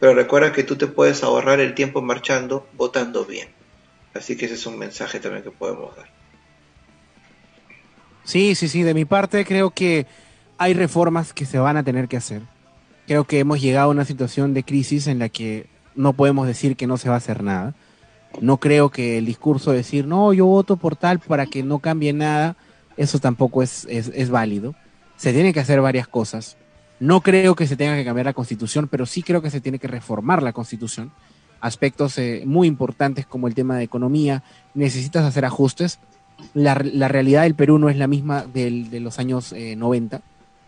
[0.00, 3.48] pero recuerda que tú te puedes ahorrar el tiempo marchando votando bien.
[4.14, 6.10] Así que ese es un mensaje también que podemos dar.
[8.24, 10.06] Sí, sí, sí, de mi parte creo que
[10.62, 12.42] hay reformas que se van a tener que hacer.
[13.08, 15.66] Creo que hemos llegado a una situación de crisis en la que
[15.96, 17.74] no podemos decir que no se va a hacer nada.
[18.40, 21.80] No creo que el discurso de decir, no, yo voto por tal para que no
[21.80, 22.56] cambie nada,
[22.96, 24.76] eso tampoco es, es, válido.
[25.16, 26.56] Se tienen que hacer varias cosas.
[27.00, 29.80] No creo que se tenga que cambiar la constitución, pero sí creo que se tiene
[29.80, 31.10] que reformar la constitución.
[31.60, 34.44] Aspectos eh, muy importantes como el tema de economía,
[34.74, 35.98] necesitas hacer ajustes.
[36.54, 40.22] La, realidad del Perú no es la misma del, de los años 90.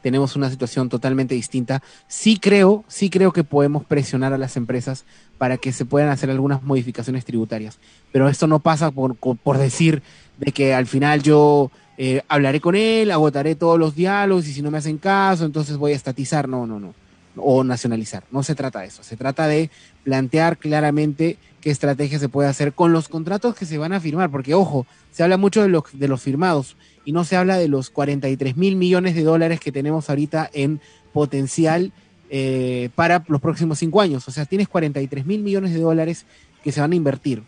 [0.05, 1.83] Tenemos una situación totalmente distinta.
[2.09, 5.07] Sí creo, sí creo que podemos presionar a las empresas
[5.39, 7.79] para que se puedan hacer algunas modificaciones tributarias.
[8.13, 10.03] Pero esto no pasa por, por decir
[10.37, 14.61] de que al final yo eh, hablaré con él, agotaré todos los diálogos y si
[14.61, 16.51] no me hacen caso, entonces voy a estatizar.
[16.51, 16.95] No, no, no.
[17.37, 18.25] O nacionalizar.
[18.31, 19.03] No se trata de eso.
[19.03, 19.71] Se trata de
[20.03, 24.31] plantear claramente qué estrategia se puede hacer con los contratos que se van a firmar.
[24.31, 27.69] Porque, ojo, se habla mucho de los, de los firmados y no se habla de
[27.69, 30.81] los 43 mil millones de dólares que tenemos ahorita en
[31.13, 31.93] potencial
[32.31, 34.27] eh, para los próximos cinco años.
[34.27, 36.27] O sea, tienes 43 mil millones de dólares
[36.63, 37.43] que se van a invertir.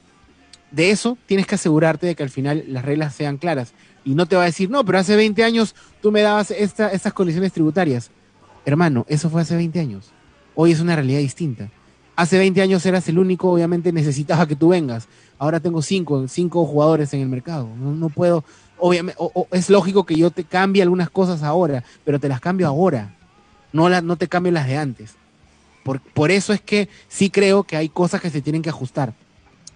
[0.71, 3.73] De eso tienes que asegurarte de que al final las reglas sean claras
[4.05, 7.13] y no te va a decir, no, pero hace 20 años tú me dabas estas
[7.13, 8.11] condiciones tributarias.
[8.65, 10.13] Hermano, eso fue hace 20 años.
[10.55, 11.71] Hoy es una realidad distinta.
[12.17, 15.07] Hace 20 años eras el único, obviamente necesitaba que tú vengas.
[15.39, 17.69] Ahora tengo cinco, cinco jugadores en el mercado.
[17.77, 18.43] No, puedo,
[18.79, 19.21] obviamente,
[19.53, 23.15] es lógico que yo te cambie algunas cosas ahora, pero te las cambio ahora.
[23.73, 25.15] No, la, no te cambio las de antes.
[25.85, 29.13] Por, por, eso es que sí creo que hay cosas que se tienen que ajustar.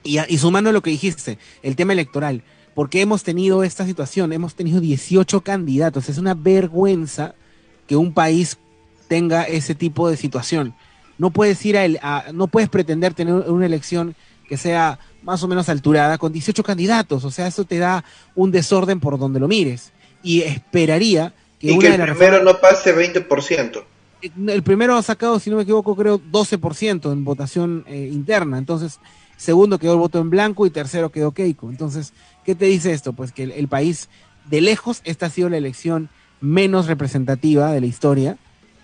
[0.03, 2.43] Y, y sumando lo que dijiste, el tema electoral
[2.75, 7.35] porque hemos tenido esta situación, hemos tenido 18 candidatos, es una vergüenza
[7.87, 8.59] que un país
[9.09, 10.75] tenga ese tipo de situación.
[11.21, 14.17] No puedes ir a, no puedes pretender tener una elección
[14.49, 18.03] que sea más o menos alturada con 18 candidatos, o sea, eso te da
[18.35, 19.93] un desorden por donde lo mires.
[20.23, 23.85] Y esperaría que, una el primero no pase 20%.
[24.47, 28.57] El primero ha sacado, si no me equivoco, creo 12% en votación eh, interna.
[28.57, 28.99] Entonces,
[29.37, 31.69] segundo quedó el voto en blanco y tercero quedó Keiko.
[31.69, 32.15] Entonces,
[32.47, 33.13] ¿qué te dice esto?
[33.13, 34.09] Pues que el, país,
[34.47, 36.09] de lejos, esta ha sido la elección
[36.41, 38.39] menos representativa de la historia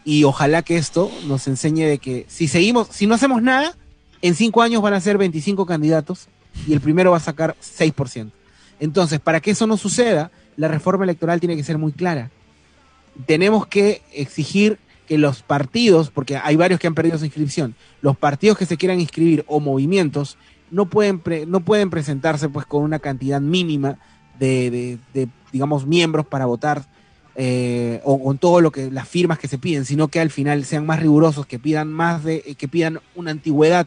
[0.07, 3.75] y ojalá que esto nos enseñe de que si seguimos, si no hacemos nada,
[4.23, 6.29] en cinco años van a ser 25 candidatos
[6.65, 8.31] y el primero va a sacar 6%.
[8.79, 12.31] Entonces, para que eso no suceda, la reforma electoral tiene que ser muy clara.
[13.27, 14.79] Tenemos que exigir
[15.09, 18.77] que los partidos, porque hay varios que han perdido su inscripción, los partidos que se
[18.77, 20.39] quieran inscribir o movimientos
[20.71, 23.99] no pueden, no pueden presentarse pues con una cantidad mínima
[24.39, 25.01] de,
[25.51, 26.85] digamos, miembros para votar
[27.39, 30.65] eh, o con todo lo que las firmas que se piden, sino que al final
[30.65, 33.87] sean más rigurosos, que pidan más de, que pidan una antigüedad,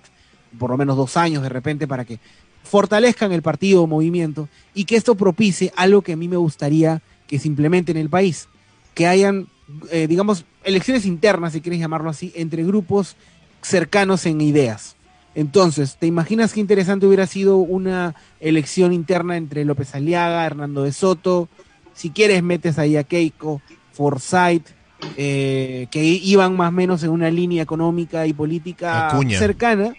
[0.60, 2.20] por lo menos dos años de repente, para que
[2.64, 7.02] fortalezcan el partido o movimiento y que esto propicie algo que a mí me gustaría
[7.28, 8.48] que se implemente en el país,
[8.94, 9.48] que hayan,
[9.92, 13.16] eh, digamos, elecciones internas, si quieres llamarlo así, entre grupos
[13.62, 14.96] cercanos en ideas.
[15.34, 20.92] Entonces, ¿te imaginas qué interesante hubiera sido una elección interna entre López Aliaga, Hernando de
[20.92, 21.50] Soto?
[22.00, 23.62] Si quieres, metes ahí a Keiko,
[23.92, 24.70] Forsyth,
[25.18, 29.94] eh, que iban más o menos en una línea económica y política cercana.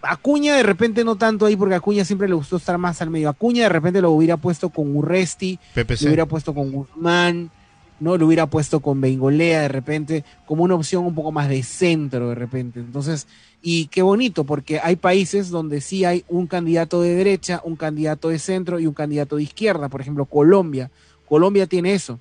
[0.00, 3.10] Acuña de repente no tanto ahí porque a Acuña siempre le gustó estar más al
[3.10, 3.28] medio.
[3.28, 7.50] Acuña de repente lo hubiera puesto con Urresti, lo hubiera puesto con Guzmán,
[8.02, 8.18] ¿no?
[8.18, 12.30] Lo hubiera puesto con Bengolea de repente, como una opción un poco más de centro
[12.30, 12.80] de repente.
[12.80, 13.28] Entonces,
[13.62, 18.28] y qué bonito, porque hay países donde sí hay un candidato de derecha, un candidato
[18.28, 19.88] de centro y un candidato de izquierda.
[19.88, 20.90] Por ejemplo, Colombia.
[21.28, 22.18] Colombia tiene eso.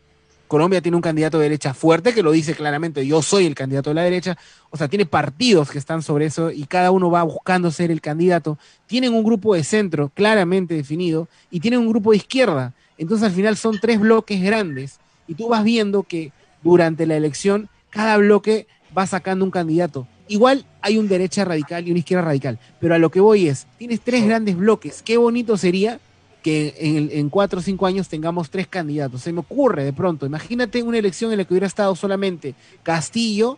[0.47, 3.89] Colombia tiene un candidato de derecha fuerte que lo dice claramente, yo soy el candidato
[3.89, 4.37] de la derecha,
[4.69, 8.01] o sea, tiene partidos que están sobre eso y cada uno va buscando ser el
[8.01, 13.25] candidato, tienen un grupo de centro claramente definido y tienen un grupo de izquierda, entonces
[13.25, 14.99] al final son tres bloques grandes
[15.31, 20.05] y tú vas viendo que durante la elección cada bloque va sacando un candidato.
[20.27, 23.65] Igual hay un derecha radical y una izquierda radical, pero a lo que voy es,
[23.77, 25.01] tienes tres grandes bloques.
[25.01, 26.01] Qué bonito sería
[26.43, 26.75] que
[27.13, 29.21] en, cuatro o cinco años tengamos tres candidatos.
[29.21, 32.53] Se me ocurre de pronto, imagínate una elección en la que hubiera estado solamente
[32.83, 33.57] Castillo,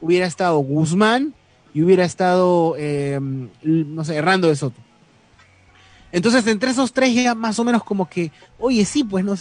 [0.00, 1.34] hubiera estado Guzmán
[1.74, 4.80] y hubiera estado, em, no sé, Hernando de Soto.
[6.12, 8.30] Entonces, entre esos tres ya más o menos como que,
[8.60, 9.36] oye, sí, pues no, o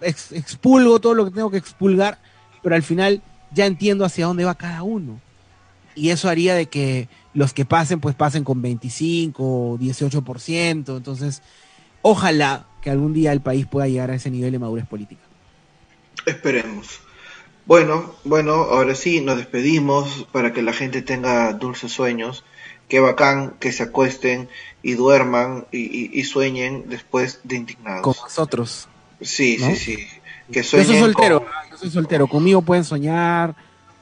[0.00, 2.18] expulgo todo lo que tengo que expulgar,
[2.62, 3.22] pero al final
[3.52, 5.20] ya entiendo hacia dónde va cada uno
[5.98, 10.96] y eso haría de que los que pasen, pues pasen con 25 o 18%.
[10.96, 11.42] Entonces,
[12.02, 15.20] ojalá que algún día el país pueda llegar a ese nivel de madurez política.
[16.24, 17.00] Esperemos.
[17.66, 22.44] Bueno, bueno, ahora sí, nos despedimos para que la gente tenga dulces sueños.
[22.88, 24.48] Qué bacán que se acuesten
[24.82, 28.02] y duerman y, sueñen después de indignados.
[28.02, 28.88] Con nosotros.
[29.20, 29.96] Sí, sí, sí.
[30.52, 32.26] Que yo soy soltero, yo soy soltero.
[32.26, 33.54] Conmigo pueden soñar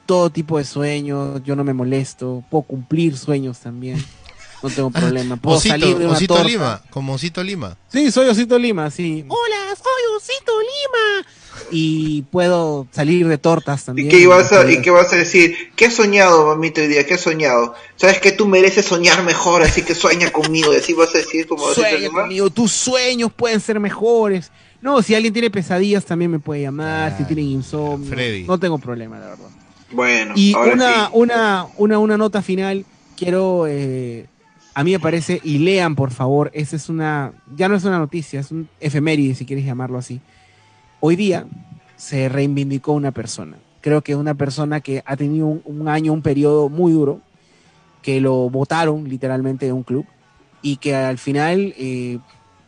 [0.05, 4.03] todo tipo de sueños, yo no me molesto, puedo cumplir sueños también.
[4.63, 5.37] No tengo problema.
[5.37, 7.77] Puedo salir de una Osito Lima, como Osito Lima.
[7.89, 9.23] Sí, soy Osito Lima, sí.
[9.27, 11.27] Hola, soy Osito Lima.
[11.69, 14.07] Y puedo salir de tortas también.
[14.07, 15.71] ¿Y qué, ibas a, ¿Y qué vas a decir?
[15.75, 17.05] ¿Qué has soñado, mamita, hoy día?
[17.05, 17.75] ¿Qué has soñado?
[17.97, 20.73] Sabes que tú mereces soñar mejor, así que sueña conmigo.
[20.73, 24.51] Y así vas a decir como Sueña conmigo, tus sueños pueden ser mejores.
[24.81, 28.09] No, si alguien tiene pesadillas también me puede llamar, si tienen insomnio.
[28.09, 28.43] Freddy.
[28.43, 29.49] No tengo problema, la verdad.
[29.91, 32.85] Bueno, y una, una, una, una nota final,
[33.15, 34.27] quiero, eh,
[34.73, 37.97] a mí me parece, y lean por favor, esa es una, ya no es una
[37.97, 40.19] noticia, es un efeméride si quieres llamarlo así.
[40.99, 41.45] Hoy día
[41.95, 43.57] se reivindicó una persona.
[43.81, 47.21] Creo que una persona que ha tenido un, año, un periodo muy duro,
[48.01, 50.05] que lo votaron literalmente de un club
[50.61, 52.19] y que al final eh,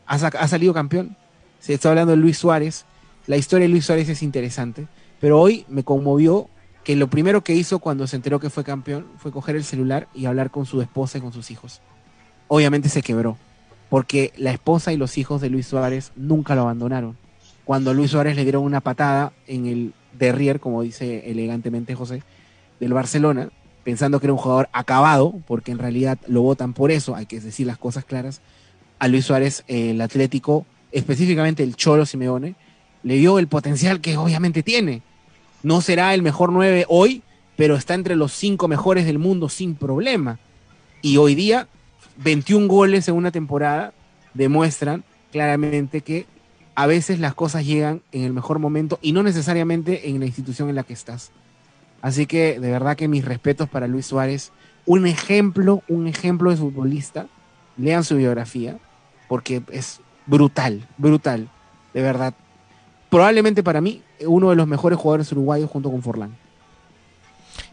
[0.05, 1.15] ha, ha, salido campeón.
[1.59, 2.85] Se está hablando de Luis Suárez.
[3.27, 4.87] La historia de Luis Suárez es interesante,
[5.19, 6.49] pero hoy me conmovió
[6.83, 10.07] que lo primero que hizo cuando se enteró que fue campeón fue coger el celular
[10.15, 11.81] y hablar con su esposa y con sus hijos.
[12.47, 13.37] Obviamente se quebró,
[13.89, 17.17] porque la esposa y los hijos de Luis Suárez nunca lo abandonaron.
[17.65, 22.23] Cuando Luis Suárez le dieron una patada en el derrier, como dice elegantemente José,
[22.79, 23.49] del Barcelona,
[23.83, 27.39] pensando que era un jugador acabado, porque en realidad lo votan por eso, hay que
[27.39, 28.41] decir las cosas claras,
[28.97, 32.55] a Luis Suárez el Atlético, específicamente el Cholo Simeone,
[33.03, 35.01] le dio el potencial que obviamente tiene
[35.61, 37.21] no será el mejor 9 hoy,
[37.57, 40.39] pero está entre los 5 mejores del mundo sin problema.
[41.01, 41.67] Y hoy día,
[42.17, 43.93] 21 goles en una temporada
[44.33, 46.25] demuestran claramente que
[46.75, 50.69] a veces las cosas llegan en el mejor momento y no necesariamente en la institución
[50.69, 51.31] en la que estás.
[52.01, 54.51] Así que de verdad que mis respetos para Luis Suárez.
[54.85, 57.27] Un ejemplo, un ejemplo de futbolista.
[57.77, 58.77] Lean su biografía
[59.27, 59.99] porque es
[60.29, 61.49] brutal, brutal,
[61.93, 62.33] de verdad
[63.09, 66.37] probablemente para mí uno de los mejores jugadores uruguayos junto con Forlán.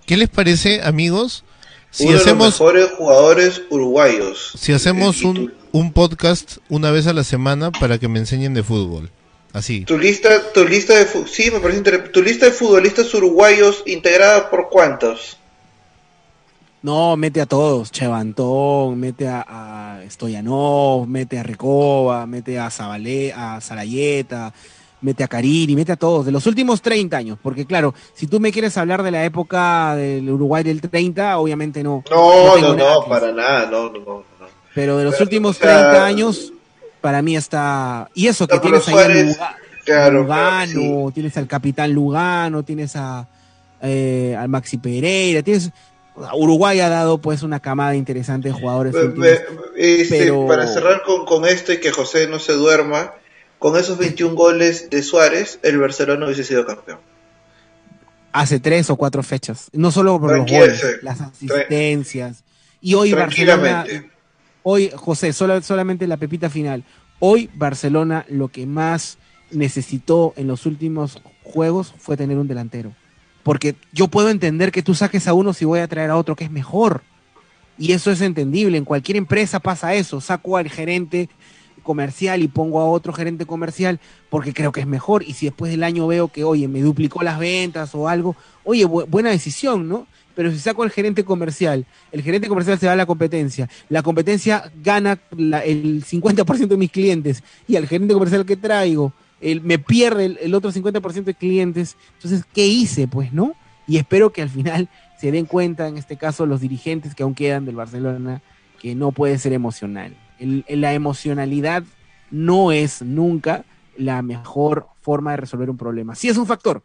[0.06, 1.44] ¿Qué les parece, amigos?
[1.90, 4.52] Si uno hacemos, de los mejores jugadores uruguayos.
[4.58, 8.62] Si hacemos un, un, podcast una vez a la semana para que me enseñen de
[8.62, 9.10] fútbol.
[9.52, 9.84] Así.
[9.84, 14.68] Tu lista, tu lista de sí, me parece Tu lista de futbolistas uruguayos integrada por
[14.68, 15.38] cuántos?
[16.82, 23.32] No, mete a todos, Chevantón, mete a, a Stoyanov, mete a Recoba, mete a Zabalé,
[23.32, 24.52] a Sarayeta,
[25.00, 28.40] mete a Carini, mete a todos, de los últimos 30 años, porque claro, si tú
[28.40, 32.04] me quieres hablar de la época del Uruguay del 30, obviamente no.
[32.10, 34.24] No, no, no, para nada, no, no, no.
[34.74, 36.52] Pero de los últimos 30 años,
[37.00, 38.10] para mí está...
[38.14, 39.34] Y eso que tienes ahí
[39.92, 43.26] a Lugano, tienes al capitán Lugano, tienes a,
[43.80, 45.70] eh, al Maxi Pereira, tienes...
[46.34, 48.94] Uruguay ha dado pues una camada interesante de jugadores.
[49.76, 53.14] Este, para cerrar con, con esto y que José no se duerma,
[53.58, 56.98] con esos 21 goles de Suárez, el Barcelona hubiese sido campeón.
[58.32, 59.70] Hace tres o cuatro fechas.
[59.72, 62.44] No solo por los goles, las asistencias.
[62.80, 63.84] Y hoy Barcelona.
[64.62, 66.84] Hoy, José, solamente la pepita final.
[67.18, 69.16] Hoy Barcelona lo que más
[69.50, 72.92] necesitó en los últimos juegos fue tener un delantero.
[73.46, 76.34] Porque yo puedo entender que tú saques a uno si voy a traer a otro
[76.34, 77.02] que es mejor.
[77.78, 78.76] Y eso es entendible.
[78.76, 80.20] En cualquier empresa pasa eso.
[80.20, 81.28] Saco al gerente
[81.84, 84.00] comercial y pongo a otro gerente comercial
[84.30, 85.22] porque creo que es mejor.
[85.22, 88.84] Y si después del año veo que, oye, me duplicó las ventas o algo, oye,
[88.84, 90.08] buena decisión, ¿no?
[90.34, 94.02] Pero si saco al gerente comercial, el gerente comercial se va a la competencia, la
[94.02, 95.20] competencia gana
[95.64, 100.54] el 50% de mis clientes y al gerente comercial que traigo el, me pierde el,
[100.54, 103.08] otro 50% de clientes, entonces, ¿qué hice?
[103.08, 103.54] Pues, ¿no?
[103.86, 104.88] Y espero que al final
[105.20, 108.42] se den cuenta, en este caso, los dirigentes que aún quedan del Barcelona,
[108.80, 111.84] que no puede ser emocional la emocionalidad
[112.30, 113.64] no es nunca
[113.96, 116.14] la mejor forma de resolver un problema.
[116.14, 116.82] Sí es un factor,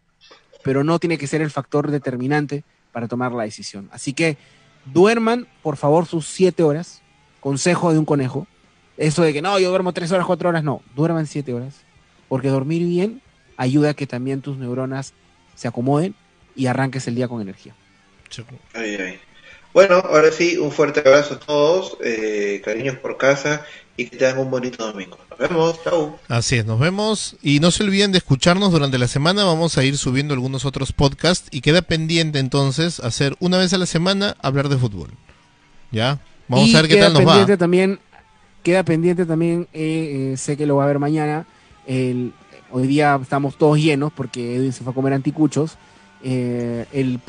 [0.63, 3.89] pero no tiene que ser el factor determinante para tomar la decisión.
[3.91, 4.37] Así que
[4.85, 7.01] duerman, por favor, sus siete horas.
[7.39, 8.47] Consejo de un conejo.
[8.97, 10.81] Eso de que no, yo duermo tres horas, cuatro horas, no.
[10.95, 11.81] Duerman siete horas.
[12.31, 13.21] Porque dormir bien
[13.57, 15.11] ayuda a que también tus neuronas
[15.53, 16.15] se acomoden
[16.55, 17.75] y arranques el día con energía.
[19.73, 23.65] Bueno, ahora sí, un fuerte abrazo a todos, eh, cariños por casa
[23.97, 25.17] y que tengan un bonito domingo.
[25.29, 26.19] Nos vemos, chau.
[26.29, 29.83] Así es, nos vemos y no se olviden de escucharnos durante la semana, vamos a
[29.83, 34.37] ir subiendo algunos otros podcasts y queda pendiente entonces hacer una vez a la semana
[34.41, 35.09] hablar de fútbol.
[35.91, 36.21] ¿Ya?
[36.47, 37.57] Vamos a ver qué tal nos va.
[37.57, 37.99] También,
[38.63, 41.45] queda pendiente también, eh, eh, sé que lo va a ver mañana,
[41.85, 42.33] el,
[42.71, 45.77] hoy día estamos todos llenos porque Edwin se fue a comer anticuchos
[46.23, 47.19] eh, el,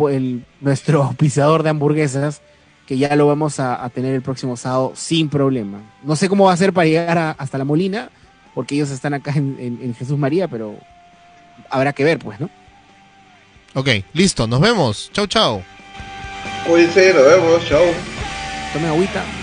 [0.60, 2.40] nuestro pisador de hamburguesas,
[2.86, 5.80] que ya lo vamos a, tener el próximo sábado sin problema.
[6.02, 8.10] No sé cómo va a ser para llegar hasta la Molina,
[8.54, 10.76] porque ellos están acá en, en Jesús María, pero
[11.70, 12.50] habrá que ver, pues, ¿no?
[13.74, 15.10] Ok, listo, nos vemos.
[15.12, 15.62] Chau, chau.
[16.66, 17.84] Cuídense, nos vemos, chau.
[18.72, 19.41] Tome agüita.